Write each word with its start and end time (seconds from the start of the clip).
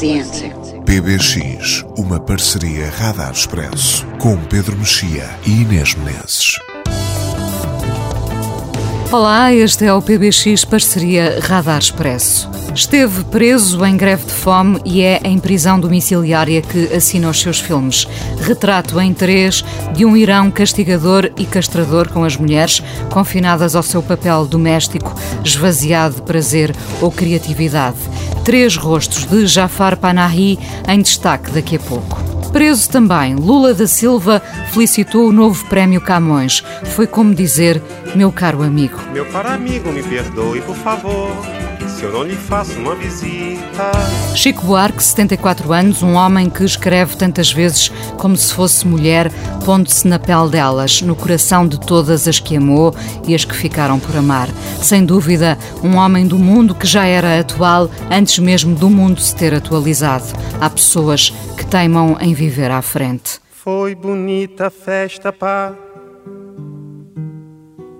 the 0.00 0.18
answer? 0.18 0.52
PBX, 0.84 1.84
uma 1.96 2.20
parceria 2.20 2.90
Radar 2.90 3.32
Expresso, 3.32 4.06
com 4.18 4.36
Pedro 4.44 4.76
Mexia 4.76 5.30
e 5.46 5.62
Inês 5.62 5.94
Menezes. 5.94 6.58
Olá, 9.12 9.52
este 9.52 9.84
é 9.84 9.92
o 9.92 10.00
PBX 10.00 10.64
Parceria 10.64 11.38
Radar 11.42 11.80
Expresso. 11.80 12.48
Esteve 12.74 13.22
preso 13.24 13.84
em 13.84 13.94
greve 13.94 14.24
de 14.24 14.32
fome 14.32 14.80
e 14.86 15.02
é 15.02 15.20
em 15.22 15.38
prisão 15.38 15.78
domiciliária 15.78 16.62
que 16.62 16.86
assina 16.94 17.28
os 17.28 17.38
seus 17.38 17.60
filmes. 17.60 18.08
Retrato 18.40 18.98
em 18.98 19.12
três 19.12 19.62
de 19.94 20.06
um 20.06 20.16
Irão 20.16 20.50
castigador 20.50 21.30
e 21.36 21.44
castrador 21.44 22.08
com 22.08 22.24
as 22.24 22.38
mulheres, 22.38 22.82
confinadas 23.10 23.76
ao 23.76 23.82
seu 23.82 24.02
papel 24.02 24.46
doméstico, 24.46 25.14
esvaziado 25.44 26.14
de 26.14 26.22
prazer 26.22 26.74
ou 26.98 27.12
criatividade. 27.12 27.98
Três 28.46 28.76
rostos 28.76 29.26
de 29.26 29.46
Jafar 29.46 29.98
Panahi 29.98 30.58
em 30.88 31.02
destaque 31.02 31.50
daqui 31.50 31.76
a 31.76 31.80
pouco. 31.80 32.31
Preso 32.52 32.90
também, 32.90 33.34
Lula 33.34 33.72
da 33.72 33.86
Silva 33.86 34.40
felicitou 34.72 35.26
o 35.26 35.32
novo 35.32 35.64
prémio 35.66 36.02
Camões. 36.02 36.62
Foi 36.94 37.06
como 37.06 37.34
dizer, 37.34 37.82
meu 38.14 38.30
caro 38.30 38.62
amigo. 38.62 38.98
Meu 39.10 39.24
caro 39.26 39.48
amigo, 39.48 39.90
me 39.90 40.02
perdoe, 40.02 40.60
por 40.60 40.76
favor, 40.76 41.30
se 42.02 42.06
eu 42.06 42.12
não 42.12 42.24
lhe 42.24 42.34
faço 42.34 42.80
uma 42.80 42.96
visita. 42.96 43.92
Chico 44.34 44.66
Buarque, 44.66 45.00
74 45.00 45.72
anos, 45.72 46.02
um 46.02 46.14
homem 46.14 46.50
que 46.50 46.64
escreve 46.64 47.16
tantas 47.16 47.52
vezes 47.52 47.90
como 48.18 48.36
se 48.36 48.52
fosse 48.52 48.84
mulher, 48.84 49.30
pondo-se 49.64 50.08
na 50.08 50.18
pele 50.18 50.50
delas, 50.50 51.00
no 51.00 51.14
coração 51.14 51.64
de 51.64 51.78
todas 51.78 52.26
as 52.26 52.40
que 52.40 52.56
amou 52.56 52.92
e 53.24 53.36
as 53.36 53.44
que 53.44 53.54
ficaram 53.54 54.00
por 54.00 54.16
amar. 54.16 54.48
Sem 54.80 55.04
dúvida, 55.04 55.56
um 55.80 55.94
homem 55.94 56.26
do 56.26 56.36
mundo 56.36 56.74
que 56.74 56.88
já 56.88 57.06
era 57.06 57.38
atual 57.38 57.88
antes 58.10 58.36
mesmo 58.40 58.74
do 58.74 58.90
mundo 58.90 59.20
se 59.20 59.36
ter 59.36 59.54
atualizado. 59.54 60.26
Há 60.60 60.68
pessoas 60.68 61.32
que 61.56 61.64
teimam 61.64 62.16
em 62.20 62.34
viver 62.34 62.72
à 62.72 62.82
frente. 62.82 63.38
Foi 63.48 63.94
bonita 63.94 64.66
a 64.66 64.70
festa, 64.70 65.32
pá. 65.32 65.72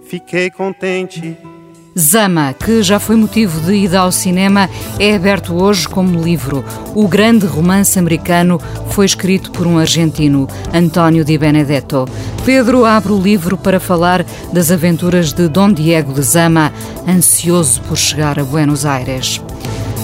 Fiquei 0.02 0.50
contente. 0.50 1.51
Zama, 1.98 2.54
que 2.54 2.82
já 2.82 2.98
foi 2.98 3.16
motivo 3.16 3.60
de 3.60 3.74
ida 3.74 4.00
ao 4.00 4.10
cinema, 4.10 4.68
é 4.98 5.14
aberto 5.14 5.54
hoje 5.54 5.86
como 5.86 6.22
livro. 6.22 6.64
O 6.94 7.06
grande 7.06 7.44
romance 7.44 7.98
americano 7.98 8.58
foi 8.90 9.04
escrito 9.04 9.50
por 9.50 9.66
um 9.66 9.78
argentino, 9.78 10.48
António 10.72 11.24
Di 11.24 11.36
Benedetto. 11.36 12.06
Pedro 12.44 12.84
abre 12.84 13.12
o 13.12 13.20
livro 13.20 13.56
para 13.58 13.78
falar 13.78 14.24
das 14.52 14.70
aventuras 14.70 15.32
de 15.32 15.48
Dom 15.48 15.72
Diego 15.72 16.12
de 16.14 16.22
Zama, 16.22 16.72
ansioso 17.06 17.80
por 17.82 17.96
chegar 17.96 18.38
a 18.38 18.44
Buenos 18.44 18.86
Aires. 18.86 19.40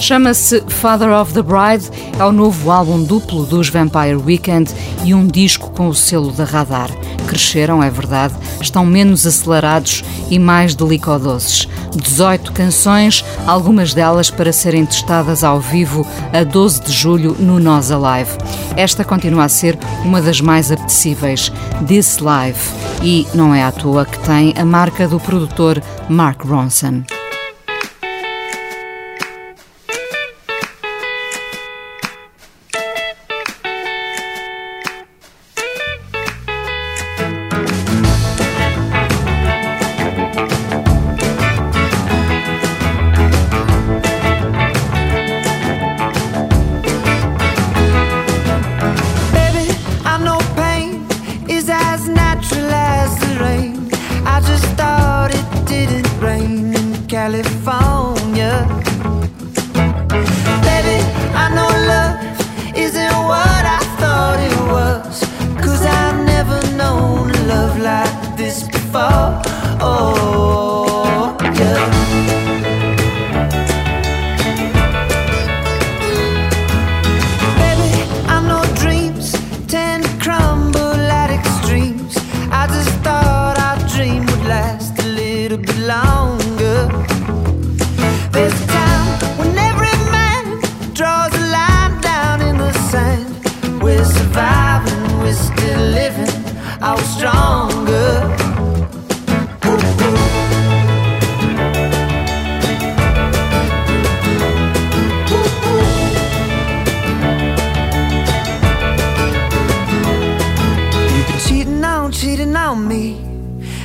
Chama-se 0.01 0.63
Father 0.69 1.11
of 1.11 1.35
the 1.35 1.43
Bride, 1.43 1.91
é 2.19 2.25
o 2.25 2.31
novo 2.31 2.71
álbum 2.71 3.03
duplo 3.03 3.45
dos 3.45 3.69
Vampire 3.69 4.15
Weekend 4.15 4.73
e 5.05 5.13
um 5.13 5.27
disco 5.27 5.71
com 5.71 5.89
o 5.89 5.95
selo 5.95 6.31
da 6.31 6.45
Radar. 6.45 6.89
Cresceram, 7.27 7.83
é 7.83 7.91
verdade, 7.91 8.35
estão 8.61 8.87
menos 8.87 9.27
acelerados 9.27 10.05
e 10.31 10.39
mais 10.39 10.75
delicadoces. 10.75 11.69
18 11.95 12.53
canções, 12.53 13.25
algumas 13.47 13.93
delas 13.93 14.31
para 14.31 14.53
serem 14.53 14.87
testadas 14.87 15.43
ao 15.43 15.61
vivo 15.61 16.07
a 16.33 16.45
12 16.45 16.85
de 16.85 16.93
julho 16.93 17.37
no 17.39 17.59
Nós 17.59 17.91
Alive. 17.91 18.31
Esta 18.77 19.05
continua 19.05 19.45
a 19.45 19.49
ser 19.49 19.77
uma 20.05 20.23
das 20.23 20.41
mais 20.41 20.71
apetecíveis, 20.71 21.53
This 21.87 22.19
Live, 22.19 22.61
e 23.03 23.27
não 23.35 23.53
é 23.53 23.65
à 23.65 23.73
toa 23.73 24.07
que 24.07 24.19
tem 24.21 24.55
a 24.57 24.65
marca 24.65 25.09
do 25.09 25.19
produtor 25.19 25.83
Mark 26.09 26.45
Ronson. 26.45 27.18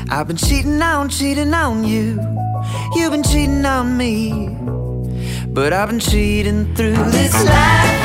I've 0.09 0.27
been 0.27 0.37
cheating 0.37 0.81
on, 0.81 1.09
cheating 1.09 1.53
on 1.53 1.83
you. 1.83 2.19
You've 2.95 3.11
been 3.11 3.23
cheating 3.23 3.65
on 3.65 3.97
me. 3.97 4.57
But 5.47 5.73
I've 5.73 5.89
been 5.89 5.99
cheating 5.99 6.73
through 6.75 6.95
this 7.11 7.33
life. 7.45 8.01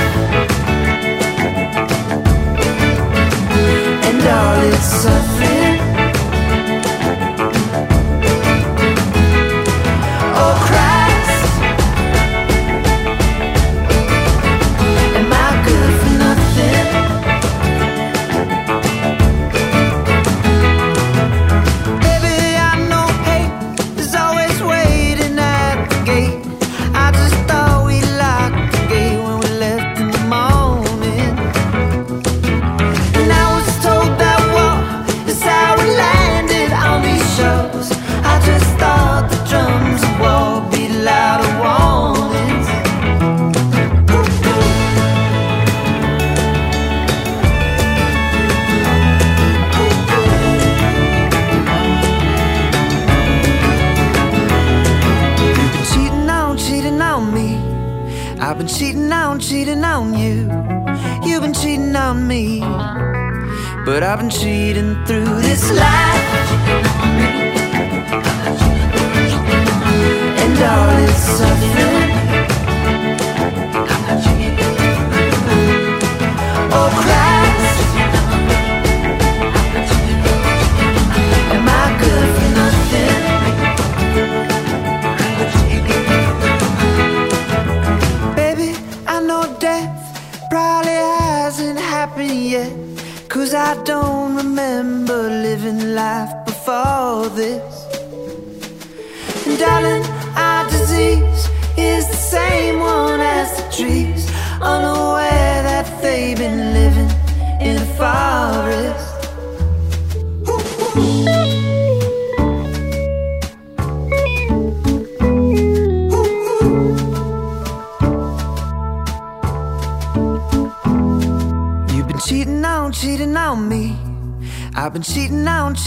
And 4.08 4.22
all 4.36 4.60
its 4.72 4.88
suffering. 5.02 5.78
Oh, 10.40 10.54
Christ. 10.66 10.77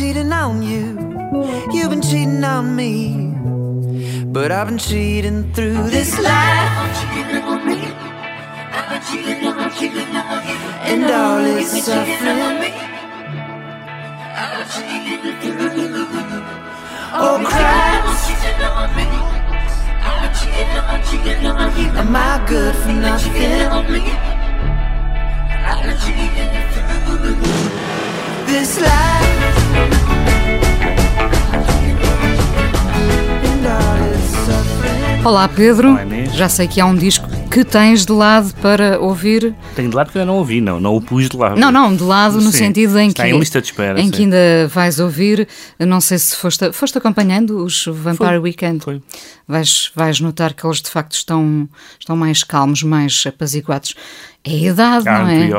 Cheating 0.02 0.34
on, 0.34 0.64
you. 0.64 0.98
You've 1.72 1.92
been 1.92 2.02
cheating 2.02 2.44
on 2.44 2.76
me. 2.76 3.36
But 4.26 4.52
I've 4.52 4.68
been 4.68 4.80
cheating 4.80 5.54
through 5.54 5.90
this 5.92 6.18
life. 6.20 6.72
And 10.90 11.04
all 11.04 11.46
its 11.46 11.84
suffering. 11.86 12.74
Oh, 17.14 17.38
Christ. 17.46 18.32
Am 22.02 22.16
I 22.16 22.44
good 22.50 22.76
for 22.76 22.94
nothing? 22.94 24.32
Olá 35.24 35.48
Pedro, 35.48 35.96
já 36.34 36.50
sei 36.50 36.68
que 36.68 36.82
há 36.82 36.86
um 36.86 36.96
disco 36.96 37.28
que 37.52 37.64
tens 37.64 38.06
de 38.06 38.12
lado 38.12 38.54
para 38.56 39.00
ouvir. 39.00 39.54
Tenho 39.76 39.90
de 39.90 39.96
lado 39.96 40.12
que 40.12 40.18
eu 40.18 40.26
não 40.26 40.38
ouvi, 40.38 40.60
não, 40.60 40.80
não 40.80 40.96
o 40.96 41.02
pus 41.02 41.30
de 41.30 41.38
lado. 41.38 41.60
Não, 41.60 41.72
não, 41.72 41.96
de 41.96 42.02
lado 42.02 42.42
no 42.42 42.52
Sim, 42.52 42.58
sentido 42.58 42.98
em 42.98 43.10
está 43.10 43.24
que 43.24 43.30
em 43.30 43.38
lista 43.38 43.62
de 43.62 43.68
espera, 43.68 44.00
em 44.02 44.06
sim. 44.06 44.12
que 44.12 44.22
ainda 44.24 44.68
vais 44.70 45.00
ouvir. 45.00 45.48
Não 45.80 46.02
sei 46.02 46.18
se 46.18 46.36
foste, 46.36 46.74
foste 46.74 46.98
acompanhando 46.98 47.64
os 47.64 47.86
Vampire 47.86 48.18
Foi, 48.18 48.40
Weekend. 48.40 48.84
foi. 48.84 49.02
Vais, 49.48 49.92
vais 49.96 50.20
notar 50.20 50.54
que 50.54 50.66
eles 50.66 50.82
de 50.82 50.90
facto 50.90 51.14
estão, 51.14 51.70
estão 52.00 52.18
mais 52.18 52.44
calmos, 52.44 52.82
mais 52.82 53.24
apaziguados. 53.28 53.94
É 54.44 54.50
a 54.50 54.72
idade, 54.72 55.06
não 55.06 55.28
é? 55.28 55.50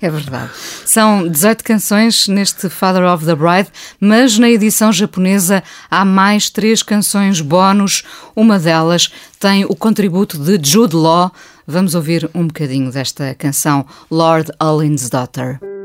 É 0.00 0.08
verdade. 0.08 0.50
São 0.84 1.28
18 1.28 1.64
canções 1.64 2.28
neste 2.28 2.68
Father 2.68 3.02
of 3.04 3.24
the 3.24 3.34
Bride, 3.34 3.68
mas 3.98 4.38
na 4.38 4.48
edição 4.48 4.92
japonesa 4.92 5.62
há 5.90 6.04
mais 6.04 6.48
três 6.48 6.82
canções 6.82 7.40
bónus. 7.40 8.04
Uma 8.36 8.58
delas 8.58 9.12
tem 9.38 9.64
o 9.64 9.74
contributo 9.74 10.38
de 10.38 10.60
Jude 10.62 10.94
Law. 10.94 11.32
Vamos 11.66 11.94
ouvir 11.94 12.30
um 12.34 12.46
bocadinho 12.46 12.90
desta 12.90 13.34
canção, 13.34 13.84
Lord 14.10 14.52
Olin's 14.60 15.08
Daughter. 15.08 15.79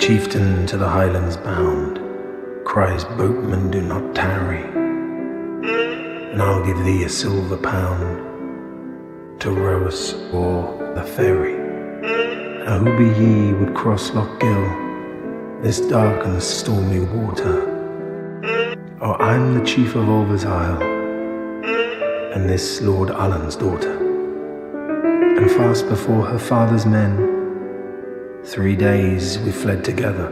Chieftain 0.00 0.66
to 0.66 0.78
the 0.78 0.88
highlands 0.88 1.36
bound 1.36 2.00
cries, 2.64 3.04
Boatman, 3.04 3.70
do 3.70 3.82
not 3.82 4.14
tarry, 4.14 4.62
and 6.32 6.40
I'll 6.40 6.64
give 6.64 6.82
thee 6.84 7.04
a 7.04 7.08
silver 7.08 7.58
pound 7.58 9.40
to 9.40 9.50
row 9.50 9.86
us 9.86 10.14
o'er 10.32 10.94
the 10.94 11.04
ferry. 11.04 11.58
Now, 12.64 12.78
who 12.78 12.96
be 12.96 13.08
ye 13.20 13.52
would 13.52 13.74
cross 13.74 14.10
Loch 14.14 14.40
Gill, 14.40 15.60
this 15.60 15.80
dark 15.80 16.24
and 16.24 16.42
stormy 16.42 17.00
water? 17.00 17.66
Oh, 19.02 19.14
I'm 19.14 19.58
the 19.58 19.64
chief 19.66 19.96
of 19.96 20.08
Olvers 20.08 20.46
Isle, 20.46 20.82
and 22.32 22.48
this 22.48 22.80
Lord 22.80 23.10
Allen's 23.10 23.56
daughter, 23.56 23.98
and 25.36 25.50
fast 25.50 25.88
before 25.88 26.24
her 26.24 26.38
father's 26.38 26.86
men. 26.86 27.39
Three 28.50 28.74
days 28.74 29.38
we 29.38 29.52
fled 29.52 29.84
together. 29.84 30.28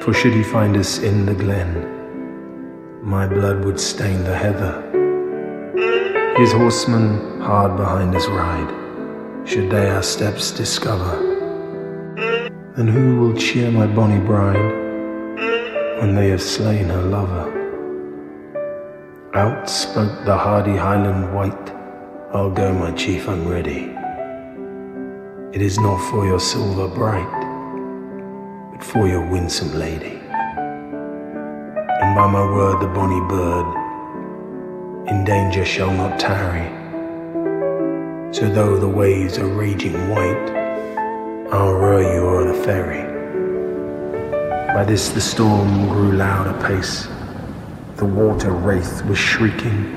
For 0.00 0.14
should 0.14 0.32
he 0.32 0.42
find 0.42 0.78
us 0.78 0.98
in 0.98 1.26
the 1.26 1.34
glen, 1.34 3.02
my 3.02 3.26
blood 3.26 3.66
would 3.66 3.78
stain 3.78 4.24
the 4.24 4.34
heather. 4.34 4.80
His 6.38 6.52
horsemen 6.52 7.42
hard 7.42 7.76
behind 7.76 8.16
us 8.16 8.26
ride, 8.28 9.46
should 9.46 9.68
they 9.68 9.90
our 9.90 10.02
steps 10.02 10.52
discover. 10.52 11.14
Then 12.78 12.88
who 12.88 13.20
will 13.20 13.36
cheer 13.36 13.70
my 13.70 13.86
bonny 13.86 14.24
bride 14.24 14.72
when 16.00 16.14
they 16.14 16.30
have 16.30 16.40
slain 16.40 16.86
her 16.86 17.02
lover? 17.02 17.44
Out 19.34 19.68
spoke 19.68 20.24
the 20.24 20.38
hardy 20.38 20.78
Highland 20.78 21.34
wight, 21.34 21.70
I'll 22.32 22.50
go, 22.50 22.72
my 22.72 22.90
chief, 22.92 23.28
I'm 23.28 23.46
ready. 23.46 23.94
It 25.54 25.62
is 25.62 25.78
not 25.78 25.98
for 26.10 26.26
your 26.26 26.40
silver 26.40 26.88
bright, 26.88 27.30
but 28.72 28.82
for 28.82 29.06
your 29.06 29.24
winsome 29.24 29.78
lady. 29.78 30.18
And 32.02 32.16
by 32.16 32.26
my 32.26 32.44
word, 32.44 32.80
the 32.80 32.88
bonny 32.88 33.20
bird 33.28 33.64
in 35.08 35.22
danger 35.24 35.64
shall 35.64 35.92
not 35.92 36.18
tarry. 36.18 36.68
So 38.34 38.48
though 38.48 38.80
the 38.80 38.88
waves 38.88 39.38
are 39.38 39.46
raging 39.46 40.08
white, 40.08 40.50
I'll 41.52 41.74
row 41.74 42.00
you 42.00 42.26
o'er 42.26 42.52
the 42.52 42.64
ferry. 42.64 43.04
By 44.74 44.82
this 44.82 45.10
the 45.10 45.20
storm 45.20 45.88
grew 45.88 46.16
loud 46.16 46.48
apace, 46.48 47.06
the 47.94 48.06
water 48.06 48.50
wraith 48.50 49.04
was 49.04 49.18
shrieking, 49.18 49.94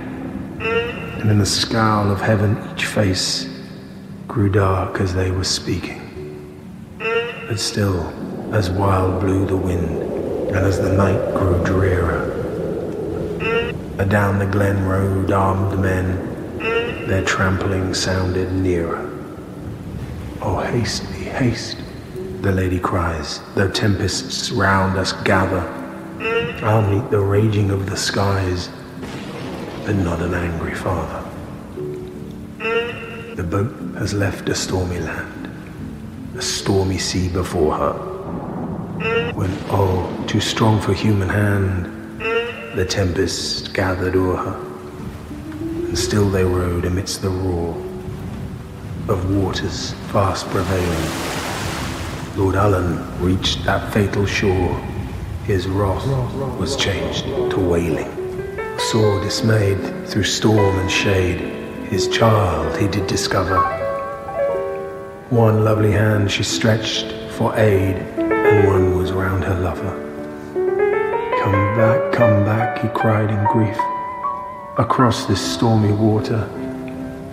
and 0.62 1.32
in 1.32 1.40
the 1.40 1.48
scowl 1.48 2.12
of 2.12 2.22
heaven 2.22 2.60
each 2.76 2.86
face 2.86 3.57
grew 4.28 4.50
dark 4.50 5.00
as 5.00 5.14
they 5.14 5.32
were 5.32 5.44
speaking. 5.44 6.04
But 7.48 7.60
still, 7.60 8.02
as 8.54 8.70
wild 8.70 9.22
blew 9.22 9.46
the 9.46 9.56
wind, 9.56 10.02
and 10.50 10.58
as 10.58 10.80
the 10.80 10.92
night 10.92 11.34
grew 11.34 11.64
drearer, 11.64 12.34
adown 14.00 14.38
the 14.40 14.46
glen 14.46 14.86
rode 14.86 15.32
armed 15.32 15.80
men, 15.80 16.58
their 17.08 17.24
trampling 17.24 17.94
sounded 17.94 18.52
nearer. 18.52 19.10
Oh, 20.42 20.60
haste 20.60 21.08
thee, 21.14 21.24
haste, 21.24 21.78
the 22.42 22.52
lady 22.52 22.80
cries, 22.80 23.40
though 23.56 23.72
tempests 23.72 24.52
round 24.52 24.98
us 24.98 25.14
gather. 25.24 25.62
I'll 26.64 26.82
meet 26.82 27.10
the 27.10 27.20
raging 27.20 27.72
of 27.72 27.90
the 27.90 27.98
skies, 27.98 28.70
but 29.86 29.96
not 29.96 30.22
an 30.22 30.34
angry 30.34 30.76
father. 30.76 31.24
The 33.36 33.44
boat 33.44 33.87
has 33.98 34.13
left 34.13 34.48
a 34.48 34.54
stormy 34.54 35.00
land, 35.00 35.50
a 36.36 36.42
stormy 36.42 37.00
sea 37.00 37.30
before 37.30 37.74
her. 37.74 37.94
When, 39.34 39.51
oh, 39.70 40.24
too 40.27 40.39
strong 40.39 40.80
for 40.80 40.94
human 40.94 41.30
hand, 41.30 42.22
the 42.75 42.86
tempest 42.86 43.74
gathered 43.74 44.16
o'er 44.16 44.36
her, 44.36 44.66
and 45.88 45.98
still 45.98 46.30
they 46.30 46.44
rode 46.44 46.86
amidst 46.86 47.24
the 47.24 47.30
roar 47.32 47.75
of 49.10 49.36
waters 49.36 49.94
fast 50.12 50.46
prevailing. 50.50 51.10
Lord 52.38 52.56
Allen 52.56 53.20
reached 53.20 53.63
that 53.66 53.92
fatal 53.92 54.27
shore, 54.27 54.80
his 55.46 55.66
wrath 55.66 56.06
was 56.60 56.75
changed 56.75 57.25
to 57.25 57.60
wailing. 57.60 58.12
Saw 58.77 59.20
dismayed 59.24 60.08
through 60.08 60.25
storm 60.25 60.77
and 60.77 60.92
shade, 60.92 61.39
his 61.89 62.08
child 62.10 62.77
he 62.77 62.88
did 62.88 63.08
discover. 63.08 63.87
One 65.30 65.66
lovely 65.66 65.92
hand 65.92 66.32
she 66.32 66.44
stretched 66.44 67.12
for 67.32 67.54
aid, 67.58 67.98
and 67.98 68.66
one 68.66 68.98
was 68.98 69.12
round 69.12 69.44
her 69.44 69.60
lover. 69.60 69.92
Come 71.44 71.76
back, 71.76 72.14
come 72.14 72.46
back, 72.46 72.80
he 72.80 72.88
cried 72.88 73.30
in 73.30 73.44
grief, 73.52 73.78
across 74.78 75.26
this 75.26 75.42
stormy 75.42 75.92
water, 75.92 76.50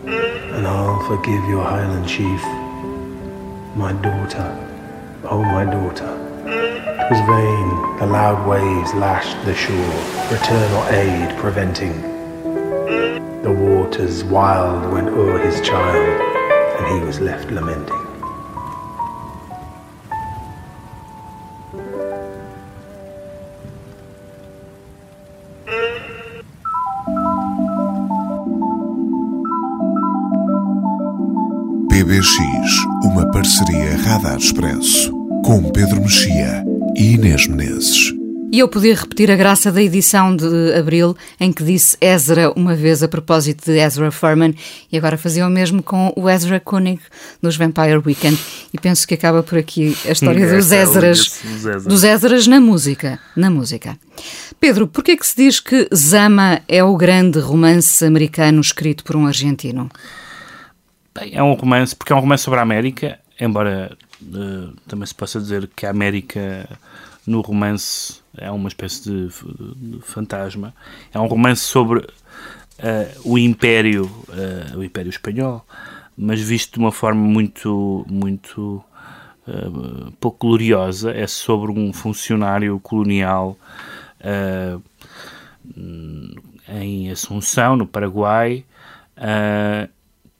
and 0.07 0.67
I'll 0.67 1.07
forgive 1.07 1.45
your 1.45 1.63
Highland 1.63 2.09
chief, 2.09 2.43
my 3.77 3.93
daughter, 4.03 4.51
oh 5.31 5.45
my 5.45 5.65
daughter. 5.65 6.19
'Twas 6.43 7.21
vain, 7.29 7.99
the 8.01 8.07
loud 8.07 8.45
waves 8.49 8.93
lashed 8.95 9.37
the 9.45 9.55
shore, 9.55 9.95
return 10.33 10.73
or 10.73 10.93
aid 10.93 11.39
preventing. 11.39 11.95
The 13.43 13.53
waters 13.53 14.25
wild 14.25 14.93
went 14.93 15.11
o'er 15.11 15.39
his 15.39 15.61
child, 15.61 16.34
and 16.85 17.01
he 17.01 17.07
was 17.07 17.21
left 17.21 17.51
lamenting. 17.51 17.95
PBX, 31.89 32.85
uma 33.05 33.31
parceria 33.31 33.97
Radar 34.05 34.37
Expresso, 34.37 35.13
com 35.45 35.71
Pedro 35.71 36.01
Mexia 36.01 36.65
e 36.97 37.15
Inês 37.15 37.47
Menezes. 37.47 38.14
E 38.55 38.61
eu 38.61 38.69
podia 38.69 38.95
repetir 38.95 39.33
a 39.33 39.35
graça 39.35 39.73
da 39.73 39.83
edição 39.83 40.37
de 40.37 40.75
abril 40.79 41.17
em 41.41 41.53
que 41.53 41.65
disse 41.65 41.97
Ezra 42.01 42.53
uma 42.53 42.77
vez 42.77 43.03
a 43.03 43.09
propósito 43.09 43.65
de 43.65 43.77
Ezra 43.81 44.13
Furman 44.13 44.55
e 44.93 44.97
agora 44.97 45.19
fazia 45.19 45.45
o 45.45 45.51
mesmo 45.51 45.83
com 45.83 46.13
o 46.15 46.31
Ezra 46.31 46.61
Koenig 46.61 47.03
nos 47.43 47.57
Vampire 47.57 47.97
Weekend 47.97 48.39
e 48.73 48.79
penso 48.79 49.09
que 49.09 49.15
acaba 49.15 49.43
por 49.43 49.59
aqui 49.59 49.99
a 50.07 50.13
história 50.13 50.49
dos 50.49 50.71
Ezras, 50.71 51.43
dos 51.85 52.05
Ezras 52.05 52.47
na 52.47 52.61
música, 52.61 53.19
na 53.35 53.51
música. 53.51 53.99
Pedro, 54.61 54.87
por 54.87 55.03
que 55.03 55.11
é 55.11 55.17
que 55.17 55.27
se 55.27 55.35
diz 55.35 55.59
que 55.59 55.89
Zama 55.93 56.63
é 56.69 56.85
o 56.85 56.97
grande 56.97 57.41
romance 57.41 58.05
americano 58.05 58.61
escrito 58.61 59.03
por 59.03 59.17
um 59.17 59.27
argentino? 59.27 59.91
Bem, 61.13 61.35
é 61.35 61.43
um 61.43 61.55
romance, 61.55 61.97
porque 61.97 62.13
é 62.13 62.17
um 62.17 62.21
romance 62.21 62.45
sobre 62.45 62.61
a 62.61 62.63
América, 62.63 63.19
embora 63.41 63.99
uh, 64.23 64.73
também 64.87 65.07
se 65.07 65.15
possa 65.17 65.41
dizer 65.41 65.69
que 65.75 65.87
a 65.87 65.91
América 65.91 66.69
no 67.27 67.41
romance 67.41 68.23
é 68.37 68.51
uma 68.51 68.69
espécie 68.69 69.03
de, 69.03 69.29
de 69.77 70.01
fantasma. 70.03 70.75
É 71.13 71.19
um 71.19 71.27
romance 71.27 71.63
sobre 71.63 72.01
uh, 72.01 72.05
o 73.25 73.39
Império, 73.39 74.05
uh, 74.29 74.79
o 74.79 74.85
Império 74.85 75.11
Espanhol, 75.11 75.65
mas 76.17 76.41
visto 76.41 76.75
de 76.75 76.79
uma 76.79 76.93
forma 76.93 77.21
muito, 77.21 78.05
muito 78.09 78.85
uh, 79.47 80.13
pouco 80.21 80.49
gloriosa. 80.49 81.13
É 81.13 81.27
sobre 81.27 81.73
um 81.73 81.93
funcionário 81.93 82.79
colonial 82.81 83.57
em 86.67 87.11
Assunção, 87.11 87.77
no 87.77 87.87
Paraguai, 87.87 88.65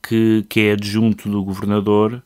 que, 0.03 0.47
que 0.49 0.61
é 0.61 0.73
adjunto 0.73 1.29
do 1.29 1.45
governador 1.45 2.23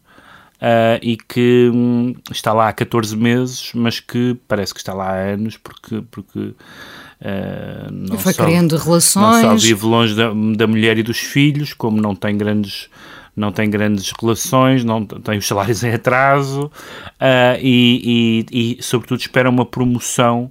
Uh, 0.59 0.99
e 1.03 1.17
que 1.17 1.71
um, 1.73 2.17
está 2.33 2.53
lá 2.53 2.69
há 2.69 2.73
14 2.73 3.17
meses, 3.17 3.71
mas 3.75 4.01
que 4.01 4.37
parece 4.49 4.75
que 4.75 4.81
está 4.81 4.93
lá 4.93 5.11
há 5.11 5.15
anos, 5.15 5.57
porque, 5.57 6.03
porque 6.11 6.39
uh, 6.41 7.93
não, 7.93 8.19
foi 8.19 8.33
só, 8.33 8.45
criando 8.45 8.77
relações. 8.77 9.43
não 9.45 9.57
só 9.57 9.67
vive 9.67 9.87
longe 9.87 10.17
da, 10.17 10.33
da, 10.57 10.67
mulher 10.67 10.99
e 10.99 11.05
dos 11.05 11.19
filhos, 11.19 11.73
como 11.73 12.01
não 12.01 12.13
tem 12.13 12.37
grandes, 12.37 12.91
não 13.37 13.53
tem 13.53 13.71
grandes 13.71 14.13
relações, 14.21 14.83
não 14.83 15.07
tem 15.07 15.39
os 15.39 15.47
salários 15.47 15.85
em 15.85 15.93
atraso 15.93 16.65
uh, 16.65 17.59
e, 17.63 18.45
e, 18.51 18.77
e, 18.79 18.83
sobretudo, 18.83 19.21
espera 19.21 19.49
uma 19.49 19.65
promoção 19.65 20.51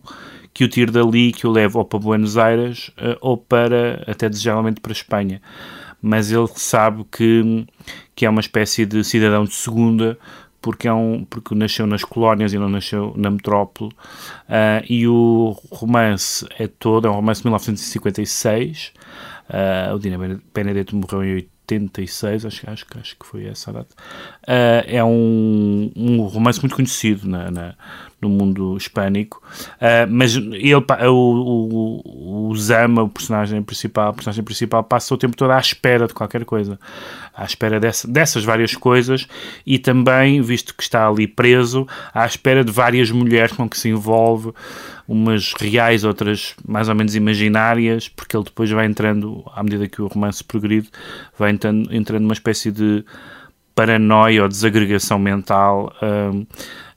que 0.54 0.64
o 0.64 0.70
tire 0.70 0.90
dali, 0.90 1.34
que 1.34 1.46
o 1.46 1.52
leve 1.52 1.78
ou 1.78 1.84
para 1.84 2.00
Buenos 2.00 2.38
Aires 2.38 2.92
ou 3.20 3.38
para, 3.38 4.04
até 4.08 4.28
desejavelmente 4.28 4.80
para 4.80 4.92
Espanha 4.92 5.40
mas 6.02 6.32
ele 6.32 6.48
sabe 6.56 7.06
que, 7.12 7.66
que 8.16 8.26
é 8.26 8.30
uma 8.30 8.42
espécie 8.42 8.86
de 8.86 9.04
cidadão 9.04 9.44
de 9.46 9.54
segunda, 9.54 10.18
porque, 10.62 10.88
é 10.88 10.94
um, 10.94 11.24
porque 11.24 11.56
nasceu 11.56 11.88
nas 11.88 12.04
colónias 12.04 12.54
e 12.54 12.58
não 12.58 12.70
nasceu 12.70 13.14
na 13.16 13.32
metrópole. 13.32 13.92
Uh, 14.50 14.84
e 14.90 15.08
o 15.08 15.56
romance 15.72 16.46
é 16.58 16.68
todo, 16.68 17.08
é 17.08 17.10
um 17.10 17.14
romance 17.14 17.42
de 17.42 17.48
1956. 17.48 18.94
Uh, 19.50 19.96
o 19.96 20.00
Dina 20.00 20.18
Benedetto 20.54 20.96
morreu 20.96 21.24
em 21.24 21.36
86, 21.36 22.46
acho, 22.46 22.70
acho, 22.70 22.86
acho 23.00 23.16
que 23.18 23.26
foi 23.26 23.46
essa 23.46 23.72
a 23.72 23.74
data. 23.74 23.96
Uh, 24.44 24.84
é 24.88 25.04
um, 25.04 25.92
um 25.96 26.22
romance 26.24 26.60
muito 26.60 26.76
conhecido 26.76 27.28
na, 27.28 27.52
na 27.52 27.76
no 28.20 28.30
mundo 28.30 28.76
hispânico, 28.76 29.42
uh, 29.76 30.10
mas 30.10 30.36
ele, 30.36 30.74
o, 30.74 30.84
o, 31.12 32.50
o 32.50 32.56
Zama, 32.56 33.04
o 33.04 33.10
personagem 33.10 33.62
principal, 33.62 34.14
personagem 34.14 34.44
principal 34.44 34.84
passa 34.84 35.14
o 35.14 35.18
tempo 35.18 35.38
todo 35.38 35.52
à 35.52 35.60
espera 35.60 36.08
de 36.08 36.14
qualquer 36.14 36.44
coisa, 36.44 36.80
à 37.36 37.46
espera 37.46 37.80
dessa, 37.80 38.08
dessas 38.08 38.44
várias 38.44 38.76
coisas 38.76 39.28
e 39.66 39.78
também, 39.78 40.42
visto 40.42 40.76
que 40.76 40.82
está 40.82 41.08
ali 41.08 41.28
preso, 41.28 41.88
à 42.12 42.26
espera 42.26 42.64
de 42.64 42.72
várias 42.72 43.12
mulheres 43.12 43.52
com 43.56 43.70
que 43.70 43.78
se 43.78 43.90
envolve, 43.90 44.52
umas 45.08 45.54
reais, 45.54 46.04
outras 46.04 46.54
mais 46.68 46.90
ou 46.90 46.96
menos 46.96 47.16
imaginárias, 47.16 48.10
porque 48.10 48.36
ele 48.36 48.44
depois 48.44 48.70
vai 48.70 48.86
entrando, 48.86 49.44
à 49.56 49.64
medida 49.64 49.88
que 49.88 50.02
o 50.02 50.08
romance 50.08 50.44
progride, 50.44 50.90
vai 51.38 51.52
entrando, 51.52 51.94
entrando 51.96 52.24
numa 52.24 52.34
espécie 52.34 52.72
de 52.72 53.06
paranoia 53.78 54.42
ou 54.42 54.50
desagregação 54.50 55.20
mental. 55.20 55.94
Um, 56.02 56.40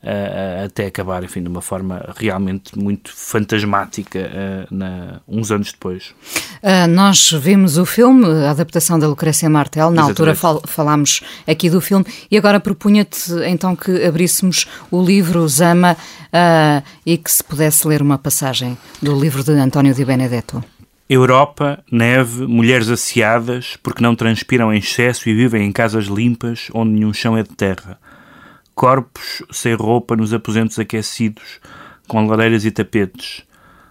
uh, 0.02 0.64
até 0.64 0.86
acabar, 0.86 1.22
enfim, 1.22 1.42
de 1.42 1.48
uma 1.48 1.60
forma 1.60 2.02
realmente 2.16 2.78
muito 2.78 3.12
fantasmática 3.14 4.18
uh, 4.18 4.74
na, 4.74 5.20
uns 5.28 5.50
anos 5.50 5.72
depois. 5.72 6.14
Uh, 6.62 6.88
nós 6.88 7.32
vimos 7.32 7.76
o 7.76 7.84
filme, 7.84 8.24
a 8.46 8.50
adaptação 8.50 8.98
da 8.98 9.06
Lucrécia 9.06 9.50
Martel, 9.50 9.90
na 9.90 10.02
Exatamente. 10.02 10.10
altura 10.10 10.34
fal 10.34 10.62
falámos 10.64 11.20
aqui 11.46 11.68
do 11.68 11.82
filme, 11.82 12.06
e 12.30 12.38
agora 12.38 12.58
propunha-te 12.58 13.30
então 13.46 13.76
que 13.76 14.02
abríssemos 14.02 14.66
o 14.90 15.02
livro 15.02 15.46
Zama 15.48 15.96
e 17.04 17.18
que 17.18 17.30
se 17.30 17.42
pudesse 17.42 17.86
ler 17.86 18.00
uma 18.00 18.16
passagem 18.16 18.78
do 19.02 19.18
livro 19.18 19.42
de 19.42 19.52
António 19.52 19.92
Di 19.92 20.04
Benedetto. 20.04 20.64
Europa, 21.12 21.84
neve, 21.90 22.46
mulheres 22.46 22.88
asseadas, 22.88 23.76
porque 23.82 24.02
não 24.02 24.14
transpiram 24.14 24.72
em 24.72 24.78
excesso 24.78 25.28
e 25.28 25.34
vivem 25.34 25.66
em 25.66 25.72
casas 25.72 26.06
limpas 26.06 26.68
onde 26.72 26.92
nenhum 26.92 27.12
chão 27.12 27.36
é 27.36 27.42
de 27.42 27.50
terra 27.50 27.98
corpos 28.80 29.42
sem 29.50 29.74
roupa 29.74 30.16
nos 30.16 30.32
aposentos 30.32 30.78
aquecidos, 30.78 31.60
com 32.08 32.26
lareiras 32.26 32.64
e 32.64 32.70
tapetes, 32.70 33.42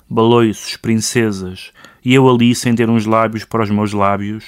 baloiços, 0.10 0.78
princesas, 0.78 1.72
e 2.04 2.12
eu 2.12 2.28
ali 2.28 2.56
sem 2.56 2.74
ter 2.74 2.90
uns 2.90 3.06
lábios 3.06 3.46
para 3.46 3.62
os 3.62 3.70
meus 3.70 3.94
lábios, 3.94 4.46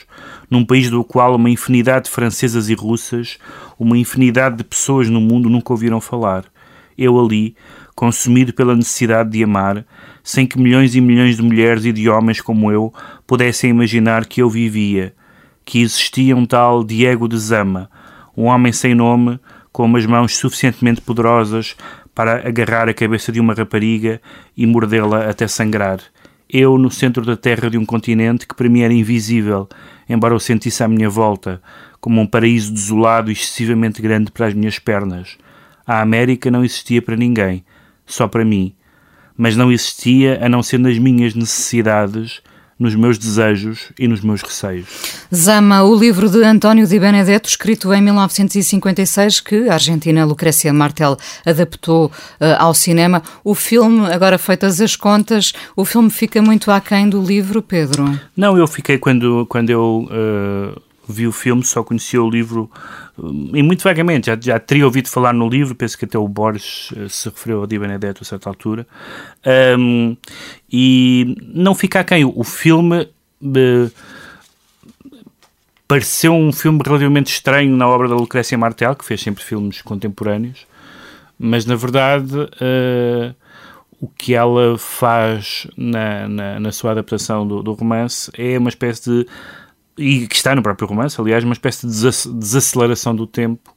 num 0.49 0.65
país 0.65 0.89
do 0.89 1.03
qual 1.03 1.35
uma 1.35 1.47
infinidade 1.47 2.05
de 2.05 2.09
francesas 2.09 2.69
e 2.69 2.73
russas, 2.73 3.37
uma 3.77 3.95
infinidade 3.95 4.57
de 4.57 4.63
pessoas 4.63 5.07
no 5.07 5.21
mundo 5.21 5.47
nunca 5.47 5.73
ouviram 5.73 6.01
falar. 6.01 6.45
Eu 6.97 7.23
ali, 7.23 7.55
consumido 7.93 8.51
pela 8.51 8.75
necessidade 8.75 9.29
de 9.29 9.43
amar, 9.43 9.85
sem 10.23 10.45
que 10.45 10.59
milhões 10.59 10.95
e 10.95 11.01
milhões 11.01 11.37
de 11.37 11.41
mulheres 11.41 11.85
e 11.85 11.91
de 11.91 12.09
homens 12.09 12.41
como 12.41 12.71
eu 12.71 12.93
pudessem 13.25 13.69
imaginar 13.69 14.25
que 14.25 14.41
eu 14.41 14.49
vivia, 14.49 15.13
que 15.65 15.81
existia 15.81 16.35
um 16.35 16.45
tal 16.45 16.83
Diego 16.83 17.27
de 17.27 17.37
Zama, 17.37 17.89
um 18.35 18.45
homem 18.45 18.71
sem 18.71 18.95
nome, 18.95 19.39
com 19.71 19.85
umas 19.85 20.05
mãos 20.05 20.35
suficientemente 20.35 21.01
poderosas 21.01 21.75
para 22.13 22.47
agarrar 22.47 22.89
a 22.89 22.93
cabeça 22.93 23.31
de 23.31 23.39
uma 23.39 23.53
rapariga 23.53 24.21
e 24.55 24.65
mordê-la 24.65 25.29
até 25.29 25.47
sangrar. 25.47 25.99
Eu, 26.49 26.77
no 26.77 26.91
centro 26.91 27.25
da 27.25 27.37
terra 27.37 27.69
de 27.69 27.77
um 27.77 27.85
continente 27.85 28.45
que 28.45 28.53
para 28.53 28.67
mim 28.67 28.81
era 28.81 28.93
invisível, 28.93 29.69
embora 30.09 30.33
eu 30.33 30.39
sentisse 30.39 30.83
à 30.83 30.87
minha 30.87 31.09
volta, 31.09 31.61
como 32.01 32.19
um 32.19 32.27
paraíso 32.27 32.73
desolado 32.73 33.29
e 33.29 33.33
excessivamente 33.33 34.01
grande 34.01 34.31
para 34.31 34.47
as 34.47 34.53
minhas 34.53 34.77
pernas. 34.77 35.37
A 35.87 36.01
América 36.01 36.51
não 36.51 36.65
existia 36.65 37.01
para 37.01 37.15
ninguém, 37.15 37.63
só 38.05 38.27
para 38.27 38.43
mim. 38.43 38.73
Mas 39.37 39.55
não 39.55 39.71
existia 39.71 40.39
a 40.43 40.49
não 40.49 40.61
ser 40.61 40.77
nas 40.77 40.97
minhas 40.97 41.33
necessidades 41.33 42.41
nos 42.81 42.95
meus 42.95 43.19
desejos 43.19 43.91
e 43.99 44.07
nos 44.07 44.21
meus 44.21 44.41
receios. 44.41 44.87
Zama, 45.33 45.83
o 45.83 45.95
livro 45.95 46.27
de 46.27 46.43
António 46.43 46.87
Di 46.87 46.99
Benedetto, 46.99 47.47
escrito 47.47 47.93
em 47.93 48.01
1956, 48.01 49.39
que 49.39 49.69
a 49.69 49.73
argentina 49.73 50.25
Lucrécia 50.25 50.73
Martel 50.73 51.15
adaptou 51.45 52.07
uh, 52.07 52.11
ao 52.57 52.73
cinema. 52.73 53.21
O 53.43 53.53
filme, 53.53 54.11
agora 54.11 54.39
feitas 54.39 54.81
as 54.81 54.95
contas, 54.95 55.53
o 55.75 55.85
filme 55.85 56.09
fica 56.09 56.41
muito 56.41 56.71
aquém 56.71 57.07
do 57.07 57.21
livro, 57.21 57.61
Pedro? 57.61 58.19
Não, 58.35 58.57
eu 58.57 58.65
fiquei 58.65 58.97
quando, 58.97 59.45
quando 59.47 59.69
eu 59.69 60.07
uh, 60.09 60.81
vi 61.11 61.27
o 61.27 61.31
filme, 61.31 61.63
só 61.63 61.83
conhecia 61.83 62.21
o 62.21 62.29
livro 62.29 62.69
e 63.53 63.61
muito 63.61 63.83
vagamente, 63.83 64.27
já, 64.27 64.37
já 64.39 64.59
teria 64.59 64.85
ouvido 64.85 65.07
falar 65.07 65.33
no 65.33 65.47
livro, 65.47 65.75
penso 65.75 65.97
que 65.97 66.05
até 66.05 66.17
o 66.17 66.27
Borges 66.27 66.91
se 67.09 67.29
referiu 67.29 67.59
ao 67.59 67.67
Di 67.67 67.77
Benedetto 67.77 68.23
a 68.23 68.25
certa 68.25 68.49
altura, 68.49 68.87
um, 69.77 70.15
e 70.71 71.35
não 71.53 71.75
fica 71.75 71.99
a 71.99 72.03
quem. 72.03 72.23
O 72.25 72.43
filme 72.43 73.07
uh, 73.41 73.91
pareceu 75.87 76.33
um 76.33 76.51
filme 76.51 76.79
relativamente 76.83 77.31
estranho 77.31 77.75
na 77.75 77.87
obra 77.87 78.07
da 78.07 78.15
Lucrécia 78.15 78.57
Martel, 78.57 78.95
que 78.95 79.05
fez 79.05 79.21
sempre 79.21 79.43
filmes 79.43 79.81
contemporâneos, 79.81 80.65
mas 81.37 81.65
na 81.65 81.75
verdade 81.75 82.35
uh, 82.35 83.35
o 83.99 84.07
que 84.07 84.33
ela 84.33 84.77
faz 84.79 85.67
na, 85.77 86.27
na, 86.27 86.59
na 86.59 86.71
sua 86.71 86.91
adaptação 86.91 87.47
do, 87.47 87.61
do, 87.61 87.73
romance 87.73 88.31
é 88.35 88.57
uma 88.57 88.69
espécie 88.69 89.03
de. 89.09 89.27
E 89.97 90.27
que 90.27 90.35
está 90.35 90.55
no 90.55 90.63
próprio 90.63 90.87
romance, 90.87 91.19
aliás, 91.19 91.43
uma 91.43 91.53
espécie 91.53 91.87
de 91.87 91.93
desaceleração 91.93 93.15
do 93.15 93.27
tempo. 93.27 93.73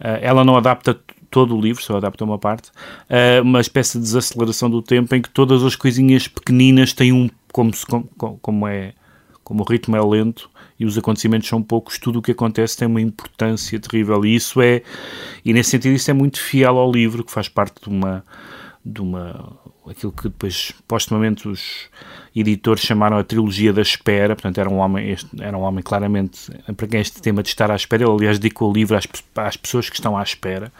Uh, 0.00 0.18
ela 0.20 0.44
não 0.44 0.56
adapta 0.56 0.98
todo 1.30 1.56
o 1.56 1.60
livro, 1.60 1.82
só 1.82 1.96
adapta 1.96 2.24
uma 2.24 2.38
parte, 2.38 2.70
uh, 2.70 3.42
uma 3.42 3.60
espécie 3.60 3.98
de 3.98 4.04
desaceleração 4.04 4.68
do 4.68 4.82
tempo 4.82 5.14
em 5.14 5.22
que 5.22 5.30
todas 5.30 5.62
as 5.64 5.74
coisinhas 5.74 6.28
pequeninas 6.28 6.92
têm 6.92 7.12
um. 7.12 7.28
como, 7.52 7.72
se, 7.72 7.86
como, 7.86 8.08
como 8.40 8.66
é. 8.66 8.94
como 9.42 9.62
o 9.62 9.66
ritmo 9.66 9.96
é 9.96 10.00
lento 10.00 10.50
e 10.78 10.84
os 10.84 10.98
acontecimentos 10.98 11.48
são 11.48 11.62
poucos, 11.62 11.98
tudo 11.98 12.18
o 12.18 12.22
que 12.22 12.32
acontece 12.32 12.76
tem 12.76 12.88
uma 12.88 13.00
importância 13.00 13.78
terrível. 13.78 14.24
E 14.24 14.34
isso 14.34 14.60
é. 14.60 14.82
e 15.44 15.52
nesse 15.52 15.70
sentido, 15.70 15.94
isso 15.94 16.10
é 16.10 16.14
muito 16.14 16.40
fiel 16.40 16.76
ao 16.78 16.90
livro, 16.90 17.24
que 17.24 17.32
faz 17.32 17.48
parte 17.48 17.80
de 17.82 17.88
uma 17.88 18.24
de 18.84 19.00
uma 19.00 19.61
aquilo 19.88 20.12
que 20.12 20.24
depois 20.24 20.72
postumamente 20.86 21.48
os 21.48 21.88
editores 22.34 22.82
chamaram 22.82 23.18
a 23.18 23.24
trilogia 23.24 23.72
da 23.72 23.82
espera, 23.82 24.34
portanto 24.34 24.58
era 24.58 24.70
um 24.70 24.78
homem, 24.78 25.10
este, 25.10 25.28
era 25.40 25.56
um 25.56 25.62
homem 25.62 25.82
claramente, 25.82 26.50
para 26.76 26.86
quem 26.86 27.00
este 27.00 27.20
tema 27.20 27.42
de 27.42 27.48
estar 27.48 27.70
à 27.70 27.74
espera, 27.74 28.04
ele 28.04 28.12
aliás 28.12 28.38
dedicou 28.38 28.70
o 28.70 28.72
livro 28.72 28.96
às, 28.96 29.06
às 29.36 29.56
pessoas 29.56 29.90
que 29.90 29.96
estão 29.96 30.16
à 30.16 30.22
espera. 30.22 30.72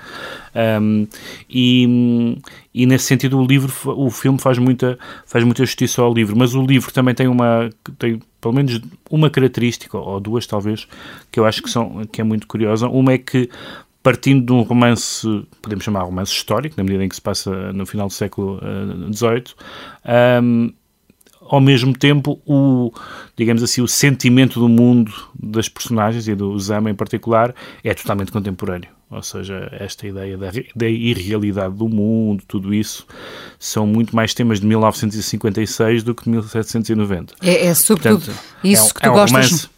Um, 0.81 1.07
e, 1.51 2.39
e 2.73 2.87
nesse 2.87 3.07
sentido 3.07 3.39
o 3.39 3.45
livro, 3.45 3.73
o 3.87 4.11
filme 4.11 4.39
faz 4.39 4.57
muita, 4.59 4.99
faz 5.27 5.45
muita 5.45 5.65
justiça 5.65 6.01
ao 6.01 6.15
livro, 6.15 6.37
mas 6.37 6.55
o 6.55 6.65
livro 6.65 6.93
também 6.93 7.15
tem 7.15 7.27
uma, 7.27 7.71
tem 7.99 8.21
pelo 8.41 8.55
menos 8.55 8.81
uma 9.11 9.29
característica, 9.29 9.99
ou 9.99 10.21
duas 10.21 10.47
talvez, 10.47 10.87
que 11.31 11.39
eu 11.39 11.45
acho 11.45 11.63
que, 11.63 11.71
são, 11.71 12.05
que 12.11 12.21
é 12.21 12.25
muito 12.25 12.47
curiosa, 12.47 12.89
uma 12.89 13.13
é 13.13 13.19
que 13.19 13.51
partindo 14.03 14.47
de 14.47 14.53
um 14.53 14.63
romance, 14.63 15.27
podemos 15.61 15.85
chamar 15.85 16.03
romance 16.03 16.33
histórico, 16.33 16.75
na 16.77 16.85
medida 16.85 17.05
em 17.05 17.09
que 17.09 17.15
se 17.15 17.23
passa 17.23 17.73
no 17.73 17.87
final 17.87 18.09
do 18.09 18.13
século 18.13 18.61
XVIII, 19.13 19.45
uh, 20.05 20.43
um, 20.43 20.73
ao 21.41 21.61
mesmo 21.61 21.93
tempo 21.93 22.41
o, 22.47 22.93
digamos 23.37 23.63
assim, 23.63 23.83
o 23.83 23.89
sentimento 23.89 24.59
do 24.59 24.69
mundo 24.69 25.13
das 25.39 25.69
personagens 25.69 26.27
e 26.27 26.35
do 26.35 26.59
Zama 26.59 26.91
em 26.91 26.95
particular 26.95 27.55
é 27.85 27.93
totalmente 27.93 28.33
contemporâneo. 28.33 28.89
Ou 29.11 29.23
seja, 29.23 29.69
esta 29.73 30.07
ideia 30.07 30.39
da, 30.39 30.51
da 30.75 30.89
irrealidade 30.89 31.75
do 31.75 31.87
mundo, 31.87 32.43
tudo 32.49 32.73
isso, 32.73 33.07
são 33.59 33.87
muito 33.87 34.17
mais 34.17 34.33
temas 34.33 34.59
de 34.59 34.67
1956 34.67 36.03
do 36.03 36.15
que 36.15 36.25
de 36.25 36.31
1790. 36.31 37.35
É, 37.43 37.67
é 37.67 37.75
sobretudo 37.75 38.25
Portanto, 38.25 38.45
isso 38.65 38.89
é, 38.89 38.95
que 38.95 39.01
tu 39.01 39.07
é 39.07 39.11
um 39.11 39.13
gostas. 39.13 39.31
Romance, 39.31 39.69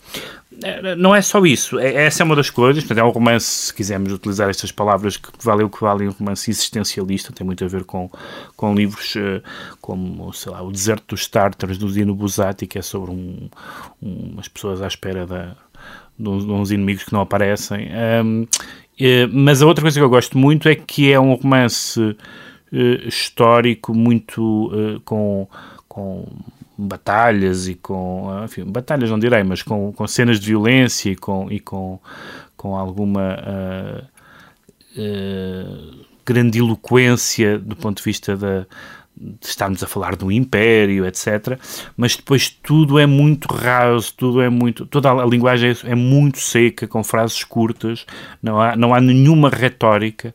não 0.97 1.14
é 1.14 1.21
só 1.21 1.44
isso, 1.44 1.78
é, 1.78 2.04
essa 2.06 2.23
é 2.23 2.25
uma 2.25 2.35
das 2.35 2.49
coisas. 2.49 2.88
É 2.90 3.04
um 3.04 3.11
romance, 3.11 3.66
se 3.66 3.75
quisermos 3.75 4.12
utilizar 4.12 4.49
estas 4.49 4.73
palavras, 4.73 5.16
que 5.16 5.28
vale 5.42 5.62
o 5.62 5.68
que 5.68 5.80
vale, 5.80 6.09
um 6.09 6.12
romance 6.12 6.50
existencialista, 6.50 7.33
tem 7.33 7.44
muito 7.44 7.64
a 7.64 7.68
ver 7.68 7.85
com, 7.85 8.11
com 8.56 8.75
livros 8.75 9.14
uh, 9.16 9.42
como, 9.80 10.33
sei 10.33 10.52
lá, 10.52 10.62
O 10.62 10.73
Deserto 10.73 11.14
dos 11.14 11.26
Tártaros, 11.28 11.76
do 11.76 11.90
Dino 11.90 12.14
Buzzati, 12.14 12.66
que 12.66 12.78
é 12.78 12.83
sobre 12.83 13.11
um, 13.11 13.49
um, 14.02 14.30
umas 14.33 14.49
pessoas 14.49 14.80
à 14.80 14.87
espera 14.87 15.26
da, 15.26 15.56
de, 16.18 16.28
uns, 16.28 16.71
inimigos 16.71 17.04
que 17.04 17.12
não 17.12 17.21
aparecem. 17.21 17.88
Um, 18.25 18.42
uh, 18.42 18.47
mas 19.33 19.61
a 19.61 19.66
outra 19.66 19.83
coisa 19.83 19.99
que 19.99 20.04
eu 20.04 20.11
gosto 20.11 20.38
muito 20.38 20.68
é 20.68 20.75
que 20.75 21.12
é 21.12 21.21
um 21.21 21.35
romance 21.35 22.00
uh, 22.00 22.16
histórico 23.06 23.94
muito 23.94 25.00
com, 25.04 25.47
com 25.88 26.26
batalhas 26.76 27.69
e 27.69 27.75
com, 27.75 28.28
enfim, 28.45 28.64
batalhas 28.64 29.11
não 29.11 29.19
direi, 29.19 29.43
mas 29.43 29.62
com, 29.62 29.93
com 29.93 30.07
cenas 30.07 30.40
de 30.40 30.47
violência 30.47 31.11
e 31.11 31.16
com, 31.16 31.50
e 31.50 31.61
com, 31.61 31.99
com 32.57 32.76
alguma 32.76 33.38
uh, 33.38 35.00
uh, 35.00 36.04
grandiloquência 36.25 37.58
do 37.58 37.76
ponto 37.76 37.99
de 37.99 38.02
vista 38.02 38.37
da, 38.37 38.67
estarmos 39.41 39.83
a 39.83 39.87
falar 39.87 40.17
do 40.17 40.31
Império, 40.31 41.07
etc. 41.07 41.59
Mas 41.97 42.17
depois 42.17 42.49
tudo 42.49 42.99
é 42.99 43.07
muito 43.07 43.47
raso, 43.53 44.13
tudo 44.17 44.41
é 44.41 44.49
muito. 44.49 44.87
toda 44.87 45.11
a 45.11 45.27
linguagem 45.27 45.71
é, 45.71 45.93
é 45.93 45.95
muito 45.95 46.41
seca, 46.41 46.87
com 46.87 47.05
frases 47.05 47.45
curtas, 47.45 48.05
não 48.43 48.61
há, 48.61 48.77
não 48.77 48.95
há 48.95 49.00
nenhuma 49.00 49.49
retórica. 49.49 50.35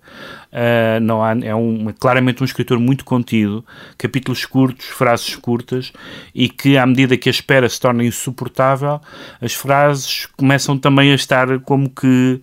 Uh, 0.51 0.99
não 1.01 1.23
há, 1.23 1.37
é 1.43 1.53
um, 1.53 1.93
claramente 1.99 2.41
um 2.41 2.45
escritor 2.45 2.79
muito 2.79 3.05
contido, 3.05 3.63
capítulos 3.97 4.45
curtos, 4.45 4.87
frases 4.87 5.35
curtas, 5.35 5.93
e 6.33 6.49
que 6.49 6.75
à 6.75 6.87
medida 6.87 7.15
que 7.17 7.29
a 7.29 7.31
espera 7.31 7.69
se 7.69 7.79
torna 7.79 8.03
insuportável, 8.03 8.99
as 9.39 9.53
frases 9.53 10.27
começam 10.35 10.75
também 10.75 11.11
a 11.11 11.15
estar 11.15 11.59
como 11.59 11.87
que 11.87 12.41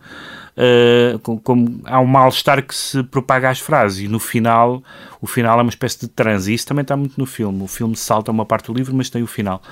uh, 0.57 1.19
como, 1.19 1.81
há 1.85 2.01
um 2.01 2.07
mal-estar 2.07 2.63
que 2.63 2.75
se 2.75 3.03
propaga 3.05 3.51
às 3.51 3.61
frases 3.61 4.01
e 4.01 4.09
no 4.09 4.19
final, 4.19 4.83
o 5.21 5.27
final 5.27 5.59
é 5.59 5.63
uma 5.63 5.71
espécie 5.71 6.01
de 6.01 6.09
transe. 6.09 6.53
Isso 6.53 6.67
também 6.67 6.83
está 6.83 6.97
muito 6.97 7.19
no 7.19 7.27
filme. 7.27 7.63
O 7.63 7.67
filme 7.67 7.97
salta 7.97 8.31
uma 8.31 8.47
parte 8.47 8.67
do 8.67 8.75
livro, 8.75 8.95
mas 8.95 9.11
tem 9.11 9.23
o 9.23 9.27
final. 9.27 9.63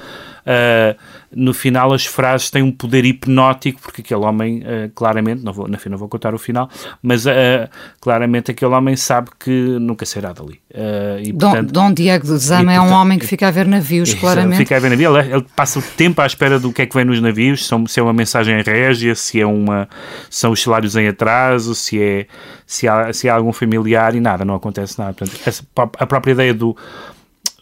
Uh, 0.45 0.97
no 1.35 1.53
final, 1.53 1.93
as 1.93 2.07
frases 2.07 2.51
têm 2.51 2.63
um 2.63 2.71
poder 2.71 3.05
hipnótico, 3.05 3.81
porque 3.81 4.03
aquele 4.03 4.21
homem, 4.21 4.59
uh, 4.59 4.91
claramente, 4.95 5.43
não 5.43 5.53
vou, 5.53 5.67
na 5.67 5.79
fim, 5.79 5.89
não 5.89 5.99
vou 5.99 6.09
contar 6.09 6.35
o 6.35 6.39
final, 6.39 6.69
mas 7.03 7.25
claramente 8.01 8.51
aquele 8.51 8.73
homem 8.73 8.97
sabe 8.97 9.31
que 9.39 9.51
nunca 9.51 10.05
será 10.05 10.33
dali. 10.33 10.61
e, 11.23 11.33
Dom, 11.33 11.51
portanto, 11.51 11.73
Dom 11.73 11.93
Diego 11.93 12.27
de 12.27 12.37
Zama 12.37 12.73
é 12.73 12.81
um 12.81 12.93
homem 12.93 13.19
que 13.19 13.27
fica 13.27 13.49
a 13.49 13.51
ver 13.51 13.67
navios, 13.67 14.15
claramente. 14.15 14.59
Fica 14.59 14.77
a 14.77 14.81
ver 14.81 14.91
navios. 14.91 15.17
Ele, 15.17 15.35
ele, 15.35 15.47
passa 15.57 15.79
o 15.79 15.83
tempo 15.83 16.21
à 16.21 16.27
espera 16.27 16.59
do 16.59 16.73
que 16.73 16.83
é 16.83 16.87
que 16.87 16.95
vem 16.95 17.05
nos 17.05 17.21
navios, 17.21 17.69
se 17.89 18.01
é 18.01 18.03
uma 18.03 18.13
mensagem 18.13 18.61
régia, 18.63 19.15
se 19.15 19.41
é 19.41 19.47
uma, 19.47 19.89
são 20.29 20.53
os 20.53 20.63
salários 20.63 20.97
em 20.97 21.09
atraso, 21.09 21.75
se 21.75 22.01
é 22.01 22.27
se 22.67 22.89
há, 22.89 23.13
se 23.13 23.29
há 23.29 23.35
algum 23.35 23.53
familiar 23.53 24.15
e 24.15 24.21
nada, 24.21 24.45
não 24.45 24.55
acontece 24.55 24.99
nada. 24.99 25.13
Portanto, 25.15 25.41
essa, 25.47 25.65
a 25.99 26.07
própria 26.07 26.33
ideia 26.33 26.55
do 26.55 26.77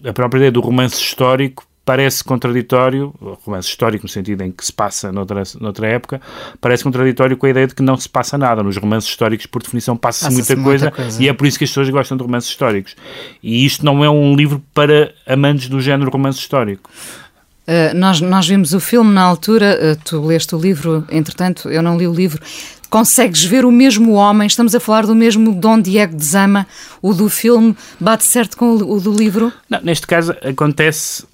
a 0.05 0.12
própria 0.12 0.38
ideia 0.38 0.53
do 0.53 0.61
romance 0.61 1.01
histórico 1.01 1.64
parece 1.85 2.23
contraditório, 2.23 3.12
romance 3.45 3.68
histórico 3.68 4.05
no 4.05 4.09
sentido 4.09 4.42
em 4.42 4.53
que 4.53 4.64
se 4.64 4.73
passa 4.73 5.11
noutra, 5.11 5.42
noutra 5.61 5.88
época, 5.88 6.21
parece 6.61 6.85
contraditório 6.85 7.37
com 7.37 7.47
a 7.47 7.51
ideia 7.51 7.66
de 7.66 7.75
que 7.75 7.83
não 7.83 7.97
se 7.97 8.09
passa 8.09 8.38
nada. 8.38 8.62
Nos 8.62 8.77
romances 8.77 9.11
históricos, 9.11 9.47
por 9.47 9.62
definição, 9.62 9.97
passa-se 9.97 10.33
muita, 10.33 10.55
muita 10.55 10.68
coisa, 10.68 10.90
coisa, 10.90 11.23
e 11.23 11.29
é 11.29 11.33
por 11.33 11.47
isso 11.47 11.59
que 11.59 11.64
as 11.64 11.71
pessoas 11.71 11.90
gostam 11.90 12.16
de 12.16 12.23
romances 12.23 12.51
históricos. 12.51 12.95
E 13.42 13.64
isto 13.64 13.85
não 13.85 14.05
é 14.05 14.11
um 14.11 14.37
livro 14.37 14.62
para 14.73 15.12
amantes 15.27 15.68
do 15.68 15.81
género 15.81 16.11
romance 16.11 16.38
histórico. 16.38 16.88
Uh, 17.66 17.95
nós, 17.95 18.21
nós 18.21 18.47
vimos 18.47 18.73
o 18.73 18.81
filme 18.81 19.12
na 19.12 19.23
altura, 19.23 19.79
uh, 19.81 20.03
tu 20.05 20.21
leste 20.21 20.55
o 20.55 20.59
livro, 20.59 21.05
entretanto, 21.11 21.68
eu 21.68 21.83
não 21.83 21.97
li 21.97 22.07
o 22.07 22.12
livro. 22.12 22.42
Consegues 22.92 23.42
ver 23.42 23.64
o 23.64 23.72
mesmo 23.72 24.12
homem? 24.12 24.46
Estamos 24.46 24.74
a 24.74 24.78
falar 24.78 25.07
do 25.07 25.14
mesmo 25.14 25.55
Dom 25.55 25.81
Diego 25.81 26.14
de 26.14 26.22
Zama, 26.26 26.66
o 27.00 27.14
do 27.14 27.31
filme, 27.31 27.74
bate 27.98 28.22
certo 28.22 28.55
com 28.55 28.74
o, 28.74 29.00
do 29.00 29.11
livro? 29.11 29.50
Não, 29.66 29.81
neste 29.81 30.07
caso 30.07 30.37
acontece, 30.46 31.24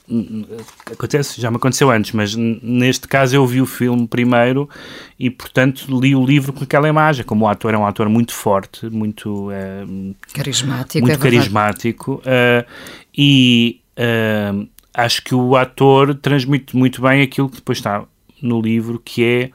acontece, 0.88 1.40
já 1.40 1.51
me 1.51 1.57
aconteceu 1.57 1.90
antes, 1.90 2.12
mas 2.12 2.37
neste 2.37 3.09
caso 3.09 3.35
eu 3.35 3.44
vi 3.44 3.61
o 3.61 3.66
filme 3.66 4.07
primeiro 4.07 4.71
e, 5.18 5.29
portanto, 5.31 5.88
li 6.01 6.14
o 6.14 6.25
livro 6.25 6.53
com 6.53 6.62
aquela 6.62 6.88
imagem. 6.88 7.25
Como 7.25 7.44
o 7.44 7.49
ator 7.49 7.75
é 7.75 7.77
um 7.77 7.85
ator 7.85 8.09
muito 8.09 8.33
forte, 8.33 8.87
muito 8.87 9.51
é, 9.51 9.85
carismático, 10.33 11.05
muito 11.05 11.18
é 11.18 11.21
carismático 11.21 12.23
uh, 12.25 12.64
e 13.12 13.81
uh, 13.99 14.64
acho 14.94 15.25
que 15.25 15.35
o 15.35 15.57
ator 15.57 16.14
transmite 16.14 16.77
muito 16.77 17.03
bem 17.03 17.21
aquilo 17.21 17.49
que 17.49 17.57
depois 17.57 17.79
está 17.79 18.05
no 18.40 18.61
livro, 18.61 19.03
que 19.05 19.25
é 19.25 19.51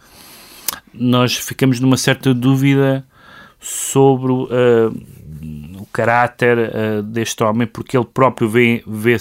nós 0.93 1.35
ficamos 1.35 1.79
numa 1.79 1.97
certa 1.97 2.33
dúvida 2.33 3.05
sobre 3.59 4.31
uh, 4.31 4.89
o 5.79 5.85
caráter 5.91 6.57
uh, 6.57 7.03
deste 7.03 7.43
homem, 7.43 7.67
porque 7.67 7.97
ele 7.97 8.05
próprio 8.05 8.49
vê-se 8.49 8.83
vê 8.85 9.17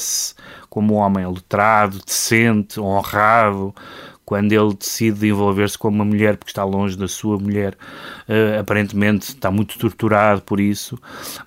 como 0.68 0.94
um 0.94 0.96
homem 0.96 1.26
letrado, 1.26 2.00
decente, 2.04 2.80
honrado, 2.80 3.74
quando 4.32 4.50
ele 4.50 4.72
decide 4.72 5.28
envolver-se 5.28 5.76
com 5.76 5.88
uma 5.88 6.06
mulher 6.06 6.38
porque 6.38 6.50
está 6.50 6.64
longe 6.64 6.96
da 6.96 7.06
sua 7.06 7.36
mulher, 7.38 7.76
uh, 8.26 8.60
aparentemente 8.60 9.28
está 9.28 9.50
muito 9.50 9.78
torturado 9.78 10.40
por 10.40 10.58
isso, 10.58 10.98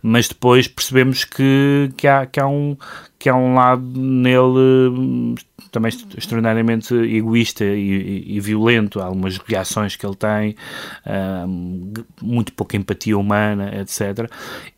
mas 0.04 0.28
depois 0.28 0.67
percebemos 0.67 1.24
que, 1.24 1.91
que, 1.98 2.08
há, 2.08 2.28
que, 2.28 2.39
há, 2.39 2.45
um, 2.45 2.78
que 3.17 3.28
há 3.28 3.36
um 3.36 3.56
lado 3.56 3.82
nele 3.82 5.34
também 5.71 5.91
extraordinariamente 6.15 6.93
egoísta 6.93 7.65
e, 7.65 7.80
e, 8.28 8.38
e, 8.38 8.39
violento, 8.39 9.00
há 9.00 9.06
algumas 9.06 9.39
reações 9.39 9.95
que 9.95 10.06
ele 10.06 10.15
tem, 10.15 10.56
uh, 11.08 11.48
muito 12.21 12.54
pouca 12.54 12.78
empatia 12.78 13.17
humana, 13.17 13.82
etc. 13.82 14.30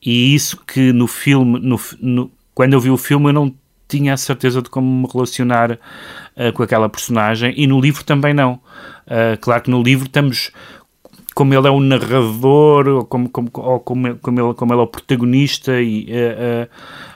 E 0.01 0.33
isso 0.33 0.63
que 0.65 0.93
no 0.93 1.07
filme, 1.07 1.59
no, 1.59 1.77
no, 1.99 2.31
quando 2.55 2.71
eu 2.71 2.79
vi 2.79 2.89
o 2.89 2.95
filme, 2.95 3.27
eu 3.27 3.33
não 3.33 3.53
tinha 3.87 4.13
a 4.13 4.17
certeza 4.17 4.61
de 4.61 4.69
como 4.69 5.01
me 5.01 5.07
relacionar 5.11 5.71
uh, 5.71 6.53
com 6.53 6.63
aquela 6.63 6.89
personagem 6.89 7.53
e 7.55 7.65
no 7.67 7.79
livro 7.79 8.03
também 8.03 8.33
não. 8.33 8.53
Uh, 9.05 9.37
claro 9.39 9.63
que 9.63 9.69
no 9.69 9.81
livro 9.81 10.07
estamos 10.07 10.51
como 11.37 11.53
ele 11.53 11.67
é 11.67 11.69
o 11.69 11.79
narrador, 11.79 12.87
ou 12.87 13.05
como, 13.05 13.29
como, 13.29 13.51
ou 13.53 13.79
como, 13.79 14.17
como, 14.17 14.41
ele, 14.41 14.53
como 14.55 14.73
ele 14.73 14.81
é 14.81 14.83
o 14.83 14.87
protagonista 14.87 15.79
e, 15.79 16.05
uh, 16.05 16.67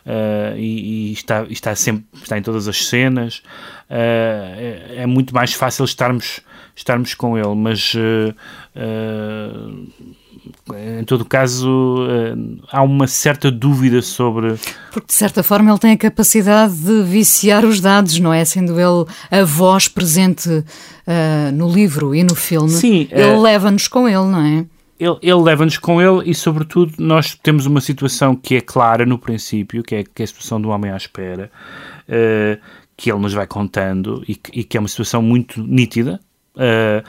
uh, 0.05 0.57
e, 0.59 1.09
e 1.09 1.13
está, 1.13 1.43
está 1.49 1.73
sempre 1.73 2.05
está 2.13 2.37
em 2.37 2.43
todas 2.43 2.67
as 2.67 2.85
cenas, 2.85 3.41
é, 3.89 4.97
é, 4.97 5.05
muito 5.07 5.33
mais 5.33 5.53
fácil 5.53 5.85
estarmos, 5.85 6.39
estarmos 6.75 7.15
com 7.15 7.35
ele, 7.35 7.55
mas 7.55 7.95
em 10.99 11.03
todo 11.03 11.25
caso, 11.25 12.07
há 12.71 12.81
uma 12.81 13.07
certa 13.07 13.51
dúvida 13.51 14.01
sobre. 14.01 14.55
Porque, 14.91 15.07
de 15.07 15.13
certa 15.13 15.43
forma, 15.43 15.69
ele 15.69 15.79
tem 15.79 15.91
a 15.91 15.97
capacidade 15.97 16.73
de 16.75 17.03
viciar 17.03 17.65
os 17.65 17.79
dados, 17.79 18.19
não 18.19 18.33
é? 18.33 18.43
Sendo 18.45 18.79
ele 18.79 19.05
a 19.29 19.43
voz 19.43 19.87
presente 19.87 20.49
uh, 20.49 21.51
no 21.53 21.71
livro 21.71 22.15
e 22.15 22.23
no 22.23 22.35
filme, 22.35 22.69
Sim, 22.69 23.07
ele 23.11 23.33
uh, 23.33 23.41
leva-nos 23.41 23.87
com 23.87 24.07
ele, 24.07 24.25
não 24.25 24.41
é? 24.41 24.65
Ele, 24.99 25.17
ele 25.21 25.41
leva-nos 25.41 25.77
com 25.77 26.01
ele 26.01 26.29
e, 26.29 26.35
sobretudo, 26.35 26.93
nós 26.99 27.35
temos 27.35 27.65
uma 27.65 27.81
situação 27.81 28.35
que 28.35 28.55
é 28.55 28.61
clara 28.61 29.05
no 29.05 29.17
princípio, 29.17 29.83
que 29.83 29.95
é, 29.95 30.03
que 30.03 30.21
é 30.21 30.23
a 30.23 30.27
situação 30.27 30.61
do 30.61 30.69
homem 30.69 30.91
à 30.91 30.97
espera, 30.97 31.51
uh, 32.07 32.61
que 32.95 33.11
ele 33.11 33.19
nos 33.19 33.33
vai 33.33 33.47
contando 33.47 34.23
e 34.27 34.35
que, 34.35 34.59
e 34.59 34.63
que 34.63 34.77
é 34.77 34.79
uma 34.79 34.89
situação 34.89 35.21
muito 35.21 35.61
nítida, 35.61 36.19
é, 36.57 37.03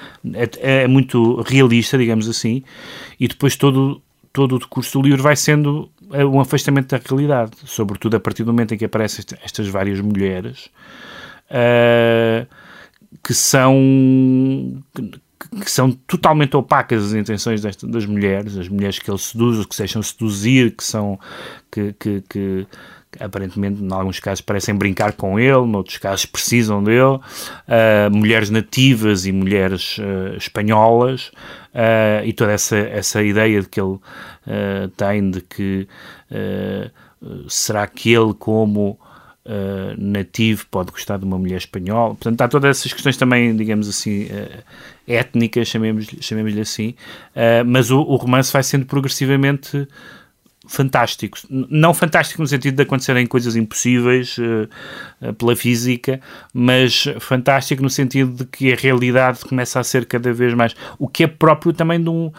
é, 0.60 0.86
muito 0.86 1.40
realista, 1.42 1.98
digamos 1.98 2.28
assim, 2.28 2.62
e 3.18 3.26
depois 3.26 3.56
todo, 3.56 4.02
todo 4.32 4.56
o 4.56 4.58
decurso 4.58 4.98
do 4.98 5.08
livro 5.08 5.22
vai 5.22 5.36
sendo 5.36 5.90
eh, 6.12 6.24
um 6.24 6.40
afastamento 6.40 6.88
da 6.88 7.00
realidade, 7.04 7.52
sobretudo 7.64 8.16
a 8.16 8.20
partir 8.20 8.44
do 8.44 8.52
momento 8.52 8.74
em 8.74 8.78
que 8.78 8.84
aparecem 8.84 9.24
estas 9.42 9.68
várias 9.68 10.00
mulheres 10.00 10.70
uh, 11.50 12.46
que 13.22 13.34
são 13.34 14.82
que 15.64 15.70
são 15.70 15.90
totalmente 15.90 16.56
opacas 16.56 17.06
as 17.06 17.12
intenções 17.12 17.60
desta, 17.60 17.86
das 17.86 18.06
mulheres, 18.06 18.56
as 18.56 18.68
mulheres 18.68 18.98
que 18.98 19.10
ele 19.10 19.18
seduz, 19.18 19.66
que 19.66 19.74
se 19.74 19.82
deixam 19.82 20.02
seduzir, 20.02 20.76
que 20.76 20.84
são 20.84 21.18
que, 21.70 21.92
que 22.28 22.66
aparentemente, 23.20 23.82
em 23.82 23.92
alguns 23.92 24.20
casos, 24.20 24.40
parecem 24.40 24.74
brincar 24.74 25.12
com 25.12 25.38
ele, 25.38 25.66
noutros 25.66 25.98
casos, 25.98 26.26
precisam 26.26 26.82
dele. 26.82 27.00
Uh, 27.02 28.10
mulheres 28.10 28.50
nativas 28.50 29.26
e 29.26 29.32
mulheres 29.32 29.98
uh, 29.98 30.36
espanholas, 30.36 31.28
uh, 31.74 32.24
e 32.24 32.32
toda 32.32 32.52
essa, 32.52 32.76
essa 32.76 33.22
ideia 33.22 33.60
de 33.60 33.68
que 33.68 33.80
ele 33.80 33.98
tem 34.96 35.30
de 35.30 35.40
que 35.40 35.88
será 37.48 37.86
que 37.86 38.12
ele, 38.12 38.34
como 38.34 38.98
nativo, 39.96 40.66
pode 40.70 40.90
gostar 40.90 41.18
de 41.18 41.24
uma 41.24 41.38
mulher 41.38 41.58
espanhola. 41.58 42.14
Portanto, 42.14 42.40
há 42.40 42.48
todas 42.48 42.78
essas 42.78 42.92
questões 42.92 43.16
também, 43.16 43.54
digamos 43.54 43.88
assim, 43.88 44.28
étnicas, 45.06 45.68
chamemos-lhe 45.68 46.20
chamemos 46.20 46.56
assim, 46.58 46.94
mas 47.66 47.90
o, 47.92 48.00
o 48.00 48.16
romance 48.16 48.52
vai 48.52 48.62
sendo 48.64 48.86
progressivamente 48.86 49.86
fantástico. 50.66 51.38
Não 51.50 51.92
fantástico 51.92 52.40
no 52.40 52.46
sentido 52.46 52.76
de 52.76 52.82
acontecerem 52.82 53.26
coisas 53.26 53.56
impossíveis 53.56 54.36
uh, 54.38 55.32
pela 55.34 55.56
física, 55.56 56.20
mas 56.52 57.04
fantástico 57.20 57.82
no 57.82 57.90
sentido 57.90 58.32
de 58.32 58.44
que 58.44 58.72
a 58.72 58.76
realidade 58.76 59.40
começa 59.40 59.80
a 59.80 59.84
ser 59.84 60.06
cada 60.06 60.32
vez 60.32 60.54
mais. 60.54 60.74
O 60.98 61.08
que 61.08 61.24
é 61.24 61.26
próprio 61.26 61.72
também 61.72 62.02
de 62.02 62.08
um, 62.08 62.32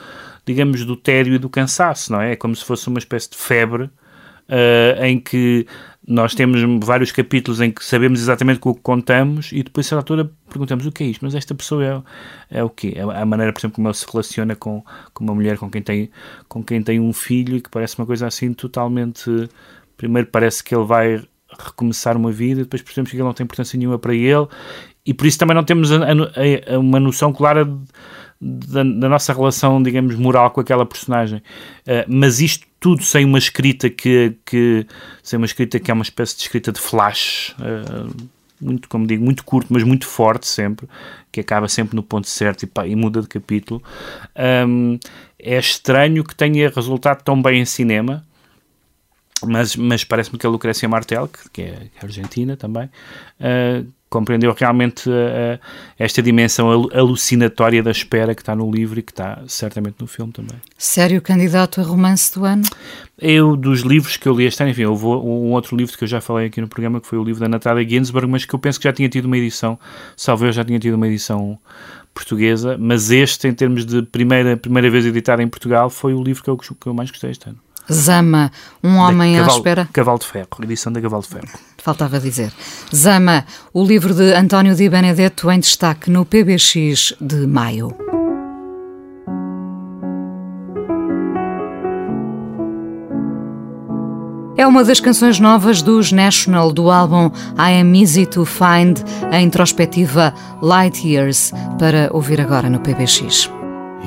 digamos, 0.46 0.86
do 0.86 0.96
tédio 0.96 1.34
e 1.34 1.38
do 1.38 1.50
cansaço, 1.50 2.12
não 2.12 2.22
é? 2.22 2.34
É 2.34 2.36
como 2.36 2.56
se 2.56 2.64
fosse 2.64 2.88
uma 2.88 3.00
espécie 3.00 3.30
de 3.30 3.38
febre 3.38 3.84
uh, 3.84 5.04
em 5.04 5.20
que 5.20 5.66
nós 6.06 6.36
temos 6.36 6.62
vários 6.86 7.12
capítulos 7.12 7.62
em 7.62 7.72
que 7.72 7.84
sabemos 7.84 8.22
exatamente 8.22 8.60
o 8.62 8.74
que 8.74 8.82
contamos 8.82 9.52
e 9.54 9.64
depois, 9.64 9.92
a 9.94 9.96
altura, 9.96 10.30
perguntamos 10.50 10.86
o 10.86 10.92
que 10.92 11.04
é 11.04 11.08
isto, 11.08 11.24
mas 11.24 11.34
esta 11.34 11.56
pessoa 11.56 12.06
é, 12.50 12.58
é 12.60 12.64
o 12.64 12.70
quê? 12.70 12.94
É 12.96 13.02
a 13.02 13.26
maneira, 13.26 13.54
por 13.54 13.60
exemplo, 13.60 13.76
como 13.76 13.88
ele 13.88 13.96
se 13.96 14.06
relaciona 14.12 14.56
com, 14.56 14.84
com 15.14 15.24
uma 15.24 15.34
mulher 15.34 15.58
com 15.58 15.70
quem, 15.70 15.82
tem, 15.82 16.12
com 16.48 16.64
quem 16.64 16.82
tem 16.82 17.00
um 17.00 17.14
filho 17.14 17.56
e 17.56 17.62
que 17.62 17.70
parece 17.70 17.98
uma 17.98 18.06
coisa 18.06 18.28
assim 18.28 18.54
totalmente. 18.54 19.50
Primeiro, 19.96 20.28
parece 20.28 20.64
que 20.64 20.76
ele 20.76 20.86
vai 20.86 21.24
recomeçar 21.58 22.18
uma 22.18 22.32
vida, 22.32 22.64
depois 22.64 22.82
percebemos 22.82 23.12
que 23.12 23.16
ele 23.16 23.24
não 23.24 23.34
tem 23.34 23.46
importância 23.46 23.78
nenhuma 23.78 24.00
para 24.00 24.14
ele 24.14 24.48
e 25.06 25.14
por 25.14 25.28
isso 25.28 25.38
também 25.38 25.56
não 25.56 25.64
temos 25.64 25.92
a, 25.92 25.98
a, 25.98 26.76
a 26.76 26.80
uma 26.80 27.00
noção 27.00 27.34
clara 27.34 27.66
de, 27.66 27.78
da, 28.44 28.84
da, 28.84 29.10
nossa 29.10 29.32
relação, 29.32 29.82
digamos, 29.82 30.16
moral 30.16 30.52
com 30.52 30.60
aquela 30.60 30.86
personagem. 30.86 31.40
Uh, 31.40 32.04
mas 32.08 32.42
isto 32.42 32.68
tudo 32.80 33.04
sem 33.04 33.24
uma 33.24 33.38
escrita 33.38 33.90
que, 33.90 34.36
que 34.46 34.86
sem 35.22 35.38
uma 35.38 35.46
escrita 35.46 35.80
que 35.80 35.90
é 35.90 35.94
uma 35.94 36.04
espécie 36.04 36.36
de 36.36 36.42
escrita 36.42 36.72
de 36.72 36.82
flash, 36.82 37.56
uh, 37.60 38.14
muito, 38.60 38.90
como 38.90 39.08
digo, 39.08 39.24
muito 39.24 39.44
curto, 39.44 39.72
mas 39.72 39.84
muito 39.84 40.06
forte 40.08 40.48
sempre, 40.48 40.88
que 41.32 41.40
acaba 41.40 41.68
sempre 41.68 41.96
no 41.96 42.04
ponto 42.04 42.28
certo 42.28 42.64
e, 42.64 42.68
pá, 42.68 42.86
e 42.86 42.96
muda 42.96 43.22
de 43.22 43.28
capítulo. 43.28 43.82
Um, 44.68 45.00
é 45.40 45.58
estranho 45.58 46.24
que 46.24 46.36
tenha 46.36 46.70
resultado 46.70 47.24
tão 47.24 47.42
bem 47.42 47.62
em 47.62 47.66
cinema, 47.66 48.26
mas, 49.46 49.76
mas 49.76 50.04
parece-me 50.04 50.38
que 50.38 50.46
a 50.46 50.50
Lucrécia 50.50 50.88
Martel, 50.88 51.28
que, 51.28 51.50
que 51.50 51.62
é 51.62 51.90
argentina 52.02 52.56
também, 52.56 52.86
uh, 52.86 53.86
compreendeu 54.14 54.54
realmente 54.56 55.10
uh, 55.10 55.60
esta 55.98 56.22
dimensão 56.22 56.70
alucinatória 56.94 57.82
da 57.82 57.90
espera 57.90 58.36
que 58.36 58.44
está 58.44 58.56
no 58.56 58.70
livro 58.70 59.00
e 59.00 59.02
que 59.02 59.12
está 59.12 59.42
certamente 59.48 59.96
no 60.00 60.06
filme 60.06 60.32
também. 60.32 60.56
Sério 60.78 61.20
candidato 61.20 61.82
a 61.82 61.84
romance 61.84 62.32
do 62.32 62.46
ano? 62.46 62.62
Eu, 63.18 63.56
dos 63.58 63.82
livros 63.82 64.16
que 64.16 64.28
eu 64.28 64.36
li 64.36 64.46
este 64.46 64.62
ano, 64.62 64.72
enfim, 64.72 64.86
houve 64.86 65.04
um 65.06 65.52
outro 65.54 65.76
livro 65.76 65.98
que 65.98 66.04
eu 66.04 66.08
já 66.08 66.22
falei 66.22 66.46
aqui 66.46 66.62
no 66.62 66.68
programa, 66.68 67.02
que 67.02 67.08
foi 67.08 67.18
o 67.18 67.24
livro 67.24 67.40
da 67.40 67.50
Natália 67.50 67.88
Ginsberg, 67.88 68.28
mas 68.28 68.46
que 68.46 68.54
eu 68.54 68.60
penso 68.60 68.80
que 68.80 68.84
já 68.84 68.94
tinha 68.94 69.10
tido 69.10 69.26
uma 69.26 69.38
edição, 69.38 69.80
salvo 70.16 70.46
eu 70.46 70.52
já 70.52 70.64
tinha 70.64 70.78
tido 70.78 70.94
uma 70.94 71.08
edição 71.08 71.58
portuguesa, 72.14 72.78
mas 72.80 73.10
este, 73.10 73.48
em 73.48 73.54
termos 73.54 73.84
de 73.84 74.04
primeira, 74.04 74.56
primeira 74.56 74.92
vez 74.92 75.08
editado 75.08 75.42
em 75.42 75.48
Portugal, 75.48 75.90
foi 75.90 76.14
o 76.14 76.22
livro 76.22 76.44
que 76.44 76.50
eu, 76.52 76.58
que 76.58 76.86
eu 76.86 76.94
mais 76.94 77.10
gostei 77.10 77.32
este 77.32 77.50
ano. 77.50 77.58
Zama, 77.92 78.52
um 78.84 78.98
homem 78.98 79.36
cavalo, 79.36 79.52
à 79.52 79.56
espera. 79.56 79.90
Cavalo 79.92 80.20
de 80.20 80.26
Ferro, 80.26 80.48
edição 80.64 80.92
da 80.92 81.02
Cavalo 81.02 81.24
de 81.24 81.30
Ferro. 81.30 81.48
Faltava 81.78 82.20
dizer. 82.20 82.52
Zama, 82.96 83.46
o 83.74 83.84
livro 83.84 84.14
de 84.14 84.34
António 84.34 84.76
Di 84.76 84.88
Benedetto 84.88 85.52
em 85.52 85.60
destaque 85.60 86.10
no 86.10 86.26
PBX 86.26 87.14
de 87.20 87.46
maio. 87.46 87.96
É 94.56 94.68
uma 94.68 94.84
das 94.84 95.00
canções 95.00 95.40
novas 95.40 95.82
dos 95.82 96.12
National 96.12 96.72
do 96.72 96.90
álbum 96.90 97.32
I 97.58 97.82
Am 97.82 98.00
Easy 98.00 98.26
to 98.28 98.46
Find, 98.46 99.00
a 99.32 99.42
introspectiva 99.42 100.34
Light 100.62 101.06
Years, 101.06 101.52
para 101.80 102.10
ouvir 102.14 102.40
agora 102.40 102.70
no 102.70 102.80
PBX. 102.80 103.50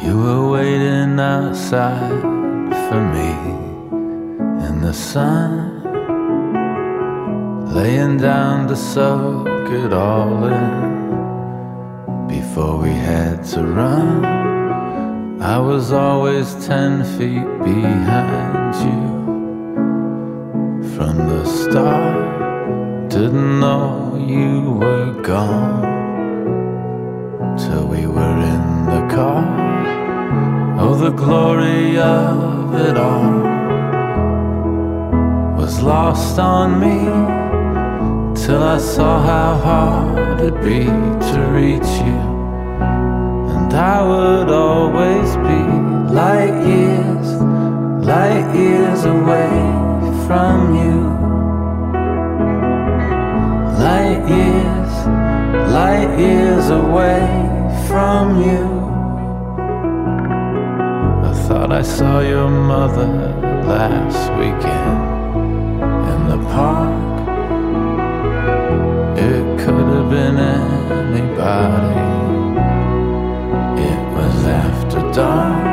You 0.04 0.16
were 0.16 0.50
waiting 0.50 1.20
outside. 1.20 2.45
In 4.76 4.82
the 4.82 4.92
sun, 4.92 5.82
laying 7.72 8.18
down 8.18 8.68
to 8.68 8.76
soak 8.76 9.70
it 9.70 9.92
all 9.92 10.44
in 10.44 12.26
before 12.28 12.76
we 12.76 12.90
had 12.90 13.42
to 13.42 13.62
run. 13.62 14.24
I 15.40 15.58
was 15.58 15.92
always 15.92 16.54
ten 16.66 17.04
feet 17.16 17.48
behind 17.64 18.74
you 18.86 19.02
from 20.94 21.14
the 21.32 21.44
start. 21.46 23.08
Didn't 23.08 23.60
know 23.60 24.14
you 24.34 24.72
were 24.82 25.12
gone 25.22 25.86
till 27.56 27.86
we 27.86 28.06
were 28.06 28.38
in 28.54 28.64
the 28.94 29.02
car. 29.14 29.44
Oh, 30.78 30.94
the 30.94 31.12
glory 31.12 31.98
of 31.98 32.74
it 32.74 32.98
all 32.98 33.65
was 35.66 35.82
lost 35.82 36.38
on 36.38 36.78
me 36.78 36.98
till 38.40 38.62
I 38.62 38.78
saw 38.78 39.20
how 39.20 39.54
hard 39.68 40.38
it'd 40.40 40.62
be 40.62 40.84
to 41.30 41.38
reach 41.58 41.92
you. 42.06 42.20
And 43.54 43.72
I 43.74 43.98
would 44.10 44.48
always 44.48 45.28
be 45.48 45.62
light 46.22 46.56
years, 46.74 47.28
light 48.12 48.48
years 48.54 49.00
away 49.16 49.50
from 50.26 50.56
you. 50.82 50.98
Light 53.88 54.22
years, 54.38 54.92
light 55.80 56.12
years 56.16 56.66
away 56.70 57.26
from 57.88 58.24
you. 58.46 58.62
I 61.28 61.32
thought 61.44 61.72
I 61.72 61.82
saw 61.82 62.20
your 62.20 62.48
mother 62.48 63.08
last 63.66 64.30
weekend 64.38 65.15
park. 66.52 67.06
It 69.18 69.44
could 69.62 69.86
have 69.94 70.10
been 70.10 70.36
anybody. 70.38 72.04
It 73.90 74.02
was 74.16 74.36
after 74.46 75.00
dark. 75.12 75.66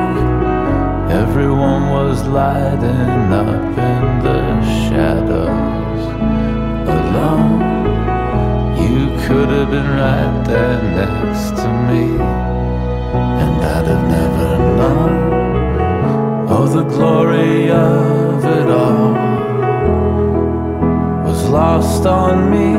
Everyone 1.12 1.84
was 1.90 2.26
lighting 2.28 3.34
up 3.44 3.64
in 3.92 4.04
the 4.28 4.42
shadows 4.88 6.04
alone. 7.00 7.60
You 8.86 9.00
could 9.26 9.50
have 9.50 9.70
been 9.70 9.90
right 10.04 10.44
there 10.48 10.82
next 11.02 11.50
to 11.62 11.68
me, 11.88 12.04
and 13.42 13.56
I'd 13.76 13.88
have 13.94 14.06
never 14.20 14.50
known. 14.80 15.14
Oh, 16.50 16.68
the 16.68 16.84
glory 16.84 17.70
of 17.72 18.46
it 18.46 18.70
all 18.70 19.33
lost 21.54 22.04
on 22.08 22.50
me 22.50 22.74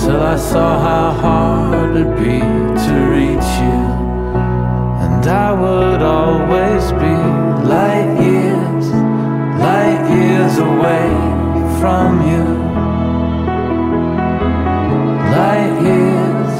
till 0.00 0.20
I 0.20 0.36
saw 0.36 0.70
how 0.80 1.10
hard 1.22 1.94
it'd 1.94 2.16
be 2.16 2.40
to 2.84 2.94
reach 3.16 3.50
you, 3.62 3.80
and 5.04 5.24
I 5.24 5.52
would 5.52 6.02
always 6.02 6.84
be 7.04 7.16
light 7.74 8.10
years, 8.28 8.86
light 9.66 10.02
years 10.18 10.58
away 10.58 11.08
from 11.78 12.08
you. 12.30 12.44
Light 15.38 15.74
years, 15.90 16.54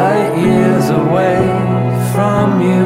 light 0.00 0.32
years 0.48 0.86
away 1.02 1.40
from 2.12 2.60
you. 2.68 2.84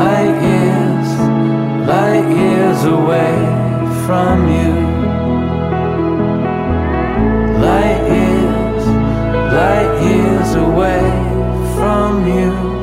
Light 0.00 0.36
years, 0.52 1.08
light 1.88 2.28
years 2.36 2.84
away 2.84 3.57
from 4.08 4.48
you. 4.48 4.72
Light 7.60 8.02
years, 8.16 8.86
light 9.52 9.92
years 10.02 10.54
away 10.54 11.02
from 11.76 12.26
you. 12.26 12.77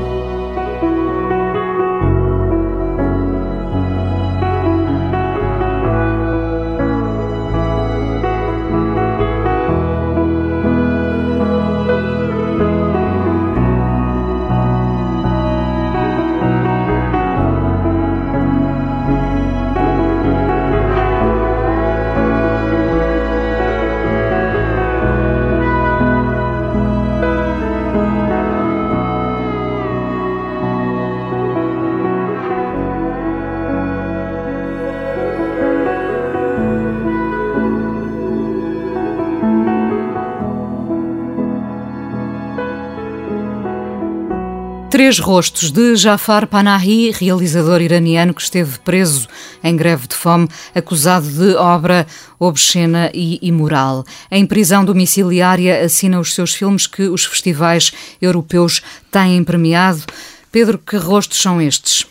Três 44.96 45.20
Rostos, 45.20 45.72
de 45.72 45.94
Jafar 45.98 46.48
Panahi, 46.48 47.12
realizador 47.12 47.82
iraniano 47.82 48.34
que 48.34 48.42
esteve 48.42 48.80
preso 48.80 49.28
em 49.62 49.76
greve 49.76 50.08
de 50.08 50.16
fome, 50.16 50.48
acusado 50.74 51.28
de 51.28 51.54
obra 51.56 52.08
obscena 52.40 53.12
e 53.14 53.38
imoral. 53.46 54.06
Em 54.32 54.46
prisão 54.46 54.86
domiciliária, 54.86 55.84
assina 55.84 56.18
os 56.18 56.34
seus 56.34 56.54
filmes 56.54 56.88
que 56.88 57.10
os 57.10 57.26
festivais 57.26 57.92
europeus 58.22 58.82
têm 59.12 59.44
premiado. 59.44 60.02
Pedro, 60.50 60.78
que 60.78 60.96
rostos 60.96 61.42
são 61.42 61.62
estes? 61.62 62.08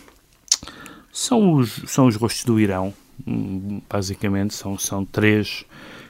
São 1.10 1.54
os, 1.54 1.80
são 1.86 2.06
os 2.06 2.16
rostos 2.16 2.44
do 2.44 2.60
Irão, 2.60 2.92
basicamente. 3.88 4.52
São, 4.52 4.76
são 4.78 5.06
três 5.06 5.64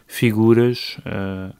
figuras. 0.09 0.97
Uh, 1.07 1.55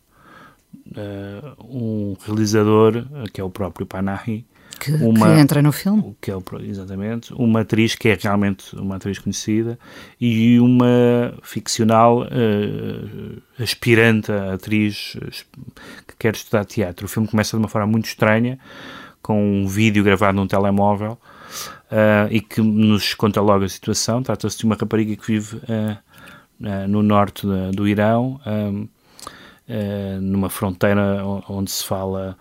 uh, 0.99 1.65
um 1.65 2.17
realizador, 2.27 3.07
que 3.33 3.41
é 3.41 3.45
o 3.45 3.49
próprio 3.49 3.87
Panahi, 3.87 4.45
que, 4.85 4.93
uma, 4.93 5.35
que 5.35 5.41
entra 5.41 5.63
no 5.63 5.73
filme. 5.73 6.17
Que 6.21 6.31
é, 6.31 6.37
exatamente. 6.63 7.33
Uma 7.35 7.61
atriz 7.61 7.95
que 7.95 8.09
é 8.09 8.19
realmente 8.21 8.77
uma 8.77 8.97
atriz 8.97 9.19
conhecida 9.19 9.79
e 10.21 10.59
uma 10.61 11.35
ficcional 11.43 12.23
uh, 12.23 13.43
aspirante 13.59 14.31
a 14.31 14.55
atriz 14.55 15.17
que 16.07 16.17
quer 16.19 16.35
estudar 16.35 16.65
teatro. 16.65 17.07
O 17.07 17.09
filme 17.09 17.29
começa 17.29 17.57
de 17.57 17.63
uma 17.63 17.69
forma 17.69 17.87
muito 17.87 18.07
estranha, 18.07 18.59
com 19.23 19.63
um 19.63 19.67
vídeo 19.67 20.05
gravado 20.05 20.37
num 20.37 20.47
telemóvel 20.47 21.13
uh, 21.91 22.29
e 22.31 22.41
que 22.41 22.61
nos 22.61 23.15
conta 23.15 23.41
logo 23.41 23.65
a 23.65 23.69
situação. 23.69 24.23
Trata-se 24.23 24.59
de 24.59 24.65
uma 24.65 24.75
rapariga 24.75 25.17
que 25.17 25.27
vive 25.27 25.57
uh, 25.57 25.97
no 26.89 27.03
norte 27.03 27.47
do 27.75 27.89
Irão, 27.89 28.41
numa 30.21 30.49
fronteira 30.49 31.23
onde 31.49 31.71
se 31.71 31.85
fala 31.85 32.39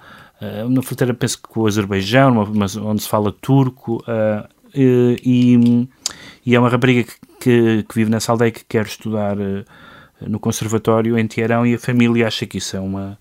uh, 0.66 0.70
na 0.70 0.82
fronteira, 0.82 1.14
penso 1.14 1.42
que 1.42 1.48
com 1.48 1.62
o 1.62 1.68
Azerbaijão, 1.68 2.46
mas 2.54 2.76
onde 2.76 3.04
se 3.04 3.10
fala 3.10 3.32
turco, 3.32 4.04
uh, 4.08 4.48
e, 4.76 5.88
e, 6.46 6.56
é 6.56 6.60
uma 6.60 6.70
rapariga 6.70 7.04
que, 7.04 7.14
que, 7.40 7.84
que, 7.84 7.96
vive 7.96 8.10
nessa 8.10 8.32
aldeia 8.32 8.52
que 8.52 8.66
quer 8.66 8.86
estudar 8.86 9.38
uh, 9.38 9.64
no 10.22 10.40
conservatório 10.40 11.18
em 11.18 11.28
Teherão 11.28 11.66
e 11.66 11.76
a 11.76 11.80
família 11.80 12.28
acha 12.28 12.46
que 12.46 12.58
isso 12.58 12.76
é 12.76 12.80
uma, 12.80 13.18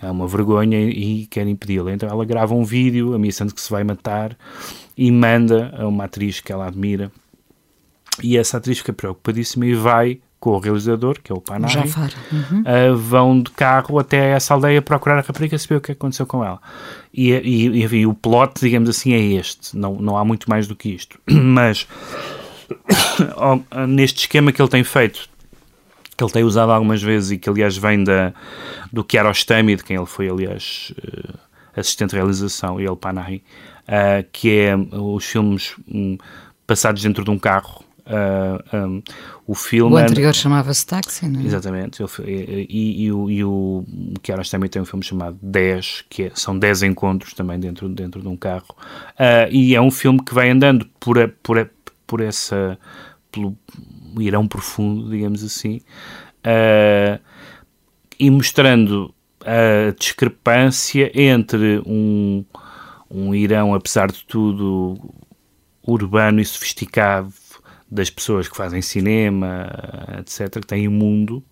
é 0.00 0.10
uma 0.10 0.26
vergonha 0.26 0.78
e, 0.78 1.22
e 1.22 1.26
quer 1.26 1.46
impedi-la. 1.46 1.92
Então 1.92 2.08
ela 2.08 2.24
grava 2.24 2.54
um 2.54 2.64
vídeo 2.64 3.14
ameaçando 3.14 3.54
que 3.54 3.60
se 3.60 3.70
vai 3.70 3.84
matar 3.84 4.36
e 4.96 5.10
manda 5.10 5.74
a 5.76 5.86
uma 5.86 6.04
atriz 6.04 6.40
que 6.40 6.52
ela 6.52 6.66
admira. 6.66 7.10
E 8.22 8.36
essa 8.36 8.58
atriz 8.58 8.78
fica 8.78 8.92
preocupadíssima 8.92 9.66
e 9.66 9.74
vai 9.74 10.20
com 10.42 10.50
o 10.50 10.58
realizador, 10.58 11.20
que 11.22 11.30
é 11.30 11.34
o 11.36 11.40
Panahi, 11.40 11.76
uhum. 11.76 12.62
uh, 12.62 12.96
vão 12.96 13.40
de 13.40 13.52
carro 13.52 14.00
até 14.00 14.32
essa 14.32 14.52
aldeia 14.54 14.82
procurar 14.82 15.16
a 15.16 15.20
rapariga 15.20 15.56
saber 15.56 15.76
o 15.76 15.80
que 15.80 15.92
aconteceu 15.92 16.26
com 16.26 16.44
ela. 16.44 16.60
E, 17.14 17.30
e 17.30 17.84
enfim, 17.84 18.06
o 18.06 18.12
plot, 18.12 18.54
digamos 18.60 18.88
assim, 18.88 19.12
é 19.12 19.20
este. 19.20 19.78
Não, 19.78 19.94
não 19.94 20.16
há 20.18 20.24
muito 20.24 20.50
mais 20.50 20.66
do 20.66 20.74
que 20.74 20.88
isto. 20.88 21.16
Mas 21.30 21.86
neste 23.88 24.22
esquema 24.22 24.50
que 24.50 24.60
ele 24.60 24.68
tem 24.68 24.82
feito, 24.82 25.28
que 26.16 26.24
ele 26.24 26.32
tem 26.32 26.42
usado 26.42 26.72
algumas 26.72 27.00
vezes 27.00 27.30
e 27.30 27.38
que 27.38 27.48
aliás 27.48 27.76
vem 27.76 28.02
da, 28.02 28.34
do 28.92 29.04
Kiarostami, 29.04 29.76
de 29.76 29.84
quem 29.84 29.96
ele 29.96 30.06
foi 30.06 30.28
aliás 30.28 30.92
uh, 30.98 31.38
assistente 31.76 32.10
de 32.10 32.16
realização, 32.16 32.80
e 32.80 32.84
ele 32.84 32.96
Panahi, 32.96 33.44
uh, 33.86 34.26
que 34.32 34.58
é 34.58 34.74
os 34.76 35.24
filmes 35.24 35.76
um, 35.86 36.18
passados 36.66 37.00
dentro 37.00 37.22
de 37.22 37.30
um 37.30 37.38
carro 37.38 37.84
Uh, 38.04 38.76
um, 38.76 39.02
o 39.46 39.54
filme. 39.54 39.94
O 39.94 39.96
anterior 39.96 40.34
chamava-se 40.34 40.84
Táxi, 40.84 41.28
não 41.28 41.40
é? 41.40 41.44
Exatamente. 41.44 42.02
E, 42.02 42.66
e, 42.68 43.04
e, 43.04 43.12
o, 43.12 43.30
e 43.30 43.44
o 43.44 43.84
Kiaras 44.22 44.50
também 44.50 44.68
tem 44.68 44.82
um 44.82 44.84
filme 44.84 45.04
chamado 45.04 45.38
10, 45.40 46.04
que 46.10 46.24
é, 46.24 46.32
são 46.34 46.58
10 46.58 46.82
encontros 46.82 47.32
também 47.32 47.60
dentro, 47.60 47.88
dentro 47.88 48.20
de 48.20 48.28
um 48.28 48.36
carro. 48.36 48.74
Uh, 49.12 49.50
e 49.50 49.74
é 49.74 49.80
um 49.80 49.90
filme 49.90 50.22
que 50.22 50.34
vai 50.34 50.50
andando 50.50 50.88
por, 50.98 51.18
a, 51.18 51.28
por, 51.42 51.58
a, 51.58 51.66
por 52.06 52.20
essa. 52.20 52.78
pelo 53.30 53.56
Irão 54.18 54.46
profundo, 54.46 55.08
digamos 55.08 55.42
assim, 55.42 55.80
uh, 56.44 57.18
e 58.18 58.30
mostrando 58.30 59.14
a 59.40 59.94
discrepância 59.98 61.10
entre 61.14 61.80
um, 61.86 62.44
um 63.10 63.34
Irão, 63.34 63.74
apesar 63.74 64.10
de 64.10 64.24
tudo, 64.26 64.98
urbano 65.86 66.40
e 66.40 66.44
sofisticado 66.44 67.32
das 67.92 68.08
pessoas 68.08 68.48
que 68.48 68.56
fazem 68.56 68.80
cinema, 68.80 69.68
etc., 70.18 70.60
que 70.60 70.66
têm 70.66 70.88
mundo 70.88 71.44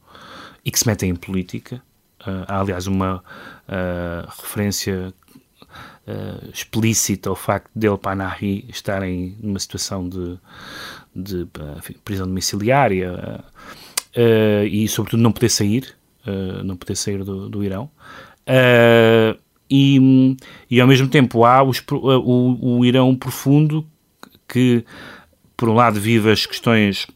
e 0.64 0.70
que 0.70 0.78
se 0.78 0.86
metem 0.86 1.10
em 1.10 1.14
política. 1.14 1.82
Uh, 2.22 2.44
há, 2.48 2.60
aliás, 2.60 2.86
uma 2.86 3.16
uh, 3.18 4.26
referência 4.40 5.12
uh, 5.62 6.50
explícita 6.50 7.28
ao 7.28 7.36
facto 7.36 7.70
dele, 7.74 7.98
Panahi, 7.98 8.64
estarem 8.70 9.36
numa 9.38 9.58
situação 9.58 10.08
de, 10.08 10.38
de 11.14 11.46
enfim, 11.76 11.94
prisão 12.02 12.26
domiciliária 12.26 13.44
e, 14.64 14.88
sobretudo, 14.88 15.22
não 15.22 15.32
poder 15.32 15.50
sair, 15.50 15.94
não 16.64 16.74
poder 16.74 16.96
sair 16.96 17.22
do, 17.22 17.50
do 17.50 17.62
Irão. 17.62 17.90
E, 19.70 20.36
e, 20.70 20.80
ao 20.80 20.88
mesmo 20.88 21.06
tempo, 21.06 21.44
há 21.44 21.62
os, 21.62 21.82
o, 21.90 22.78
o 22.78 22.84
Irão 22.84 23.14
profundo 23.14 23.86
que 24.48 24.84
por 25.60 25.68
um 25.68 25.74
lado, 25.74 26.00
vive 26.00 26.30
as 26.30 26.46
questões 26.46 27.06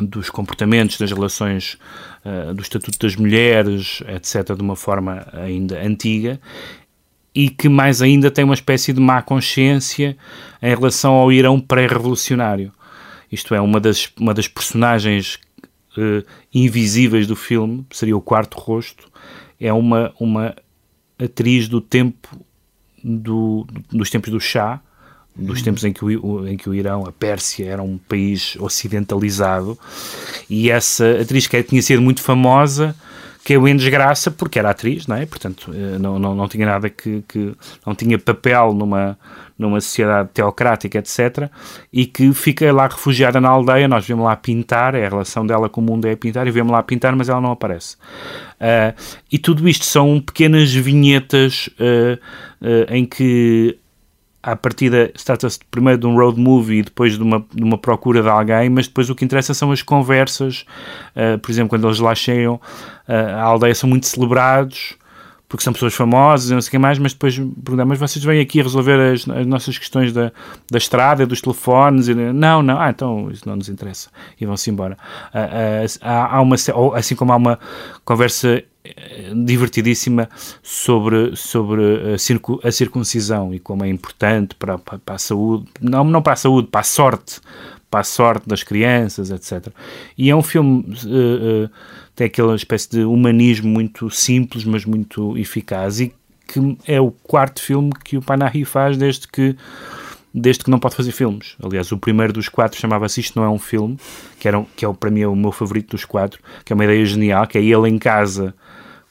dos 0.00 0.30
comportamentos, 0.30 0.98
das 0.98 1.12
relações, 1.12 1.78
uh, 2.24 2.52
do 2.52 2.60
estatuto 2.60 2.98
das 2.98 3.14
mulheres, 3.14 4.02
etc., 4.08 4.56
de 4.56 4.62
uma 4.62 4.74
forma 4.74 5.24
ainda 5.32 5.80
antiga, 5.80 6.40
e 7.32 7.48
que 7.50 7.68
mais 7.68 8.02
ainda 8.02 8.32
tem 8.32 8.44
uma 8.44 8.54
espécie 8.54 8.92
de 8.92 9.00
má 9.00 9.22
consciência 9.22 10.16
em 10.60 10.74
relação 10.74 11.14
ao 11.14 11.30
Irão 11.30 11.60
pré-revolucionário. 11.60 12.72
Isto 13.30 13.54
é, 13.54 13.60
uma 13.60 13.78
das, 13.78 14.10
uma 14.18 14.34
das 14.34 14.48
personagens 14.48 15.38
uh, 15.96 16.26
invisíveis 16.52 17.28
do 17.28 17.36
filme, 17.36 17.86
seria 17.92 18.16
o 18.16 18.20
quarto 18.20 18.58
rosto, 18.58 19.08
é 19.60 19.72
uma, 19.72 20.12
uma 20.18 20.52
atriz 21.16 21.68
do 21.68 21.80
tempo 21.80 22.28
do, 23.04 23.64
dos 23.88 24.10
tempos 24.10 24.32
do 24.32 24.40
chá, 24.40 24.82
dos 25.38 25.62
tempos 25.62 25.84
em 25.84 25.92
que, 25.92 26.04
o, 26.04 26.46
em 26.46 26.56
que 26.56 26.68
o 26.68 26.74
Irão, 26.74 27.06
a 27.06 27.12
Pérsia, 27.12 27.66
era 27.70 27.82
um 27.82 27.96
país 27.96 28.56
ocidentalizado, 28.58 29.78
e 30.50 30.70
essa 30.70 31.20
atriz 31.20 31.46
que 31.46 31.62
tinha 31.62 31.80
sido 31.80 32.02
muito 32.02 32.20
famosa, 32.20 32.94
caiu 33.48 33.66
em 33.66 33.74
desgraça 33.74 34.30
porque 34.30 34.58
era 34.58 34.68
atriz, 34.68 35.06
não 35.06 35.16
é? 35.16 35.24
Portanto, 35.24 35.70
uh, 35.70 35.98
não, 35.98 36.18
não, 36.18 36.34
não 36.34 36.48
tinha 36.48 36.66
nada 36.66 36.90
que, 36.90 37.24
que. 37.26 37.54
não 37.86 37.94
tinha 37.94 38.18
papel 38.18 38.74
numa, 38.74 39.18
numa 39.58 39.80
sociedade 39.80 40.28
teocrática, 40.34 40.98
etc. 40.98 41.50
E 41.90 42.04
que 42.04 42.32
fica 42.34 42.70
lá 42.72 42.86
refugiada 42.88 43.40
na 43.40 43.48
aldeia. 43.48 43.88
Nós 43.88 44.06
vemos 44.06 44.24
lá 44.24 44.36
pintar, 44.36 44.94
é 44.94 45.06
a 45.06 45.08
relação 45.08 45.46
dela 45.46 45.68
com 45.68 45.80
o 45.80 45.84
mundo 45.84 46.06
é 46.06 46.14
pintar, 46.14 46.46
e 46.46 46.50
vemos 46.50 46.72
lá 46.72 46.82
pintar, 46.82 47.16
mas 47.16 47.30
ela 47.30 47.40
não 47.40 47.52
aparece. 47.52 47.96
Uh, 48.60 48.94
e 49.32 49.38
tudo 49.38 49.66
isto 49.66 49.86
são 49.86 50.20
pequenas 50.20 50.70
vinhetas 50.72 51.70
uh, 51.80 52.18
uh, 52.60 52.94
em 52.94 53.06
que 53.06 53.78
à 54.42 54.54
partida 54.54 55.12
trata-se 55.24 55.58
primeiro 55.70 56.00
de 56.00 56.06
um 56.06 56.16
road 56.16 56.38
movie 56.38 56.78
e 56.78 56.82
depois 56.82 57.16
de 57.16 57.22
uma, 57.22 57.44
de 57.52 57.62
uma 57.62 57.76
procura 57.76 58.22
de 58.22 58.28
alguém, 58.28 58.68
mas 58.70 58.86
depois 58.86 59.10
o 59.10 59.14
que 59.14 59.24
interessa 59.24 59.52
são 59.52 59.72
as 59.72 59.82
conversas. 59.82 60.64
Uh, 61.14 61.38
por 61.38 61.50
exemplo, 61.50 61.70
quando 61.70 61.86
eles 61.86 61.98
lá 61.98 62.14
chegam, 62.14 62.54
uh, 62.54 63.12
a 63.36 63.42
aldeia 63.42 63.74
são 63.74 63.88
muito 63.88 64.06
celebrados 64.06 64.96
porque 65.48 65.64
são 65.64 65.72
pessoas 65.72 65.94
famosas 65.94 66.50
e 66.50 66.54
não 66.54 66.60
sei 66.60 66.68
o 66.68 66.70
que 66.72 66.78
mais, 66.78 66.98
mas 66.98 67.14
depois 67.14 67.38
perguntam, 67.38 67.86
mas 67.86 67.98
vocês 67.98 68.22
vêm 68.22 68.38
aqui 68.38 68.60
resolver 68.60 69.00
as, 69.00 69.26
as 69.26 69.46
nossas 69.46 69.78
questões 69.78 70.12
da, 70.12 70.30
da 70.70 70.76
estrada, 70.76 71.26
dos 71.26 71.40
telefones? 71.40 72.06
E, 72.06 72.14
não, 72.14 72.62
não, 72.62 72.78
ah, 72.78 72.90
então 72.90 73.30
isso 73.30 73.48
não 73.48 73.56
nos 73.56 73.70
interessa. 73.70 74.10
E 74.38 74.44
vão-se 74.44 74.70
embora. 74.70 74.98
Uh, 75.32 75.98
há, 76.02 76.36
há 76.36 76.40
uma, 76.42 76.56
assim 76.94 77.16
como 77.16 77.32
há 77.32 77.36
uma 77.36 77.58
conversa 78.04 78.62
divertidíssima 79.44 80.28
sobre, 80.62 81.34
sobre 81.36 82.14
a, 82.14 82.18
circu, 82.18 82.60
a, 82.62 82.70
circuncisão 82.70 83.54
e 83.54 83.58
como 83.58 83.84
é 83.84 83.88
importante 83.88 84.54
para, 84.54 84.78
para, 84.78 84.98
para, 84.98 85.14
a 85.14 85.18
saúde, 85.18 85.66
não, 85.80 86.04
não 86.04 86.22
para 86.22 86.34
a 86.34 86.36
saúde, 86.36 86.68
para 86.68 86.80
a 86.80 86.84
sorte, 86.84 87.40
para 87.90 88.00
a 88.00 88.04
sorte 88.04 88.48
das 88.48 88.62
crianças, 88.62 89.30
etc. 89.30 89.72
E 90.16 90.30
é 90.30 90.36
um 90.36 90.42
filme, 90.42 90.84
uh, 91.04 91.64
uh, 91.64 91.70
tem 92.14 92.26
aquela 92.26 92.54
espécie 92.54 92.90
de 92.90 93.04
humanismo 93.04 93.68
muito 93.68 94.10
simples, 94.10 94.64
mas 94.64 94.84
muito 94.84 95.36
eficaz, 95.38 96.00
e 96.00 96.12
que 96.46 96.78
é 96.86 97.00
o 97.00 97.10
quarto 97.10 97.62
filme 97.62 97.92
que 98.04 98.16
o 98.16 98.22
Panahi 98.22 98.64
faz 98.64 98.96
desde 98.96 99.28
que 99.28 99.56
desde 100.32 100.62
que 100.62 100.70
não 100.70 100.78
pode 100.78 100.94
fazer 100.94 101.10
filmes. 101.10 101.56
Aliás, 101.62 101.90
o 101.90 101.98
primeiro 101.98 102.32
dos 102.32 102.48
quatro 102.48 102.78
chamava-se 102.78 103.20
Isto 103.20 103.38
Não 103.38 103.46
É 103.46 103.48
Um 103.48 103.58
Filme, 103.58 103.98
que, 104.38 104.46
era, 104.46 104.64
que 104.76 104.84
é 104.84 104.92
para 104.92 105.10
mim 105.10 105.22
é 105.22 105.26
o 105.26 105.34
meu 105.34 105.50
favorito 105.50 105.90
dos 105.90 106.04
quatro, 106.04 106.40
que 106.64 106.72
é 106.72 106.74
uma 106.74 106.84
ideia 106.84 107.04
genial, 107.04 107.46
que 107.46 107.58
é 107.58 107.62
ele 107.62 107.88
em 107.88 107.98
casa 107.98 108.54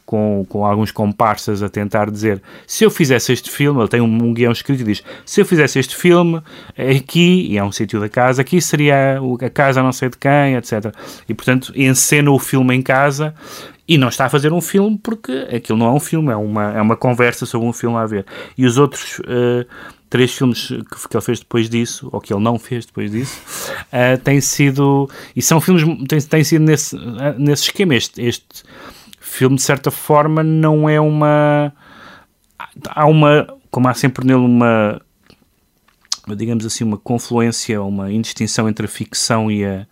com, 0.08 0.46
com 0.48 0.66
alguns 0.66 0.90
comparsas 0.90 1.62
a 1.62 1.68
tentar 1.68 2.10
dizer 2.10 2.42
se 2.66 2.86
eu 2.86 2.90
fizesse 2.90 3.34
este 3.34 3.52
filme, 3.52 3.82
ele 3.82 3.90
tem 3.90 4.00
um, 4.00 4.06
um 4.06 4.34
guião 4.34 4.54
escrito 4.54 4.80
e 4.80 4.86
diz 4.86 5.04
se 5.26 5.42
eu 5.42 5.46
fizesse 5.46 5.78
este 5.78 5.98
filme 5.98 6.42
aqui, 6.78 7.46
e 7.52 7.58
é 7.58 7.64
um 7.64 7.74
sítio 7.74 8.00
da 8.00 8.08
casa, 8.08 8.42
aqui 8.42 8.62
seria 8.62 9.20
a 9.42 9.50
casa 9.50 9.84
não 9.84 9.92
sei 9.92 10.10
de 10.10 10.18
quem, 10.18 10.56
etc. 10.56 10.96
E 11.28 11.34
portanto 11.34 11.74
encena 11.76 12.32
o 12.32 12.40
filme 12.40 12.74
em 12.74 12.82
casa 12.82 13.36
e 13.86 13.98
não 13.98 14.08
está 14.08 14.26
a 14.26 14.30
fazer 14.30 14.54
um 14.54 14.62
filme 14.62 14.98
porque 14.98 15.46
aquilo 15.54 15.78
não 15.78 15.88
é 15.88 15.92
um 15.92 16.00
filme, 16.00 16.32
é 16.32 16.38
uma, 16.38 16.72
é 16.72 16.82
uma 16.82 16.96
conversa 16.96 17.46
sobre 17.46 17.68
um 17.68 17.74
filme 17.74 17.98
a 17.98 18.06
ver. 18.06 18.26
E 18.58 18.66
os 18.66 18.78
outros 18.78 19.20
uh, 19.20 19.66
três 20.10 20.34
filmes 20.34 20.68
que, 20.68 21.18
ele 21.18 21.22
fez 21.22 21.40
depois 21.40 21.70
disso, 21.70 22.08
ou 22.14 22.22
que 22.22 22.34
ele 22.34 22.42
não 22.42 22.58
fez 22.58 22.86
depois 22.86 23.12
disso, 23.12 23.42
uh, 23.92 24.18
têm 24.24 24.40
sido. 24.40 25.10
E 25.36 25.42
são 25.42 25.60
filmes. 25.60 25.84
têm, 26.08 26.22
têm 26.22 26.44
sido 26.46 26.64
nesse, 26.64 26.96
uh, 26.96 27.36
nesse 27.38 27.64
esquema. 27.64 27.96
Este, 27.96 28.22
este 28.22 28.64
filme, 29.38 29.56
de 29.56 29.62
certa 29.62 29.92
forma, 29.92 30.44
não 30.44 30.90
é 30.90 31.00
uma. 31.00 31.72
Há 32.90 33.06
uma. 33.06 33.48
Como 33.70 33.88
há 33.88 33.94
sempre 33.94 34.26
nele 34.26 34.40
uma. 34.40 35.02
Digamos 36.36 36.66
assim, 36.66 36.84
uma 36.84 36.98
confluência, 36.98 37.82
uma 37.82 38.12
indistinção 38.12 38.68
entre 38.68 38.86
a 38.86 38.90
ficção 38.90 39.52
e 39.52 39.64
a. 39.64 39.86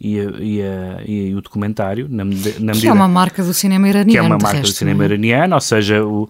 E, 0.00 0.20
a, 0.20 0.22
e, 0.22 0.62
a, 0.62 1.02
e, 1.06 1.34
o 1.34 1.40
documentário, 1.40 2.08
na, 2.10 2.24
na 2.24 2.24
medida, 2.24 2.80
que 2.80 2.88
é 2.88 2.92
uma 2.92 3.08
marca 3.08 3.42
do 3.42 3.54
cinema 3.54 3.88
iraniano. 3.88 4.10
Que 4.10 4.18
é 4.18 4.22
uma 4.22 4.38
marca 4.38 4.58
resto, 4.58 4.72
do 4.72 4.76
cinema 4.76 5.04
é? 5.04 5.06
iraniano, 5.06 5.54
ou 5.54 5.60
seja, 5.60 6.04
o, 6.04 6.28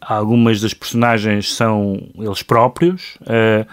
algumas 0.00 0.60
das 0.60 0.74
personagens 0.74 1.54
são 1.54 2.08
eles 2.18 2.42
próprios, 2.42 3.16
uh, 3.22 3.66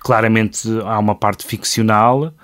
claramente 0.00 0.68
há 0.84 0.98
uma 0.98 1.14
parte 1.14 1.46
ficcional, 1.46 2.34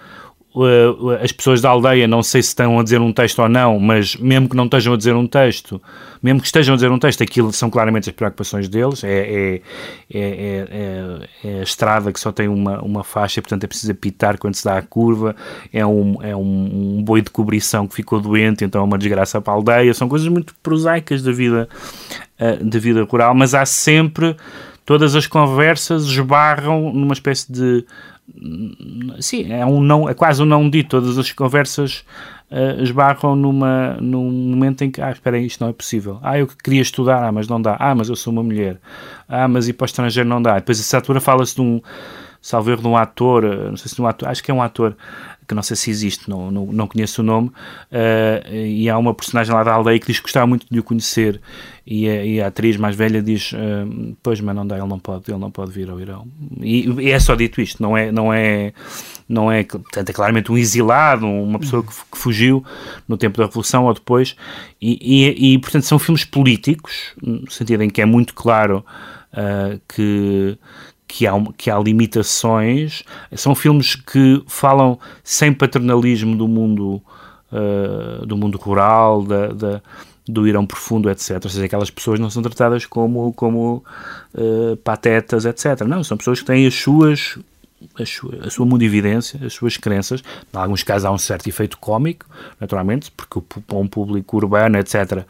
as 1.22 1.30
pessoas 1.30 1.60
da 1.60 1.70
aldeia, 1.70 2.08
não 2.08 2.24
sei 2.24 2.42
se 2.42 2.48
estão 2.48 2.80
a 2.80 2.82
dizer 2.82 3.00
um 3.00 3.12
texto 3.12 3.38
ou 3.38 3.48
não, 3.48 3.78
mas 3.78 4.16
mesmo 4.16 4.48
que 4.48 4.56
não 4.56 4.64
estejam 4.64 4.94
a 4.94 4.96
dizer 4.96 5.14
um 5.14 5.26
texto, 5.26 5.80
mesmo 6.20 6.40
que 6.40 6.46
estejam 6.46 6.74
a 6.74 6.76
dizer 6.76 6.90
um 6.90 6.98
texto, 6.98 7.22
aquilo 7.22 7.52
são 7.52 7.70
claramente 7.70 8.10
as 8.10 8.14
preocupações 8.14 8.68
deles. 8.68 9.04
É, 9.04 9.60
é, 9.60 9.62
é, 10.12 11.28
é 11.44 11.60
a 11.60 11.62
estrada 11.62 12.12
que 12.12 12.18
só 12.18 12.32
tem 12.32 12.48
uma, 12.48 12.80
uma 12.82 13.04
faixa, 13.04 13.40
portanto 13.40 13.62
é 13.62 13.66
preciso 13.68 13.92
apitar 13.92 14.38
quando 14.38 14.54
se 14.56 14.64
dá 14.64 14.76
a 14.76 14.82
curva. 14.82 15.36
É 15.72 15.86
um, 15.86 16.20
é 16.20 16.34
um, 16.34 16.96
um 16.98 17.02
boi 17.02 17.22
de 17.22 17.30
cobrição 17.30 17.86
que 17.86 17.94
ficou 17.94 18.20
doente, 18.20 18.64
então 18.64 18.80
é 18.80 18.84
uma 18.84 18.98
desgraça 18.98 19.40
para 19.40 19.52
a 19.52 19.56
aldeia. 19.56 19.94
São 19.94 20.08
coisas 20.08 20.26
muito 20.26 20.52
prosaicas 20.62 21.22
da 21.22 21.30
vida, 21.30 21.68
da 22.60 22.78
vida 22.78 23.04
rural, 23.04 23.34
mas 23.34 23.54
há 23.54 23.64
sempre. 23.64 24.36
Todas 24.84 25.14
as 25.14 25.24
conversas 25.28 26.06
esbarram 26.06 26.92
numa 26.92 27.12
espécie 27.12 27.52
de 27.52 27.84
sim, 29.20 29.52
é, 29.52 29.64
um 29.64 29.80
não, 29.80 30.08
é 30.08 30.14
quase 30.14 30.42
um 30.42 30.46
não 30.46 30.68
dito. 30.68 30.90
Todas 30.90 31.18
as 31.18 31.32
conversas 31.32 32.04
uh, 32.50 32.82
esbarram 32.82 33.36
numa, 33.36 33.96
num 34.00 34.30
momento 34.30 34.82
em 34.82 34.90
que, 34.90 35.00
ah, 35.00 35.10
espera 35.10 35.36
aí, 35.36 35.46
isto 35.46 35.60
não 35.60 35.70
é 35.70 35.72
possível. 35.72 36.18
Ah, 36.22 36.38
eu 36.38 36.46
queria 36.46 36.82
estudar, 36.82 37.22
ah, 37.22 37.32
mas 37.32 37.48
não 37.48 37.60
dá. 37.60 37.76
Ah, 37.78 37.94
mas 37.94 38.08
eu 38.08 38.16
sou 38.16 38.32
uma 38.32 38.42
mulher. 38.42 38.78
Ah, 39.28 39.48
mas 39.48 39.68
ir 39.68 39.74
para 39.74 39.84
o 39.84 39.86
estrangeiro 39.86 40.28
não 40.28 40.40
dá. 40.40 40.54
Depois, 40.54 40.80
essa 40.80 40.96
altura, 40.96 41.20
fala-se 41.20 41.54
de 41.54 41.60
um, 41.60 41.80
salvo 42.40 42.70
erro, 42.70 42.82
de 42.82 42.88
um 42.88 42.96
ator, 42.96 43.42
não 43.42 43.76
sei 43.76 43.88
se 43.88 43.96
de 43.96 44.02
um 44.02 44.06
ator, 44.06 44.28
acho 44.28 44.42
que 44.42 44.50
é 44.50 44.54
um 44.54 44.62
ator 44.62 44.96
que 45.50 45.54
não 45.54 45.64
sei 45.64 45.76
se 45.76 45.90
existe, 45.90 46.30
não, 46.30 46.48
não, 46.48 46.66
não 46.66 46.86
conheço 46.86 47.22
o 47.22 47.24
nome, 47.24 47.48
uh, 47.48 48.54
e 48.54 48.88
há 48.88 48.96
uma 48.96 49.12
personagem 49.12 49.52
lá 49.52 49.64
da 49.64 49.72
aldeia 49.72 49.98
que 49.98 50.06
diz 50.06 50.18
que 50.18 50.22
gostava 50.22 50.46
muito 50.46 50.64
de 50.70 50.78
o 50.78 50.82
conhecer, 50.84 51.40
e 51.84 52.08
a, 52.08 52.24
e 52.24 52.40
a 52.40 52.46
atriz 52.46 52.76
mais 52.76 52.94
velha 52.94 53.20
diz, 53.20 53.50
uh, 53.52 54.16
pois, 54.22 54.40
mas 54.40 54.54
não 54.54 54.64
dá, 54.64 54.78
ele 54.78 54.86
não 54.86 55.00
pode, 55.00 55.28
ele 55.28 55.40
não 55.40 55.50
pode 55.50 55.72
vir 55.72 55.90
ao 55.90 55.98
Irão. 55.98 56.28
E, 56.60 56.88
e, 56.88 57.10
é 57.10 57.18
só 57.18 57.34
dito 57.34 57.60
isto, 57.60 57.82
não 57.82 57.96
é, 57.96 58.12
não 58.12 58.32
é, 58.32 58.72
não 59.28 59.50
é, 59.50 59.64
portanto, 59.64 60.08
é 60.08 60.12
claramente 60.12 60.52
um 60.52 60.56
exilado, 60.56 61.26
uma 61.26 61.58
pessoa 61.58 61.82
que, 61.82 61.92
que 61.92 62.16
fugiu 62.16 62.64
no 63.08 63.16
tempo 63.16 63.38
da 63.38 63.46
Revolução 63.46 63.86
ou 63.86 63.92
depois, 63.92 64.36
e, 64.80 65.54
e, 65.54 65.58
portanto 65.58 65.82
são 65.82 65.98
filmes 65.98 66.24
políticos, 66.24 67.12
no 67.20 67.50
sentido 67.50 67.82
em 67.82 67.90
que 67.90 68.00
é 68.00 68.06
muito 68.06 68.34
claro 68.34 68.84
uh, 69.32 69.80
que 69.88 70.56
que 71.10 71.26
há, 71.26 71.32
que 71.56 71.70
há 71.70 71.78
limitações. 71.78 73.02
São 73.34 73.54
filmes 73.54 73.96
que 73.96 74.42
falam 74.46 74.98
sem 75.24 75.52
paternalismo 75.52 76.36
do 76.36 76.46
mundo, 76.46 77.02
uh, 77.52 78.24
do 78.24 78.36
mundo 78.36 78.56
rural, 78.56 79.22
da, 79.22 79.48
da, 79.48 79.82
do 80.26 80.46
Irão 80.46 80.64
profundo, 80.64 81.10
etc. 81.10 81.40
Ou 81.42 81.50
seja, 81.50 81.66
aquelas 81.66 81.90
pessoas 81.90 82.20
não 82.20 82.30
são 82.30 82.42
tratadas 82.42 82.86
como, 82.86 83.32
como 83.32 83.84
uh, 84.34 84.76
patetas, 84.78 85.44
etc. 85.44 85.82
Não, 85.86 86.04
são 86.04 86.16
pessoas 86.16 86.40
que 86.40 86.46
têm 86.46 86.66
as 86.66 86.74
suas 86.74 87.36
a 87.98 88.04
sua, 88.04 88.46
a 88.46 88.50
sua 88.50 88.66
mundividência, 88.66 89.40
as 89.44 89.54
suas 89.54 89.76
crenças. 89.76 90.22
Em 90.54 90.56
alguns 90.56 90.82
casos 90.82 91.06
há 91.06 91.10
um 91.10 91.18
certo 91.18 91.48
efeito 91.48 91.78
cómico, 91.78 92.26
naturalmente, 92.60 93.10
porque 93.10 93.40
para 93.66 93.78
um 93.78 93.88
público 93.88 94.36
urbano, 94.36 94.78
etc., 94.78 95.24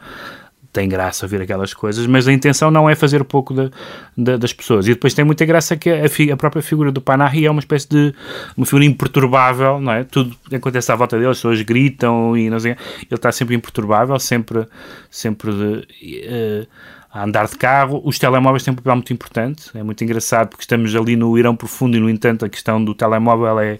tem 0.71 0.87
graça 0.87 1.27
ver 1.27 1.41
aquelas 1.41 1.73
coisas, 1.73 2.07
mas 2.07 2.27
a 2.27 2.33
intenção 2.33 2.71
não 2.71 2.89
é 2.89 2.95
fazer 2.95 3.23
pouco 3.23 3.53
de, 3.53 4.37
das 4.37 4.53
pessoas. 4.53 4.87
E 4.87 4.91
depois 4.91 5.13
tem 5.13 5.25
muita 5.25 5.45
graça 5.45 5.75
que 5.75 5.89
a, 5.89 6.33
a, 6.33 6.37
própria 6.37 6.61
figura 6.61 6.91
do 6.91 7.01
Panahi 7.01 7.45
é 7.45 7.51
uma 7.51 7.59
espécie 7.59 7.89
de 7.89 8.13
uma 8.55 8.65
figura 8.65 8.85
imperturbável, 8.85 9.81
não 9.81 9.91
é? 9.91 10.03
Tudo 10.03 10.35
acontece 10.51 10.91
à 10.91 10.95
volta 10.95 11.17
dele, 11.17 11.29
as 11.29 11.37
pessoas 11.37 11.61
gritam 11.61 12.37
e 12.37 12.49
não 12.49 12.59
sei, 12.59 12.71
ele 12.71 13.07
está 13.11 13.31
sempre 13.31 13.55
imperturbável, 13.55 14.17
sempre, 14.17 14.65
sempre 15.09 15.51
de, 15.51 16.27
uh, 16.27 16.67
a 17.13 17.23
andar 17.23 17.47
de 17.47 17.57
carro. 17.57 18.01
Os 18.05 18.17
telemóveis 18.17 18.63
têm 18.63 18.71
um 18.71 18.75
papel 18.75 18.95
muito 18.95 19.11
importante, 19.11 19.69
é 19.75 19.83
muito 19.83 20.03
engraçado 20.03 20.49
porque 20.49 20.63
estamos 20.63 20.95
ali 20.95 21.15
no 21.15 21.37
Irão 21.37 21.55
profundo 21.55 21.97
e, 21.97 21.99
no 21.99 22.09
entanto, 22.09 22.45
a 22.45 22.49
questão 22.49 22.83
do 22.83 22.95
telemóvel 22.95 23.59
é, 23.59 23.77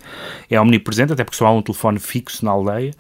é 0.49 0.59
omnipresente, 0.59 1.13
até 1.13 1.23
porque 1.23 1.37
só 1.37 1.47
há 1.47 1.51
um 1.51 1.61
telefone 1.61 1.99
fixo 1.99 2.43
na 2.43 2.51
aldeia 2.51 2.91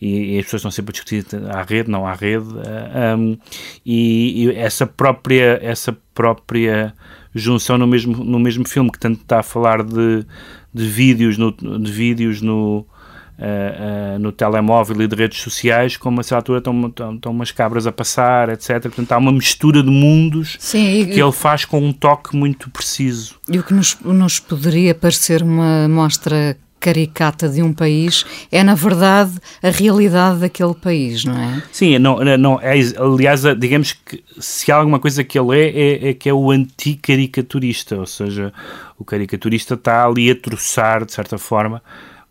e, 0.00 0.36
e 0.36 0.38
as 0.38 0.44
pessoas 0.44 0.60
estão 0.60 0.70
sempre 0.70 0.90
a 0.90 0.92
discutir 0.92 1.24
à 1.50 1.62
rede, 1.62 1.90
não 1.90 2.06
há 2.06 2.14
rede. 2.14 2.46
Uh, 2.46 3.16
um, 3.18 3.38
e, 3.84 4.44
e, 4.44 4.56
essa 4.56 4.86
própria, 4.86 5.58
essa 5.62 5.96
própria 6.14 6.94
junção 7.34 7.78
no 7.78 7.86
mesmo, 7.86 8.22
no 8.22 8.38
mesmo 8.38 8.68
filme 8.68 8.90
que 8.90 8.98
tanto 8.98 9.22
está 9.22 9.40
a 9.40 9.42
falar 9.42 9.82
de, 9.82 10.26
de 10.74 10.86
vídeos 10.86 11.38
no, 11.38 11.52
de 11.52 11.90
vídeos 11.90 12.42
no 12.42 12.84
uh, 13.40 14.16
uh, 14.16 14.18
no 14.18 14.30
telemóvel 14.30 15.02
e 15.02 15.08
de 15.08 15.16
redes 15.16 15.40
sociais, 15.40 15.96
como 15.96 16.20
a 16.20 16.22
certa 16.22 16.36
altura 16.36 16.58
estão, 16.58 16.86
estão, 16.86 17.14
estão, 17.14 17.32
umas 17.32 17.50
cabras 17.50 17.86
a 17.86 17.92
passar, 17.92 18.50
etc. 18.50 18.82
Portanto, 18.82 19.12
há 19.12 19.18
uma 19.18 19.32
mistura 19.32 19.82
de 19.82 19.90
mundos 19.90 20.56
Sim, 20.60 21.06
que 21.06 21.18
e, 21.18 21.20
ele 21.20 21.32
faz 21.32 21.64
com 21.64 21.80
um 21.80 21.92
toque 21.92 22.36
muito 22.36 22.68
preciso. 22.70 23.36
E 23.48 23.58
o 23.58 23.62
que 23.62 23.72
nos, 23.72 23.98
nos 24.00 24.38
poderia 24.38 24.94
parecer 24.94 25.42
uma 25.42 25.88
mostra 25.88 26.56
caricata 26.80 27.46
de 27.46 27.62
um 27.62 27.74
país 27.74 28.24
é, 28.50 28.64
na 28.64 28.74
verdade, 28.74 29.32
a 29.62 29.68
realidade 29.68 30.40
daquele 30.40 30.74
país, 30.74 31.24
não 31.26 31.36
é? 31.36 31.62
Sim, 31.70 31.98
não, 31.98 32.16
não, 32.38 32.58
é, 32.58 32.72
aliás, 32.96 33.42
digamos 33.58 33.92
que 33.92 34.24
se 34.38 34.72
há 34.72 34.76
alguma 34.76 34.98
coisa 34.98 35.22
que 35.22 35.38
ele 35.38 35.60
é, 35.60 35.68
é, 35.68 36.08
é 36.08 36.14
que 36.14 36.28
é 36.28 36.32
o 36.32 36.50
anticaricaturista, 36.50 37.96
ou 37.96 38.06
seja, 38.06 38.50
o 38.98 39.04
caricaturista 39.04 39.74
está 39.74 40.06
ali 40.06 40.30
a 40.30 40.34
troçar, 40.34 41.04
de 41.04 41.12
certa 41.12 41.36
forma, 41.36 41.82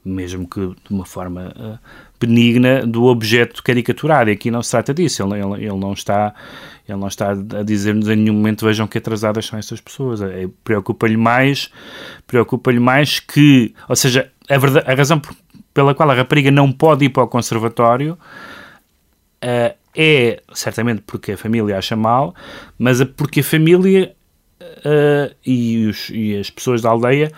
mesmo 0.03 0.47
que 0.47 0.59
de 0.59 0.89
uma 0.89 1.05
forma 1.05 1.53
uh, 1.57 1.79
benigna 2.19 2.85
do 2.85 3.05
objeto 3.05 3.61
caricaturado. 3.63 4.29
E 4.29 4.33
aqui 4.33 4.49
não 4.49 4.63
se 4.63 4.71
trata 4.71 4.93
disso. 4.93 5.23
Ele, 5.23 5.39
ele, 5.41 5.65
ele 5.65 5.77
não 5.77 5.93
está 5.93 6.33
ele 6.87 6.97
não 6.97 7.07
está 7.07 7.31
a 7.31 7.63
dizer-nos 7.63 8.07
em 8.09 8.15
nenhum 8.15 8.33
momento 8.33 8.65
vejam 8.65 8.87
que 8.87 8.97
atrasadas 8.97 9.45
são 9.45 9.59
estas 9.59 9.79
pessoas. 9.79 10.21
É, 10.21 10.47
preocupa-lhe 10.63 11.17
mais, 11.17 11.69
preocupa-lhe 12.25 12.79
mais 12.79 13.19
que, 13.19 13.73
ou 13.87 13.95
seja, 13.95 14.31
a, 14.49 14.57
verdade, 14.57 14.91
a 14.91 14.95
razão 14.95 15.21
pela 15.73 15.93
qual 15.93 16.09
a 16.09 16.13
rapariga 16.13 16.49
não 16.49 16.71
pode 16.71 17.05
ir 17.05 17.09
para 17.09 17.23
o 17.23 17.27
conservatório 17.27 18.17
uh, 19.43 19.77
é 19.95 20.41
certamente 20.53 21.03
porque 21.05 21.33
a 21.33 21.37
família 21.37 21.77
acha 21.77 21.95
mal, 21.95 22.33
mas 22.77 23.03
porque 23.03 23.41
a 23.41 23.43
família 23.43 24.15
uh, 24.61 25.35
e, 25.45 25.85
os, 25.87 26.09
e 26.09 26.37
as 26.37 26.49
pessoas 26.49 26.81
da 26.81 26.89
aldeia 26.89 27.31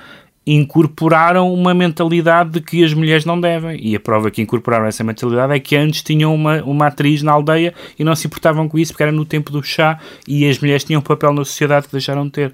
incorporaram 0.46 1.54
uma 1.54 1.74
mentalidade 1.74 2.52
de 2.52 2.62
que 2.62 2.84
as 2.84 2.94
mulheres 2.94 3.26
não 3.26 3.40
devem. 3.40 3.80
E 3.82 3.96
a 3.96 4.00
prova 4.00 4.32
que 4.32 4.42
incorporaram 4.42 4.86
essa 4.86 5.04
mentalidade 5.04 5.54
é 5.54 5.60
que 5.60 5.76
antes 5.76 6.02
tinham 6.02 6.34
uma, 6.34 6.64
uma 6.64 6.88
atriz 6.88 7.22
na 7.22 7.32
aldeia 7.32 7.74
e 7.98 8.04
não 8.04 8.16
se 8.16 8.28
importavam 8.28 8.68
com 8.68 8.78
isso 8.78 8.92
porque 8.92 9.04
era 9.04 9.12
no 9.12 9.26
tempo 9.26 9.52
do 9.52 9.62
chá 9.62 10.00
e 10.28 10.50
as 10.50 10.60
mulheres 10.60 10.84
tinham 10.84 11.00
um 11.00 11.04
papel 11.04 11.32
na 11.34 11.46
sociedade 11.46 11.86
que 11.86 11.92
deixaram 11.92 12.26
de 12.26 12.32
ter. 12.32 12.54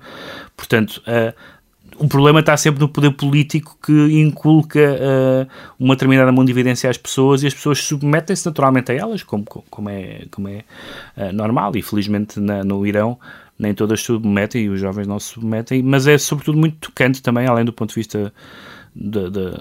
Portanto, 0.56 1.02
uh, 1.08 1.34
o 1.98 2.08
problema 2.08 2.42
está 2.42 2.56
sempre 2.58 2.82
no 2.82 2.90
poder 2.90 3.12
político 3.12 3.78
que 3.82 4.22
inculca 4.22 4.80
uh, 4.80 5.48
uma 5.80 5.96
determinada 5.96 6.32
mundividência 6.32 6.90
às 6.90 6.98
pessoas 6.98 7.42
e 7.42 7.48
as 7.48 7.54
pessoas 7.54 7.80
submetem-se 7.80 8.46
naturalmente 8.46 8.92
a 8.92 8.96
elas, 8.96 9.24
como, 9.24 9.46
como 9.46 9.90
é, 9.90 10.24
como 10.30 10.50
é 10.50 10.64
uh, 11.16 11.32
normal. 11.32 11.72
E 11.76 11.82
felizmente 11.82 12.40
na, 12.40 12.64
no 12.64 12.86
Irão 12.86 13.18
nem 13.58 13.74
todas 13.74 14.02
submetem 14.02 14.66
e 14.66 14.70
os 14.70 14.80
jovens 14.80 15.08
não 15.08 15.20
se 15.20 15.34
submetem, 15.34 15.82
mas 15.84 16.08
é 16.08 16.18
sobretudo 16.18 16.58
muito 16.58 16.78
tocante 16.90 17.22
também, 17.22 17.48
além 17.48 17.66
do 17.66 17.74
ponto 17.74 17.90
de 17.90 17.96
vista 17.96 18.34
de, 18.96 19.30
de, 19.30 19.52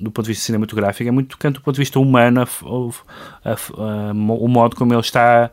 do 0.00 0.10
ponto 0.10 0.26
de 0.26 0.32
vista 0.32 0.44
cinematográfico, 0.44 1.08
é 1.08 1.12
muito 1.12 1.30
tocante 1.30 1.54
do 1.54 1.62
ponto 1.62 1.74
de 1.74 1.80
vista 1.80 1.98
humano 1.98 2.42
a, 2.42 2.44
a, 2.44 3.52
a, 3.52 4.12
o 4.12 4.48
modo 4.48 4.76
como 4.76 4.92
ele 4.92 5.00
está 5.00 5.50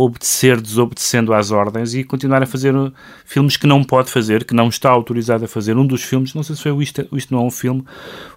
obedecer 0.00 0.60
desobedecendo 0.60 1.34
às 1.34 1.50
ordens 1.50 1.92
e 1.92 2.04
continuar 2.04 2.40
a 2.40 2.46
fazer 2.46 2.72
uh, 2.72 2.92
filmes 3.24 3.56
que 3.56 3.66
não 3.66 3.82
pode 3.82 4.08
fazer, 4.08 4.44
que 4.44 4.54
não 4.54 4.68
está 4.68 4.88
autorizado 4.90 5.44
a 5.44 5.48
fazer. 5.48 5.76
Um 5.76 5.84
dos 5.84 6.04
filmes, 6.04 6.34
não 6.34 6.44
sei 6.44 6.54
se 6.54 6.62
foi 6.62 6.70
o 6.70 6.80
Isto, 6.80 7.08
Isto 7.12 7.34
Não 7.34 7.42
é 7.42 7.44
um 7.46 7.50
Filme, 7.50 7.84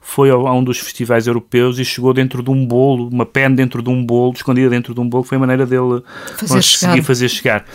foi 0.01 0.31
a, 0.31 0.35
um 0.35 0.63
dos 0.63 0.79
festivais 0.79 1.27
europeus 1.27 1.77
e 1.77 1.85
chegou 1.85 2.15
dentro 2.15 2.41
de 2.41 2.49
um 2.49 2.65
bolo, 2.65 3.07
uma 3.09 3.27
pen 3.27 3.53
dentro 3.53 3.83
de 3.83 3.91
um 3.91 4.03
bolo, 4.03 4.33
escondida 4.33 4.71
dentro 4.71 4.95
de 4.95 4.99
um 4.99 5.07
bolo, 5.07 5.23
foi 5.23 5.35
a 5.35 5.39
maneira 5.39 5.63
dele 5.67 6.01
fazer 6.35 6.55
conseguir 6.55 6.63
chegar. 6.63 7.03
fazer 7.03 7.29
chegar. 7.29 7.65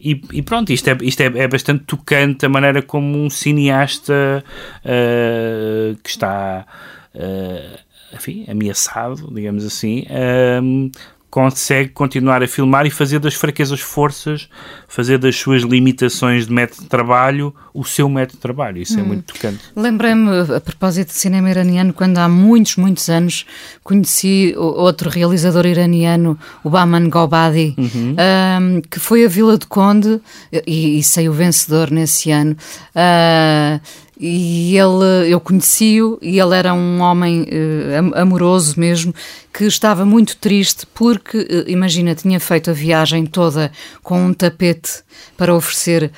E, 0.00 0.22
e, 0.32 0.40
pronto, 0.40 0.72
isto, 0.72 0.88
é, 0.88 0.96
isto 1.02 1.20
é, 1.20 1.26
é, 1.26 1.46
bastante 1.46 1.84
tocante 1.84 2.46
a 2.46 2.48
maneira 2.48 2.80
como 2.80 3.18
um 3.18 3.28
cineasta 3.28 4.42
uh, 4.80 5.96
que 6.02 6.08
está. 6.08 6.66
Uh, 7.14 7.78
enfim, 8.14 8.46
ameaçado, 8.48 9.28
digamos 9.34 9.64
assim, 9.64 10.06
uh, 10.08 10.90
consegue 11.34 11.88
continuar 11.88 12.44
a 12.44 12.46
filmar 12.46 12.86
e 12.86 12.90
fazer 12.90 13.18
das 13.18 13.34
fraquezas 13.34 13.80
forças, 13.80 14.48
fazer 14.86 15.18
das 15.18 15.34
suas 15.34 15.62
limitações 15.62 16.46
de 16.46 16.52
método 16.52 16.82
de 16.82 16.88
trabalho 16.88 17.52
o 17.74 17.84
seu 17.84 18.08
método 18.08 18.36
de 18.36 18.40
trabalho. 18.40 18.80
Isso 18.80 18.96
é 18.96 19.02
hum. 19.02 19.04
é 19.04 19.08
muito 19.08 19.34
tocante. 19.34 19.58
Lembrei-me, 19.74 20.30
a 20.54 20.60
propósito 20.60 21.08
de 21.08 21.14
cinema 21.14 21.50
iraniano, 21.50 21.92
quando 21.92 22.18
há 22.18 22.28
muitos, 22.28 22.76
muitos 22.76 23.08
anos 23.08 23.44
conheci 23.82 24.54
outro 24.56 25.10
realizador 25.10 25.66
iraniano, 25.66 26.38
o 26.62 26.70
Bahman 26.70 27.10
Gobadi, 27.10 27.74
uhum. 27.76 28.14
um, 28.14 28.80
que 28.82 29.00
foi 29.00 29.24
a 29.24 29.28
Vila 29.28 29.58
do 29.58 29.66
Conde 29.66 30.20
e, 30.64 31.00
e 31.00 31.02
saiu 31.02 31.32
vencedor 31.32 31.90
nesse 31.90 32.30
ano. 32.30 32.56
Uh, 32.94 33.80
e 34.18 34.76
ele, 34.76 35.28
eu 35.32 35.40
conheci-o 35.40 36.18
e 36.22 36.38
ele 36.38 36.54
era 36.54 36.72
um 36.72 37.00
homem 37.00 37.42
uh, 37.42 38.18
amoroso 38.20 38.78
mesmo, 38.78 39.14
que 39.52 39.64
estava 39.64 40.04
muito 40.04 40.36
triste 40.36 40.86
porque, 40.94 41.38
uh, 41.38 41.68
imagina, 41.68 42.14
tinha 42.14 42.38
feito 42.38 42.70
a 42.70 42.72
viagem 42.72 43.26
toda 43.26 43.72
com 44.02 44.26
um 44.26 44.32
tapete 44.32 45.02
para 45.36 45.54
oferecer 45.54 46.12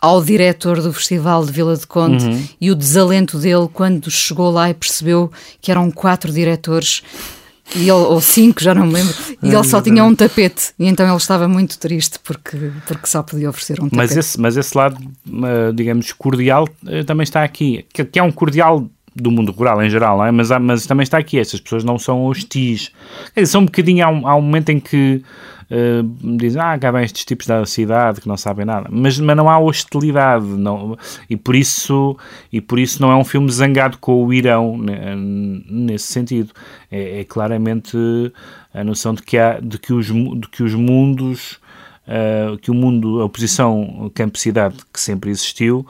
ao 0.00 0.22
diretor 0.22 0.80
do 0.80 0.92
Festival 0.92 1.44
de 1.44 1.52
Vila 1.52 1.76
de 1.76 1.86
Conde 1.86 2.24
uhum. 2.24 2.48
e 2.60 2.70
o 2.70 2.74
desalento 2.74 3.38
dele 3.38 3.68
quando 3.72 4.10
chegou 4.10 4.50
lá 4.50 4.70
e 4.70 4.74
percebeu 4.74 5.30
que 5.60 5.70
eram 5.70 5.90
quatro 5.90 6.32
diretores 6.32 7.02
e 7.74 7.82
ele, 7.82 7.92
ou 7.92 8.20
cinco, 8.20 8.62
já 8.62 8.74
não 8.74 8.86
me 8.86 8.94
lembro, 8.94 9.14
e 9.42 9.48
ele 9.48 9.64
só 9.64 9.80
tinha 9.80 10.04
um 10.04 10.14
tapete, 10.14 10.72
e 10.78 10.86
então 10.86 11.06
ele 11.06 11.16
estava 11.16 11.48
muito 11.48 11.78
triste 11.78 12.18
porque, 12.20 12.70
porque 12.86 13.06
só 13.06 13.22
podia 13.22 13.48
oferecer 13.48 13.80
um 13.80 13.84
tapete. 13.84 13.96
Mas 13.96 14.16
esse, 14.16 14.40
mas 14.40 14.56
esse 14.56 14.76
lado, 14.76 14.96
eh, 14.98 15.72
digamos, 15.72 16.12
cordial 16.12 16.68
eh, 16.86 17.04
também 17.04 17.24
está 17.24 17.42
aqui, 17.42 17.84
que, 17.92 18.18
é 18.18 18.22
um 18.22 18.32
cordial 18.32 18.88
do 19.14 19.30
mundo 19.30 19.52
rural 19.52 19.82
em 19.82 19.90
geral, 19.90 20.24
é? 20.24 20.30
mas, 20.30 20.50
mas 20.60 20.86
também 20.86 21.02
está 21.02 21.18
aqui, 21.18 21.38
essas 21.38 21.60
pessoas 21.60 21.84
não 21.84 21.98
são 21.98 22.24
hostis. 22.24 22.92
São 23.44 23.62
um 23.62 23.64
bocadinho, 23.64 24.04
há 24.04 24.08
um, 24.08 24.26
há 24.26 24.36
um 24.36 24.40
momento 24.40 24.70
em 24.70 24.78
que 24.78 25.22
uh, 25.70 26.36
dizem, 26.36 26.60
ah, 26.60 26.78
cá 26.78 26.90
vêm 26.90 27.04
estes 27.04 27.24
tipos 27.24 27.46
da 27.46 27.64
cidade 27.64 28.20
que 28.20 28.28
não 28.28 28.36
sabem 28.36 28.66
nada, 28.66 28.88
mas, 28.90 29.18
mas 29.18 29.36
não 29.36 29.48
há 29.48 29.58
hostilidade, 29.58 30.44
não, 30.44 30.96
e, 31.28 31.36
por 31.36 31.54
isso, 31.54 32.16
e 32.52 32.60
por 32.60 32.78
isso 32.78 33.00
não 33.00 33.10
é 33.10 33.16
um 33.16 33.24
filme 33.24 33.50
zangado 33.50 33.98
com 33.98 34.24
o 34.24 34.32
Irão 34.32 34.76
né, 34.76 35.14
nesse 35.16 36.06
sentido. 36.06 36.52
É, 36.90 37.20
é, 37.20 37.24
claramente 37.24 37.96
a 38.74 38.82
noção 38.82 39.14
de 39.14 39.22
que, 39.22 39.38
há, 39.38 39.60
de 39.60 39.78
que, 39.78 39.92
os, 39.92 40.06
de 40.06 40.48
que 40.50 40.62
os 40.62 40.74
mundos. 40.74 41.58
Uh, 42.08 42.58
que 42.58 42.72
o 42.72 42.74
mundo, 42.74 43.20
a 43.20 43.26
oposição 43.26 44.10
campo-cidade 44.12 44.74
que 44.92 44.98
sempre 44.98 45.30
existiu, 45.30 45.86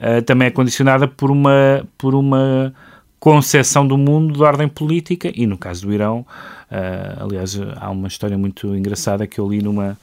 uh, 0.00 0.20
também 0.22 0.48
é 0.48 0.50
condicionada 0.50 1.06
por 1.06 1.30
uma, 1.30 1.86
por 1.96 2.12
uma 2.12 2.74
concepção 3.20 3.86
do 3.86 3.96
mundo 3.96 4.32
de 4.32 4.42
ordem 4.42 4.66
política 4.66 5.30
e 5.34 5.46
no 5.46 5.56
caso 5.56 5.86
do 5.86 5.92
Irão 5.92 6.26
Uh, 6.70 7.24
aliás, 7.24 7.58
há 7.76 7.90
uma 7.90 8.06
história 8.06 8.38
muito 8.38 8.76
engraçada 8.76 9.26
que 9.26 9.40
eu 9.40 9.48
li 9.48 9.60
numa, 9.60 9.98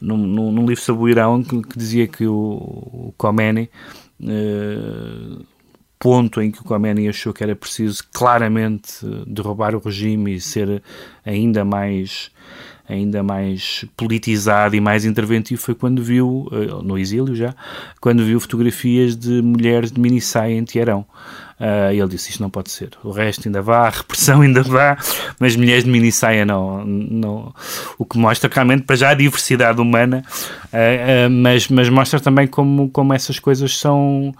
num, 0.00 0.16
num 0.16 0.66
livro 0.66 0.82
sobre 0.82 1.02
o 1.02 1.08
Irão 1.08 1.42
que, 1.42 1.60
que 1.60 1.78
dizia 1.78 2.06
que 2.06 2.26
o, 2.26 2.34
o 2.34 3.14
Khomeini, 3.18 3.68
uh, 4.22 5.44
ponto 5.98 6.40
em 6.40 6.50
que 6.50 6.62
o 6.62 6.64
Khomeini 6.64 7.08
achou 7.08 7.34
que 7.34 7.44
era 7.44 7.54
preciso 7.54 8.02
claramente 8.10 9.04
derrubar 9.26 9.74
o 9.74 9.80
regime 9.80 10.36
e 10.36 10.40
ser 10.40 10.82
ainda 11.26 11.62
mais 11.62 12.30
ainda 12.88 13.22
mais 13.22 13.84
politizado 13.94 14.74
e 14.74 14.80
mais 14.80 15.04
interventivo 15.04 15.60
foi 15.60 15.74
quando 15.74 16.02
viu, 16.02 16.48
ah, 16.50 16.82
no 16.82 16.96
exílio 16.96 17.34
já, 17.34 17.54
quando 18.00 18.24
viu 18.24 18.40
fotografias 18.40 19.14
de 19.14 19.42
mulheres 19.42 19.92
de 19.92 20.00
mini 20.00 20.22
saia 20.22 20.54
em 20.54 20.64
Teherão. 20.64 21.04
Uh, 21.60 21.92
ele 21.92 22.08
disse: 22.08 22.30
Isto 22.30 22.42
não 22.42 22.50
pode 22.50 22.70
ser. 22.70 22.90
O 23.02 23.10
resto 23.10 23.48
ainda 23.48 23.60
vá, 23.60 23.86
a 23.86 23.90
repressão 23.90 24.42
ainda 24.42 24.62
vá, 24.62 24.96
mas 25.40 25.56
mulheres 25.56 25.84
de 25.84 25.90
mini 25.90 26.12
saia 26.12 26.44
não, 26.44 26.84
não. 26.84 27.52
O 27.98 28.04
que 28.04 28.16
mostra 28.16 28.50
realmente 28.52 28.84
para 28.84 28.96
já 28.96 29.10
a 29.10 29.14
diversidade 29.14 29.80
humana, 29.80 30.22
uh, 30.26 31.26
uh, 31.26 31.30
mas, 31.30 31.68
mas 31.68 31.88
mostra 31.88 32.20
também 32.20 32.46
como, 32.46 32.88
como 32.90 33.12
essas 33.12 33.38
coisas 33.38 33.76
são, 33.76 34.32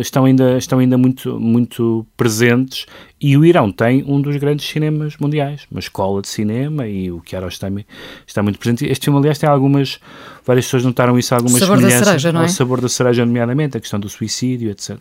estão, 0.00 0.24
ainda, 0.24 0.58
estão 0.58 0.78
ainda 0.78 0.98
muito, 0.98 1.38
muito 1.38 2.06
presentes. 2.16 2.86
E 3.20 3.38
o 3.38 3.44
Irão 3.44 3.72
tem 3.72 4.04
um 4.06 4.20
dos 4.20 4.36
grandes 4.36 4.68
cinemas 4.68 5.16
mundiais, 5.18 5.66
uma 5.70 5.80
escola 5.80 6.20
de 6.20 6.28
cinema, 6.28 6.86
e 6.86 7.10
o 7.10 7.20
Kiarostami 7.20 7.86
está 8.26 8.42
muito 8.42 8.58
presente. 8.58 8.84
Este 8.84 9.04
filme, 9.04 9.18
aliás, 9.18 9.38
tem 9.38 9.48
algumas 9.48 9.98
várias 10.46 10.66
pessoas 10.66 10.84
notaram 10.84 11.18
isso, 11.18 11.34
algumas 11.34 11.60
sabor 11.60 11.80
da 11.80 11.90
cereja, 11.90 12.32
não 12.32 12.42
é? 12.42 12.46
O 12.46 12.48
sabor 12.48 12.80
da 12.80 12.88
cereja, 12.88 13.24
nomeadamente, 13.24 13.76
a 13.76 13.80
questão 13.80 13.98
do 13.98 14.08
suicídio, 14.08 14.70
etc. 14.70 14.98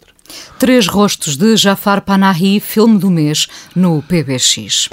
Três 0.58 0.88
rostos 0.88 1.36
de 1.36 1.56
Jafar 1.56 2.02
Panahi, 2.02 2.60
filme 2.60 2.98
do 2.98 3.10
mês, 3.10 3.48
no 3.76 4.02
PBX. 4.04 4.89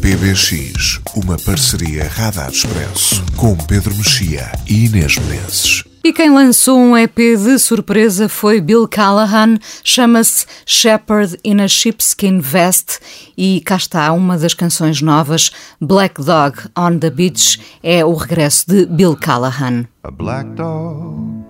PBX, 0.00 1.00
uma 1.14 1.38
parceria 1.38 2.08
Radar 2.08 2.50
Expresso, 2.50 3.22
com 3.36 3.54
Pedro 3.56 3.94
Mexia 3.94 4.50
e 4.66 4.86
Inês 4.86 5.16
Menezes. 5.18 5.89
E 6.02 6.14
quem 6.14 6.30
lançou 6.30 6.78
um 6.78 6.96
EP 6.96 7.14
de 7.14 7.58
surpresa 7.58 8.26
foi 8.26 8.58
Bill 8.58 8.88
Callahan, 8.88 9.58
chama-se 9.84 10.46
Shepherd 10.64 11.38
in 11.44 11.60
a 11.60 11.68
Sheepskin 11.68 12.40
Vest 12.40 13.00
e 13.36 13.60
cá 13.60 13.76
está 13.76 14.10
uma 14.12 14.38
das 14.38 14.54
canções 14.54 15.02
novas, 15.02 15.50
Black 15.78 16.24
Dog 16.24 16.56
on 16.76 16.98
the 16.98 17.10
Beach, 17.10 17.60
é 17.82 18.02
o 18.02 18.14
regresso 18.14 18.64
de 18.66 18.86
Bill 18.86 19.14
Callahan. 19.14 19.84
A 20.02 20.10
black 20.10 20.48
dog 20.56 21.44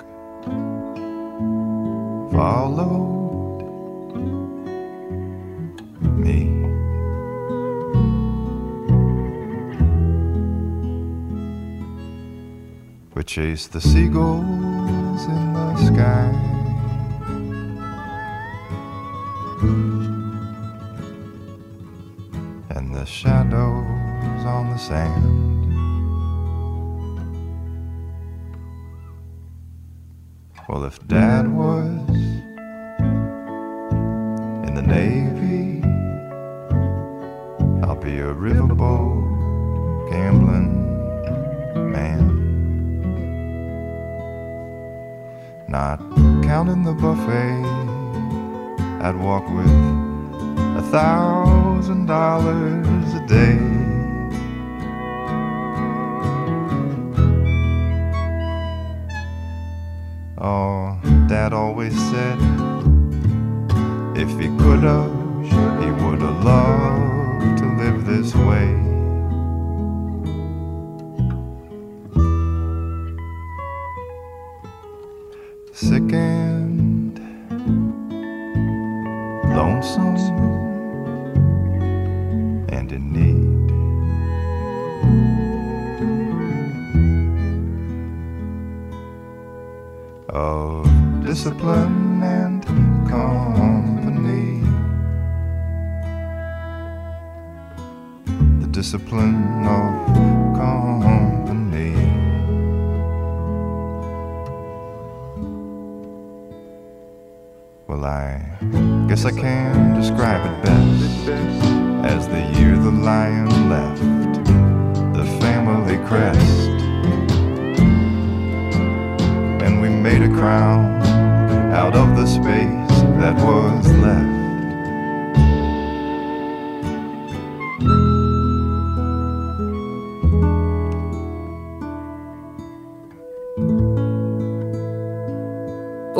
followed 2.32 3.64
me 6.18 6.49
We 13.12 13.24
chase 13.24 13.66
the 13.66 13.80
seagulls 13.80 15.24
in 15.24 15.52
the 15.52 15.76
sky. 15.86 16.30
And 22.70 22.94
the 22.94 23.04
shadows 23.04 24.44
on 24.46 24.70
the 24.70 24.78
sand. 24.78 25.48
Well, 30.68 30.84
if 30.84 31.04
Dad 31.08 31.48
was 31.48 32.08
in 34.68 34.74
the 34.74 34.82
Navy, 34.82 35.39
I'd 49.02 49.16
walk 49.16 49.48
with 49.48 49.66
a 50.76 50.82
thousand 50.90 52.04
dollars 52.04 53.14
a 53.14 53.26
day. 53.26 53.58
Oh, 60.36 60.98
Dad 61.28 61.54
always 61.54 61.94
said 62.10 62.38
if 64.16 64.28
he 64.38 64.48
could 64.58 64.82
have, 64.82 65.10
he 65.82 65.90
would 66.04 66.20
have 66.20 66.44
loved 66.44 66.79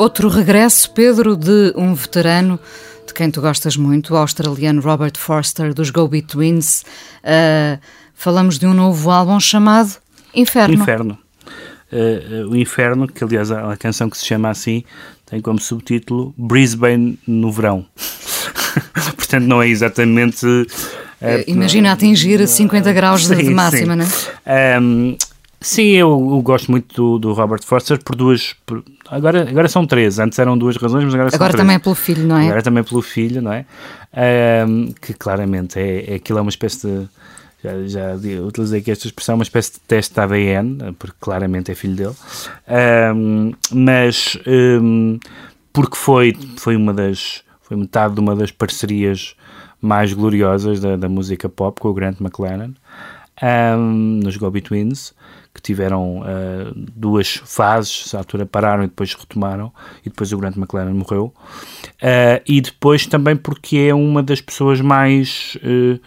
Outro 0.01 0.29
regresso, 0.29 0.89
Pedro, 0.89 1.37
de 1.37 1.73
um 1.75 1.93
veterano 1.93 2.59
de 3.05 3.13
quem 3.13 3.29
tu 3.29 3.39
gostas 3.39 3.77
muito, 3.77 4.15
o 4.15 4.17
australiano 4.17 4.81
Robert 4.81 5.15
Forster, 5.15 5.75
dos 5.75 5.91
Go 5.91 6.07
Betweens. 6.07 6.81
Uh, 7.23 7.79
falamos 8.15 8.57
de 8.57 8.65
um 8.65 8.73
novo 8.73 9.11
álbum 9.11 9.39
chamado 9.39 9.91
Inferno. 10.33 10.73
Inferno. 10.73 11.19
Uh, 11.93 12.47
uh, 12.47 12.49
o 12.49 12.55
Inferno, 12.55 13.07
que 13.07 13.23
aliás 13.23 13.51
a, 13.51 13.73
a 13.73 13.77
canção 13.77 14.09
que 14.09 14.17
se 14.17 14.25
chama 14.25 14.49
assim 14.49 14.83
tem 15.23 15.39
como 15.39 15.59
subtítulo 15.59 16.33
Brisbane 16.35 17.19
no 17.27 17.51
verão. 17.51 17.85
Portanto, 19.15 19.45
não 19.45 19.61
é 19.61 19.67
exatamente. 19.67 20.47
Uh, 20.47 21.45
Imagina 21.45 21.91
atingir 21.91 22.47
50 22.47 22.91
graus 22.91 23.27
sim, 23.27 23.35
de 23.35 23.51
máxima, 23.51 23.95
não 23.95 24.05
é? 24.47 24.79
Um, 24.79 25.15
sim, 25.61 25.91
eu, 25.91 26.09
eu, 26.09 26.41
gosto 26.41 26.69
muito 26.69 26.93
do, 26.95 27.19
do, 27.19 27.33
Robert 27.33 27.63
Forster 27.63 28.03
por 28.03 28.15
duas. 28.15 28.55
Por, 28.65 28.83
agora, 29.09 29.47
agora 29.49 29.67
são 29.67 29.85
três, 29.85 30.19
antes 30.19 30.37
eram 30.39 30.57
duas 30.57 30.75
razões, 30.75 31.05
mas 31.05 31.13
agora 31.13 31.29
são 31.29 31.37
Agora 31.37 31.51
três. 31.51 31.61
também 31.61 31.75
é 31.75 31.79
pelo 31.79 31.95
filho, 31.95 32.27
não 32.27 32.37
é? 32.37 32.45
Agora 32.45 32.61
também 32.61 32.81
é 32.81 32.83
pelo 32.83 33.01
filho, 33.01 33.41
não 33.41 33.53
é? 33.53 33.65
Um, 34.67 34.91
que 34.93 35.13
claramente 35.13 35.79
é, 35.79 36.13
é 36.13 36.15
aquilo 36.15 36.39
é 36.39 36.41
uma 36.41 36.49
espécie 36.49 36.87
de 36.87 37.07
já, 37.63 37.87
já 37.87 38.15
utilizei 38.43 38.79
aqui 38.79 38.91
esta 38.91 39.07
expressão, 39.07 39.35
uma 39.35 39.43
espécie 39.43 39.73
de 39.73 39.79
teste 39.81 40.13
de 40.13 40.19
ADN, 40.19 40.93
porque 40.97 41.15
claramente 41.19 41.71
é 41.71 41.75
filho 41.75 41.95
dele, 41.95 42.15
um, 43.15 43.53
mas 43.71 44.37
um, 44.47 45.19
porque 45.71 45.95
foi, 45.95 46.35
foi 46.57 46.75
uma 46.75 46.93
das, 46.93 47.43
foi 47.61 47.77
metade 47.77 48.15
de 48.15 48.19
uma 48.19 48.35
das 48.35 48.51
parcerias 48.51 49.35
mais 49.79 50.11
gloriosas 50.13 50.79
da, 50.79 50.95
da 50.95 51.07
música 51.07 51.47
pop 51.47 51.79
com 51.79 51.89
o 51.89 51.93
Grant 51.93 52.19
McLaren, 52.19 52.73
nos 54.23 54.37
Go 54.37 54.51
Betweens, 54.51 55.13
que 55.53 55.61
tiveram 55.61 56.19
uh, 56.19 56.73
duas 56.95 57.35
fases, 57.45 58.13
à 58.15 58.19
altura 58.19 58.45
pararam 58.45 58.83
e 58.83 58.87
depois 58.87 59.13
retomaram, 59.13 59.71
e 60.05 60.09
depois 60.09 60.31
o 60.31 60.37
Grant 60.37 60.55
McLaren 60.57 60.93
morreu, 60.93 61.33
uh, 61.85 62.41
e 62.47 62.61
depois 62.61 63.05
também 63.05 63.35
porque 63.35 63.77
é 63.77 63.93
uma 63.93 64.21
das 64.23 64.41
pessoas 64.41 64.81
mais... 64.81 65.57
Uh, 65.57 65.99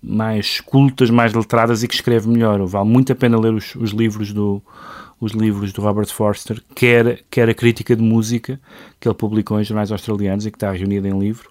mais 0.00 0.60
cultas, 0.60 1.10
mais 1.10 1.34
letradas 1.34 1.82
e 1.82 1.88
que 1.88 1.94
escreve 1.96 2.28
melhor. 2.28 2.64
Vale 2.66 2.88
muito 2.88 3.12
a 3.12 3.16
pena 3.16 3.36
ler 3.36 3.52
os, 3.52 3.74
os 3.74 3.90
livros 3.90 4.32
do 4.32 4.62
os 5.20 5.32
livros 5.32 5.72
do 5.72 5.82
Robert 5.82 6.06
Forster, 6.06 6.62
quer, 6.74 7.24
quer 7.30 7.48
a 7.48 7.54
crítica 7.54 7.96
de 7.96 8.02
música 8.02 8.60
que 9.00 9.08
ele 9.08 9.14
publicou 9.14 9.60
em 9.60 9.64
jornais 9.64 9.90
australianos 9.90 10.46
e 10.46 10.50
que 10.50 10.56
está 10.56 10.70
reunida 10.70 11.08
em 11.08 11.18
livro, 11.18 11.50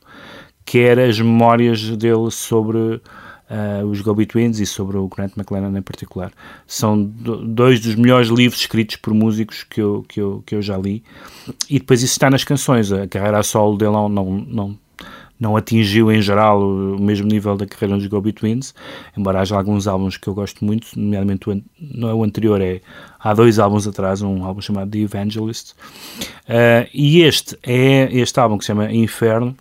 quer 0.65 0.97
as 0.99 1.19
memórias 1.19 1.81
dele 1.97 2.31
sobre 2.31 3.01
uh, 3.49 3.85
os 3.85 4.01
Go-Betweens 4.01 4.59
e 4.59 4.65
sobre 4.65 4.97
o 4.97 5.07
Grant 5.07 5.33
McLennan 5.37 5.77
em 5.77 5.81
particular. 5.81 6.31
São 6.65 7.01
do, 7.01 7.45
dois 7.45 7.79
dos 7.79 7.95
melhores 7.95 8.29
livros 8.29 8.59
escritos 8.59 8.95
por 8.97 9.13
músicos 9.13 9.63
que 9.63 9.81
eu, 9.81 10.05
que, 10.07 10.19
eu, 10.19 10.43
que 10.45 10.55
eu 10.55 10.61
já 10.61 10.77
li. 10.77 11.03
E 11.69 11.79
depois 11.79 12.01
isso 12.01 12.13
está 12.13 12.29
nas 12.29 12.43
canções. 12.43 12.91
A 12.91 13.07
carreira 13.07 13.39
a 13.39 13.43
solo 13.43 13.77
dele 13.77 13.91
não, 13.91 14.09
não, 14.09 14.77
não 15.39 15.55
atingiu 15.55 16.11
em 16.11 16.21
geral 16.21 16.61
o 16.61 16.99
mesmo 16.99 17.27
nível 17.27 17.55
da 17.55 17.65
carreira 17.65 17.97
dos 17.97 18.07
Go 18.07 18.19
Betweens, 18.21 18.73
embora 19.15 19.41
haja 19.41 19.55
alguns 19.55 19.87
álbuns 19.87 20.17
que 20.17 20.27
eu 20.27 20.33
gosto 20.33 20.65
muito, 20.65 20.87
nomeadamente 20.95 21.49
o, 21.49 21.61
não 21.79 22.09
é 22.09 22.13
o 22.13 22.23
anterior, 22.23 22.59
é 22.61 22.81
há 23.19 23.33
dois 23.33 23.59
álbuns 23.59 23.87
atrás, 23.87 24.21
um 24.21 24.43
álbum 24.43 24.61
chamado 24.61 24.91
The 24.91 24.99
Evangelist, 24.99 25.71
uh, 25.71 26.87
e 26.93 27.21
este 27.21 27.57
é 27.63 28.09
este 28.11 28.39
álbum 28.39 28.57
que 28.57 28.63
se 28.63 28.67
chama 28.67 28.91
Inferno, 28.91 29.55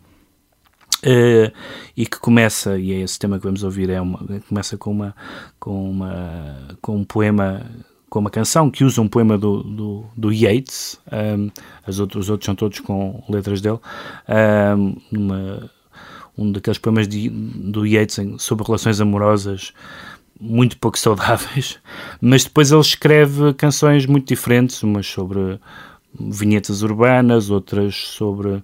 uh, 1.07 1.52
e 1.96 2.04
que 2.04 2.18
começa, 2.18 2.78
e 2.78 2.92
é 2.92 3.00
esse 3.00 3.18
tema 3.18 3.38
que 3.38 3.44
vamos 3.44 3.62
ouvir, 3.62 3.88
é 3.90 4.00
uma, 4.00 4.18
começa 4.48 4.76
com 4.76 4.90
uma 4.90 5.14
com 5.59 5.90
uma 5.90 6.76
com 6.82 6.96
um 6.96 7.04
poema 7.04 7.64
com 8.09 8.20
uma 8.20 8.30
canção 8.30 8.70
que 8.70 8.84
usa 8.84 9.00
um 9.00 9.09
poema 9.09 9.36
do, 9.36 9.62
do, 9.62 10.04
do 10.16 10.32
Yeats, 10.32 10.98
um, 11.12 11.50
as 11.86 11.98
outros, 11.98 12.26
os 12.26 12.30
outros 12.30 12.46
são 12.46 12.54
todos 12.54 12.80
com 12.80 13.22
letras 13.28 13.61
dele, 13.61 13.78
um, 14.76 14.96
numa, 15.11 15.70
um 16.38 16.52
daqueles 16.52 16.78
poemas 16.78 17.09
de, 17.09 17.28
do 17.28 17.84
Yeats 17.84 18.18
sobre 18.38 18.64
relações 18.64 19.00
amorosas 19.00 19.72
muito 20.40 20.78
pouco 20.78 20.98
saudáveis, 20.98 21.78
mas 22.20 22.44
depois 22.44 22.70
ele 22.70 22.80
escreve 22.80 23.52
canções 23.54 24.07
muito 24.07 24.28
diferentes, 24.28 24.82
umas 24.82 25.07
sobre 25.07 25.59
vinhetas 26.19 26.83
urbanas, 26.83 27.51
outras 27.51 27.95
sobre 27.95 28.49
uh, 28.49 28.62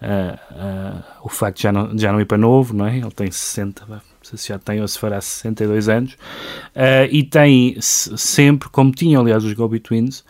uh, 0.00 1.02
o 1.22 1.28
facto 1.28 1.58
de 1.58 1.62
já 1.64 1.72
não, 1.72 1.98
já 1.98 2.12
não 2.12 2.20
ir 2.20 2.24
para 2.24 2.38
novo, 2.38 2.74
não 2.74 2.86
é? 2.86 2.98
Ele 2.98 3.10
tem 3.10 3.30
60, 3.30 4.02
se 4.22 4.48
já 4.48 4.58
tem 4.58 4.80
ou 4.80 4.88
se 4.88 4.98
fará 4.98 5.20
62 5.20 5.88
anos, 5.88 6.12
uh, 6.12 7.08
e 7.10 7.22
tem 7.22 7.76
sempre, 7.80 8.68
como 8.68 8.92
tinham 8.92 9.22
aliás 9.22 9.44
os 9.44 9.52
Gobi 9.52 9.80
Twins, 9.80 10.24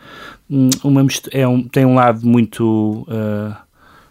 hum, 0.50 0.70
uma, 0.82 1.06
é 1.32 1.46
um, 1.46 1.62
tem 1.62 1.84
um 1.84 1.94
lado 1.94 2.26
muito. 2.26 3.06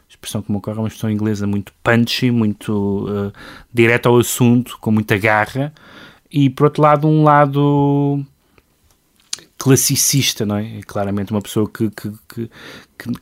Expressão 0.10 0.42
como 0.42 0.60
ocorre, 0.60 0.78
uma 0.78 0.88
expressão 0.88 1.10
inglesa 1.10 1.46
muito 1.46 1.74
punchy, 1.84 2.32
muito 2.32 3.10
uh, 3.10 3.34
direto 3.74 4.08
ao 4.08 4.18
assunto, 4.18 4.78
com 4.80 4.90
muita 4.90 5.18
garra, 5.18 5.74
e 6.32 6.50
por 6.50 6.66
outro 6.66 6.82
lado, 6.82 7.08
um 7.08 7.24
lado 7.24 8.24
classicista, 9.64 10.46
não 10.46 10.58
é? 10.58 10.80
é 10.80 10.82
claramente 10.82 11.32
uma 11.32 11.42
pessoa 11.42 11.70
que, 11.70 11.90
que, 11.90 12.12
que, 12.28 12.50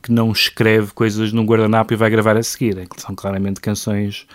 que, 0.02 0.10
não 0.10 0.32
escreve 0.32 0.90
coisas 0.92 1.32
num 1.32 1.46
guardanapo 1.46 1.94
e 1.94 1.96
vai 1.96 2.10
gravar 2.10 2.36
a 2.36 2.42
seguir. 2.42 2.76
É, 2.78 2.86
são 2.96 3.14
claramente 3.14 3.60
canções 3.60 4.26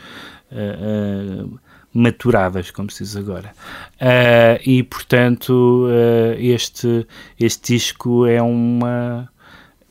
uh, 0.50 1.44
uh, 1.44 1.60
maturadas, 1.94 2.72
como 2.72 2.90
se 2.90 3.04
diz 3.04 3.18
agora. 3.18 3.52
Uh, 4.00 4.58
e, 4.66 4.84
portanto, 4.84 5.90
este, 6.38 7.06
este 7.38 7.74
disco 7.74 8.26
é 8.26 8.42
uma... 8.42 9.28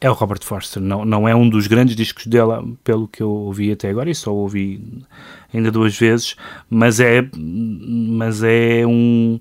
É 0.00 0.08
o 0.08 0.14
Robert 0.14 0.42
Forster, 0.42 0.80
não, 0.82 1.04
não 1.04 1.28
é 1.28 1.34
um 1.34 1.46
dos 1.48 1.66
grandes 1.66 1.96
discos 1.96 2.26
dela, 2.26 2.64
pelo 2.82 3.08
que 3.08 3.22
eu 3.22 3.30
ouvi 3.30 3.72
até 3.72 3.90
agora, 3.90 4.08
e 4.08 4.14
só 4.14 4.32
ouvi 4.32 5.02
ainda 5.52 5.70
duas 5.70 5.98
vezes, 5.98 6.34
mas 6.68 6.98
é, 6.98 7.28
mas 7.34 8.42
é 8.42 8.86
um 8.86 9.38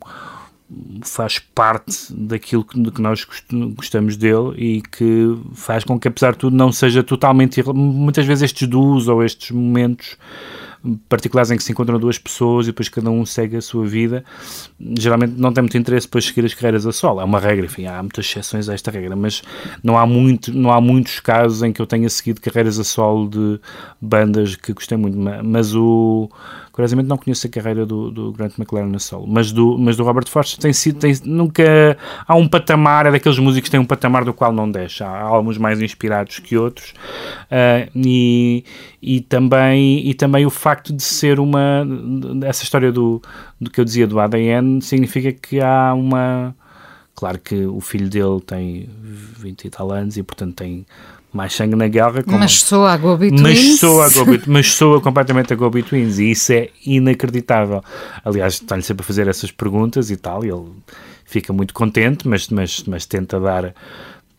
faz 1.04 1.40
parte 1.40 2.12
daquilo 2.12 2.64
que, 2.64 2.92
que, 2.92 3.02
nós 3.02 3.26
gostamos 3.76 4.18
dele 4.18 4.54
e 4.58 4.82
que 4.82 5.38
faz 5.54 5.84
com 5.84 6.00
que, 6.00 6.08
apesar 6.08 6.32
de 6.32 6.40
tudo, 6.40 6.56
não 6.56 6.72
seja 6.72 7.04
totalmente. 7.04 7.62
Muitas 7.74 8.26
vezes 8.26 8.44
estes 8.44 8.68
duos 8.68 9.08
ou 9.08 9.24
estes 9.24 9.52
momentos 9.52 10.18
particulares 11.10 11.50
em 11.52 11.58
que 11.58 11.64
se 11.64 11.72
encontram 11.72 12.00
duas 12.00 12.18
pessoas 12.18 12.66
e 12.66 12.70
depois 12.70 12.90
cada 12.90 13.10
um 13.10 13.26
segue 13.26 13.58
a 13.58 13.62
sua 13.62 13.86
vida, 13.86 14.24
geralmente 14.80 15.34
não 15.36 15.52
tem 15.52 15.64
muito 15.64 15.78
interesse 15.78 16.06
depois 16.06 16.26
seguir 16.26 16.46
as 16.46 16.54
carreiras 16.54 16.86
a 16.86 16.92
solo. 16.92 17.22
É 17.22 17.24
uma 17.24 17.40
regra, 17.40 17.66
enfim, 17.66 17.86
há 17.86 18.02
muitas 18.02 18.26
exceções 18.26 18.70
a 18.70 18.74
esta 18.74 18.92
regra, 18.92 19.16
mas 19.16 19.42
não 19.84 19.98
há, 19.98 20.06
muito, 20.06 20.54
não 20.54 20.72
há 20.72 20.80
muitos 20.80 21.20
casos 21.20 21.64
em 21.64 21.72
que 21.74 21.82
eu 21.82 21.88
tenha 21.88 22.10
seguido 22.10 22.42
carreiras 22.42 22.78
a 22.80 22.84
solo 22.84 23.30
de 23.30 23.60
bandas 24.00 24.56
que 24.56 24.74
gostei 24.74 24.98
muito, 24.98 25.18
mas 25.44 25.74
o 25.76 26.30
Curiosamente 26.76 27.08
não 27.08 27.18
conheço 27.18 27.48
a 27.48 27.50
carreira 27.50 27.86
do, 27.86 28.12
do 28.12 28.34
Grant 28.34 28.60
McLaren 28.60 28.90
na 28.90 29.00
solo, 29.00 29.26
mas 29.26 29.50
do, 29.54 29.78
mas 29.78 29.96
do 29.96 30.04
Robert 30.04 30.28
Forster 30.28 30.60
tem 30.60 30.74
sido, 30.74 31.00
tem, 31.00 31.14
nunca, 31.24 31.98
há 32.28 32.36
um 32.36 32.50
patamar, 32.50 33.06
é 33.06 33.12
daqueles 33.12 33.40
músicos 33.40 33.70
que 33.70 33.72
têm 33.72 33.80
um 33.80 33.86
patamar 33.86 34.26
do 34.26 34.34
qual 34.34 34.52
não 34.52 34.70
deixa, 34.70 35.08
há 35.08 35.22
alguns 35.22 35.58
mais 35.58 35.82
inspirados 35.82 36.40
que 36.40 36.58
outros, 36.58 36.94
uh, 37.44 37.90
e, 37.96 38.66
e, 39.02 39.22
também, 39.22 40.06
e 40.06 40.14
também 40.14 40.46
o 40.46 40.50
facto 40.50 40.92
de 40.92 41.02
ser 41.02 41.40
uma, 41.40 41.88
essa 42.44 42.64
história 42.64 42.92
do, 42.92 43.22
do 43.58 43.72
que 43.72 43.80
eu 43.80 43.86
dizia 43.86 44.06
do 44.06 44.20
ADN, 44.20 44.82
significa 44.82 45.32
que 45.32 45.62
há 45.62 45.94
uma, 45.94 46.54
claro 47.16 47.40
que 47.40 47.66
o 47.66 47.80
filho 47.80 48.10
dele 48.10 48.42
tem 48.46 48.90
20 49.02 49.64
e 49.64 49.70
tal 49.70 49.94
anos 49.94 50.18
e 50.18 50.24
portanto 50.24 50.56
tem 50.56 50.86
mais 51.36 51.54
sangue 51.54 51.76
na 51.76 51.88
guerra. 51.88 52.24
Como... 52.24 52.38
Mas 52.38 52.62
soa 52.62 52.94
a 52.94 52.98
Go 52.98 53.18
Twins. 53.18 53.42
Mas 53.42 53.80
soa, 53.80 54.06
a 54.06 54.10
Go 54.10 54.26
mas 54.48 54.74
soa 54.74 55.02
completamente 55.02 55.52
a 55.52 55.56
Go 55.56 55.70
Twins 55.70 56.18
e 56.18 56.32
isso 56.32 56.54
é 56.54 56.70
inacreditável. 56.86 57.84
Aliás, 58.24 58.56
está-lhe 58.56 58.82
sempre 58.82 59.04
a 59.04 59.06
fazer 59.06 59.28
essas 59.28 59.52
perguntas 59.52 60.10
e 60.10 60.16
tal, 60.16 60.46
e 60.46 60.50
ele 60.50 60.72
fica 61.26 61.52
muito 61.52 61.74
contente, 61.74 62.28
mas, 62.28 62.48
mas, 62.48 62.84
mas 62.88 63.06
tenta 63.06 63.40
dar 63.40 63.74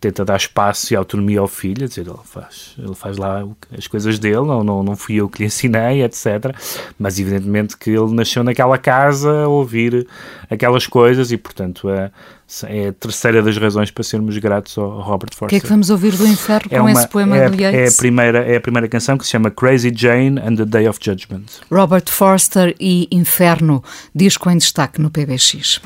tenta 0.01 0.25
dar 0.25 0.37
espaço 0.37 0.93
e 0.93 0.97
autonomia 0.97 1.41
ao 1.41 1.49
filho, 1.49 1.89
dizer, 1.89 2.07
ele 2.07 2.19
faz, 2.25 2.75
ele 2.79 2.95
faz 2.95 3.17
lá 3.17 3.47
as 3.77 3.87
coisas 3.87 4.19
dele, 4.19 4.43
não, 4.43 4.63
não, 4.63 4.83
não 4.83 4.97
fui 4.97 5.17
eu 5.17 5.29
que 5.29 5.41
lhe 5.41 5.47
ensinei, 5.47 6.03
etc. 6.03 6.55
Mas 6.99 7.19
evidentemente 7.19 7.77
que 7.77 7.91
ele 7.91 8.13
nasceu 8.13 8.45
naquela 8.45 8.77
casa 8.77 9.45
a 9.45 9.49
ouvir 9.49 10.07
aquelas 10.51 10.87
coisas 10.87 11.33
e, 11.33 11.37
portanto, 11.39 11.89
é, 11.89 12.11
é 12.65 12.89
a 12.89 12.93
terceira 12.93 13.43
das 13.43 13.57
razões 13.57 13.91
para 13.91 14.05
sermos 14.05 14.37
gratos 14.39 14.77
ao 14.77 15.01
Robert 15.01 15.31
Forster. 15.35 15.47
O 15.47 15.49
que 15.49 15.57
é 15.57 15.61
que 15.61 15.67
vamos 15.67 15.89
ouvir 15.89 16.15
do 16.15 16.27
Inferno 16.27 16.69
é 16.71 16.79
com 16.79 16.85
uma, 16.85 16.93
esse 16.93 17.09
poema 17.09 17.37
é, 17.37 17.49
do 17.49 17.61
Yeats? 17.61 17.79
É 17.79 17.89
a, 17.89 17.97
primeira, 17.97 18.39
é 18.41 18.57
a 18.57 18.61
primeira 18.61 18.89
canção 18.89 19.17
que 19.17 19.25
se 19.25 19.31
chama 19.31 19.51
Crazy 19.51 19.93
Jane 19.95 20.39
and 20.41 20.57
the 20.57 20.65
Day 20.67 20.87
of 20.87 20.99
Judgment. 21.03 21.45
Robert 21.71 22.09
Forster 22.09 22.75
e 22.79 23.09
Inferno, 23.11 23.83
disco 24.15 24.51
em 24.51 24.59
destaque 24.59 25.01
no 25.01 25.11
PBX. 25.11 25.81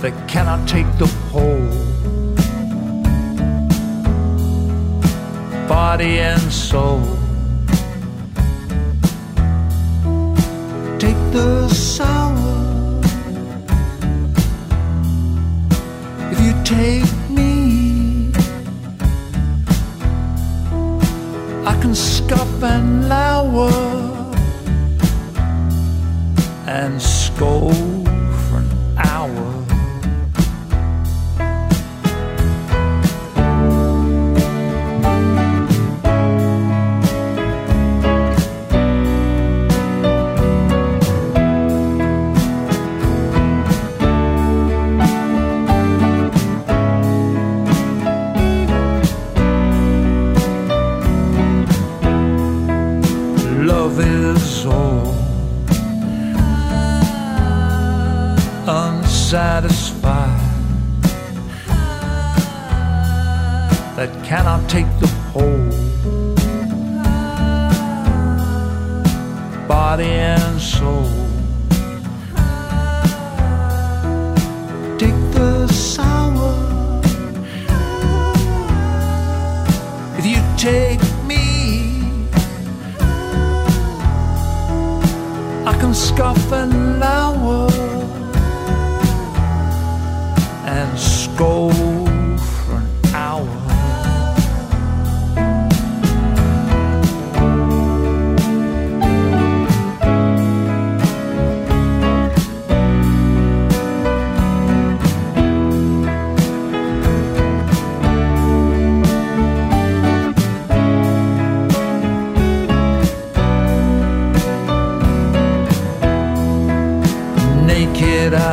they 0.00 0.12
cannot 0.26 0.66
take 0.66 0.86
the 0.96 1.06
whole 1.30 1.68
body 5.68 6.18
and 6.20 6.40
soul. 6.50 7.02
Take 10.98 11.20
the 11.32 11.68
sour. 11.68 13.00
If 16.32 16.40
you 16.46 16.54
take 16.64 17.12
me, 17.28 18.32
I 21.66 21.78
can 21.82 21.94
scuff 21.94 22.62
and 22.62 23.08
lower 23.08 23.70
and 26.66 27.00
scold. 27.02 27.99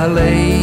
lay 0.08 0.57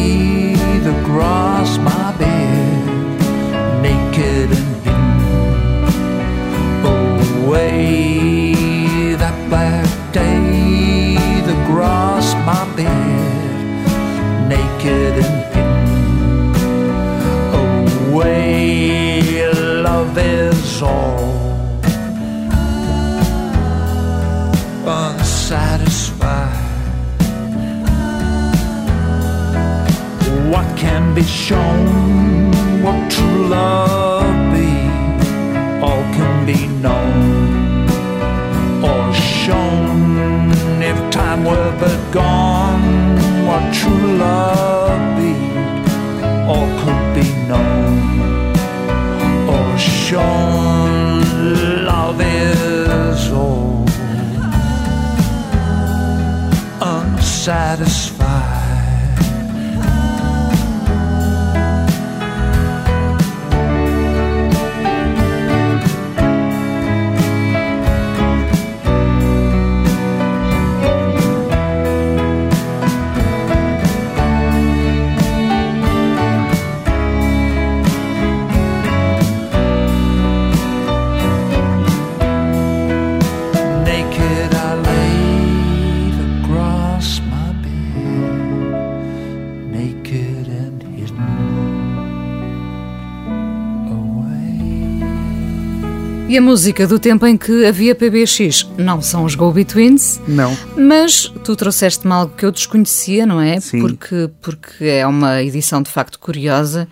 E 96.35 96.39
a 96.39 96.43
música 96.43 96.85
do 96.85 96.99
tempo 96.99 97.25
em 97.29 97.37
que 97.37 97.65
havia 97.65 97.95
PBX 97.95 98.69
não 98.77 99.01
são 99.01 99.23
os 99.25 99.37
Go-Betweens. 99.37 100.21
Não. 100.27 100.53
Mas 100.77 101.33
tu 101.45 101.55
trouxeste-me 101.55 102.13
algo 102.13 102.35
que 102.37 102.45
eu 102.45 102.51
desconhecia, 102.51 103.25
não 103.25 103.41
é? 103.41 103.61
Sim. 103.61 103.79
Porque, 103.81 104.29
porque 104.43 104.85
é 104.85 105.07
uma 105.07 105.45
edição 105.45 105.81
de 105.81 105.89
facto 105.89 106.19
curiosa. 106.19 106.89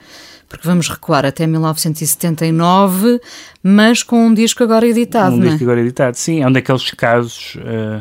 Porque 0.49 0.64
vamos 0.64 0.88
recuar 0.88 1.26
até 1.26 1.45
1979, 1.45 3.20
mas 3.64 4.05
com 4.05 4.28
um 4.28 4.32
disco 4.32 4.62
agora 4.62 4.86
editado, 4.86 5.34
um 5.34 5.38
não 5.38 5.47
é? 5.47 5.49
disco 5.49 5.64
agora 5.64 5.80
editado, 5.80 6.16
sim. 6.16 6.40
É 6.40 6.47
um 6.47 6.53
daqueles 6.53 6.88
casos 6.93 7.57
uh, 7.57 8.01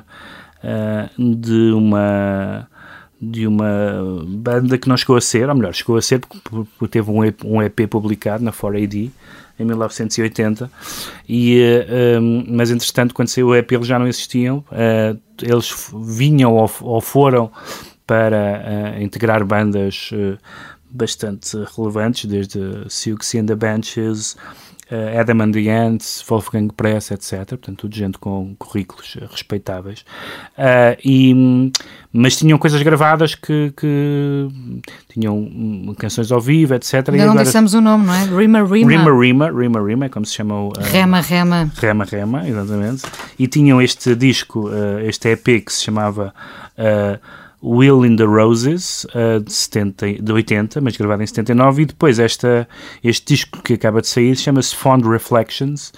uh, 0.63 1.35
de 1.35 1.71
uma 1.71 2.67
de 3.19 3.47
uma 3.47 4.23
banda 4.27 4.77
que 4.77 4.87
não 4.87 4.95
chegou 4.95 5.15
a 5.15 5.21
ser, 5.21 5.49
ou 5.49 5.55
melhor, 5.55 5.73
chegou 5.73 5.97
a 5.97 6.01
ser 6.03 6.19
porque, 6.19 6.39
porque 6.77 6.87
teve 6.87 7.09
um 7.09 7.25
EP, 7.25 7.43
um 7.43 7.63
EP 7.63 7.87
publicado 7.89 8.43
na 8.43 8.51
4AD 8.51 9.09
em 9.61 9.65
1980 9.65 10.71
e, 11.27 11.61
uh, 11.61 12.19
um, 12.19 12.45
mas 12.49 12.71
entretanto 12.71 13.13
quando 13.13 13.27
saiu 13.27 13.47
o 13.47 13.55
EP 13.55 13.71
eles 13.71 13.87
já 13.87 13.99
não 13.99 14.07
existiam. 14.07 14.63
Eles 15.41 15.91
vinham 16.03 16.53
ou, 16.53 16.69
ou 16.81 17.01
foram 17.01 17.51
para 18.05 18.95
integrar 18.99 19.43
bandas 19.45 20.11
bastante 20.91 21.57
relevantes, 21.75 22.25
desde 22.25 22.59
Siouxsie 22.89 23.39
and 23.39 23.45
the 23.45 23.55
Benches, 23.55 24.35
uh, 24.91 25.19
Adam 25.19 25.41
and 25.41 25.51
the 25.51 25.69
Ants, 25.69 26.23
Wolfgang 26.27 26.67
Press, 26.75 27.11
etc. 27.11 27.47
Portanto, 27.49 27.79
tudo 27.79 27.95
gente 27.95 28.17
com 28.17 28.55
currículos 28.59 29.17
respeitáveis. 29.31 30.05
Uh, 30.57 30.99
e, 31.03 31.71
mas 32.11 32.35
tinham 32.35 32.57
coisas 32.57 32.81
gravadas 32.81 33.33
que, 33.33 33.73
que 33.75 34.47
tinham 35.09 35.37
um, 35.37 35.95
canções 35.97 36.31
ao 36.31 36.41
vivo, 36.41 36.73
etc. 36.75 36.93
Ainda 36.93 37.25
não 37.25 37.31
agora... 37.31 37.45
dissemos 37.45 37.73
o 37.73 37.81
nome, 37.81 38.05
não 38.05 38.13
é? 38.13 38.25
Rima 38.25 38.63
Rima. 38.63 38.91
Rima 38.91 39.11
Rima, 39.11 39.51
Rima 39.51 39.87
Rima, 39.87 40.05
é 40.05 40.09
como 40.09 40.25
se 40.25 40.33
chama 40.33 40.55
o... 40.55 40.67
Uh, 40.69 40.73
Rema 40.79 41.21
Rema. 41.21 41.71
Rema 41.75 42.05
Rema, 42.05 42.47
exatamente. 42.47 43.03
E 43.39 43.47
tinham 43.47 43.81
este 43.81 44.15
disco, 44.15 44.69
este 45.03 45.29
EP 45.29 45.65
que 45.65 45.71
se 45.71 45.83
chamava... 45.83 46.33
Will 47.63 48.03
in 48.03 48.15
the 48.15 48.25
Roses, 48.25 49.05
uh, 49.13 49.39
de, 49.39 49.53
70, 49.53 50.21
de 50.21 50.31
80, 50.31 50.81
mas 50.81 50.97
gravado 50.97 51.21
em 51.21 51.27
79, 51.27 51.83
e 51.83 51.85
depois 51.85 52.17
esta, 52.17 52.67
este 53.03 53.33
disco 53.33 53.61
que 53.61 53.73
acaba 53.73 54.01
de 54.01 54.07
sair 54.07 54.35
chama-se 54.35 54.75
Fond 54.75 55.07
Reflections, 55.07 55.93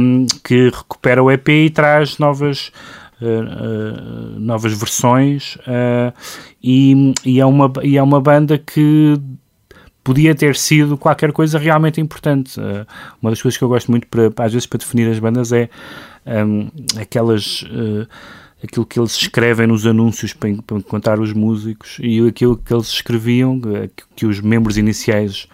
um, 0.00 0.26
que 0.44 0.70
recupera 0.70 1.22
o 1.22 1.30
EP 1.30 1.48
e 1.48 1.70
traz 1.70 2.18
novas, 2.18 2.70
uh, 3.20 3.26
uh, 3.26 4.38
novas 4.38 4.72
versões, 4.72 5.58
e, 6.62 7.12
e, 7.24 7.40
é 7.40 7.46
uma, 7.46 7.72
e 7.82 7.96
é 7.96 8.02
uma 8.02 8.20
banda 8.20 8.56
que 8.56 9.20
podia 10.04 10.34
ter 10.34 10.54
sido 10.56 10.96
qualquer 10.96 11.32
coisa 11.32 11.58
realmente 11.58 12.00
importante. 12.00 12.58
uma 13.20 13.30
das 13.30 13.42
coisas 13.42 13.58
que 13.58 13.64
eu 13.64 13.68
gosto 13.68 13.90
muito, 13.90 14.06
para, 14.06 14.44
às 14.44 14.52
vezes, 14.52 14.66
para 14.66 14.78
definir 14.78 15.10
as 15.10 15.18
bandas 15.18 15.52
é 15.52 15.68
um, 16.24 16.70
aquelas 16.98 17.64
aquilo 18.62 18.84
que 18.84 18.98
eles 18.98 19.12
escrevem 19.12 19.66
nos 19.66 19.86
anúncios 19.86 20.32
para, 20.32 20.50
para 20.66 20.78
encontrar 20.78 21.20
os 21.20 21.32
músicos 21.32 21.96
e 22.00 22.26
aquilo 22.26 22.56
que 22.56 22.72
eles 22.72 22.88
escreviam, 22.88 23.60
que, 23.60 24.04
que 24.16 24.26
os 24.26 24.40
membros 24.40 24.76
iniciais 24.76 25.48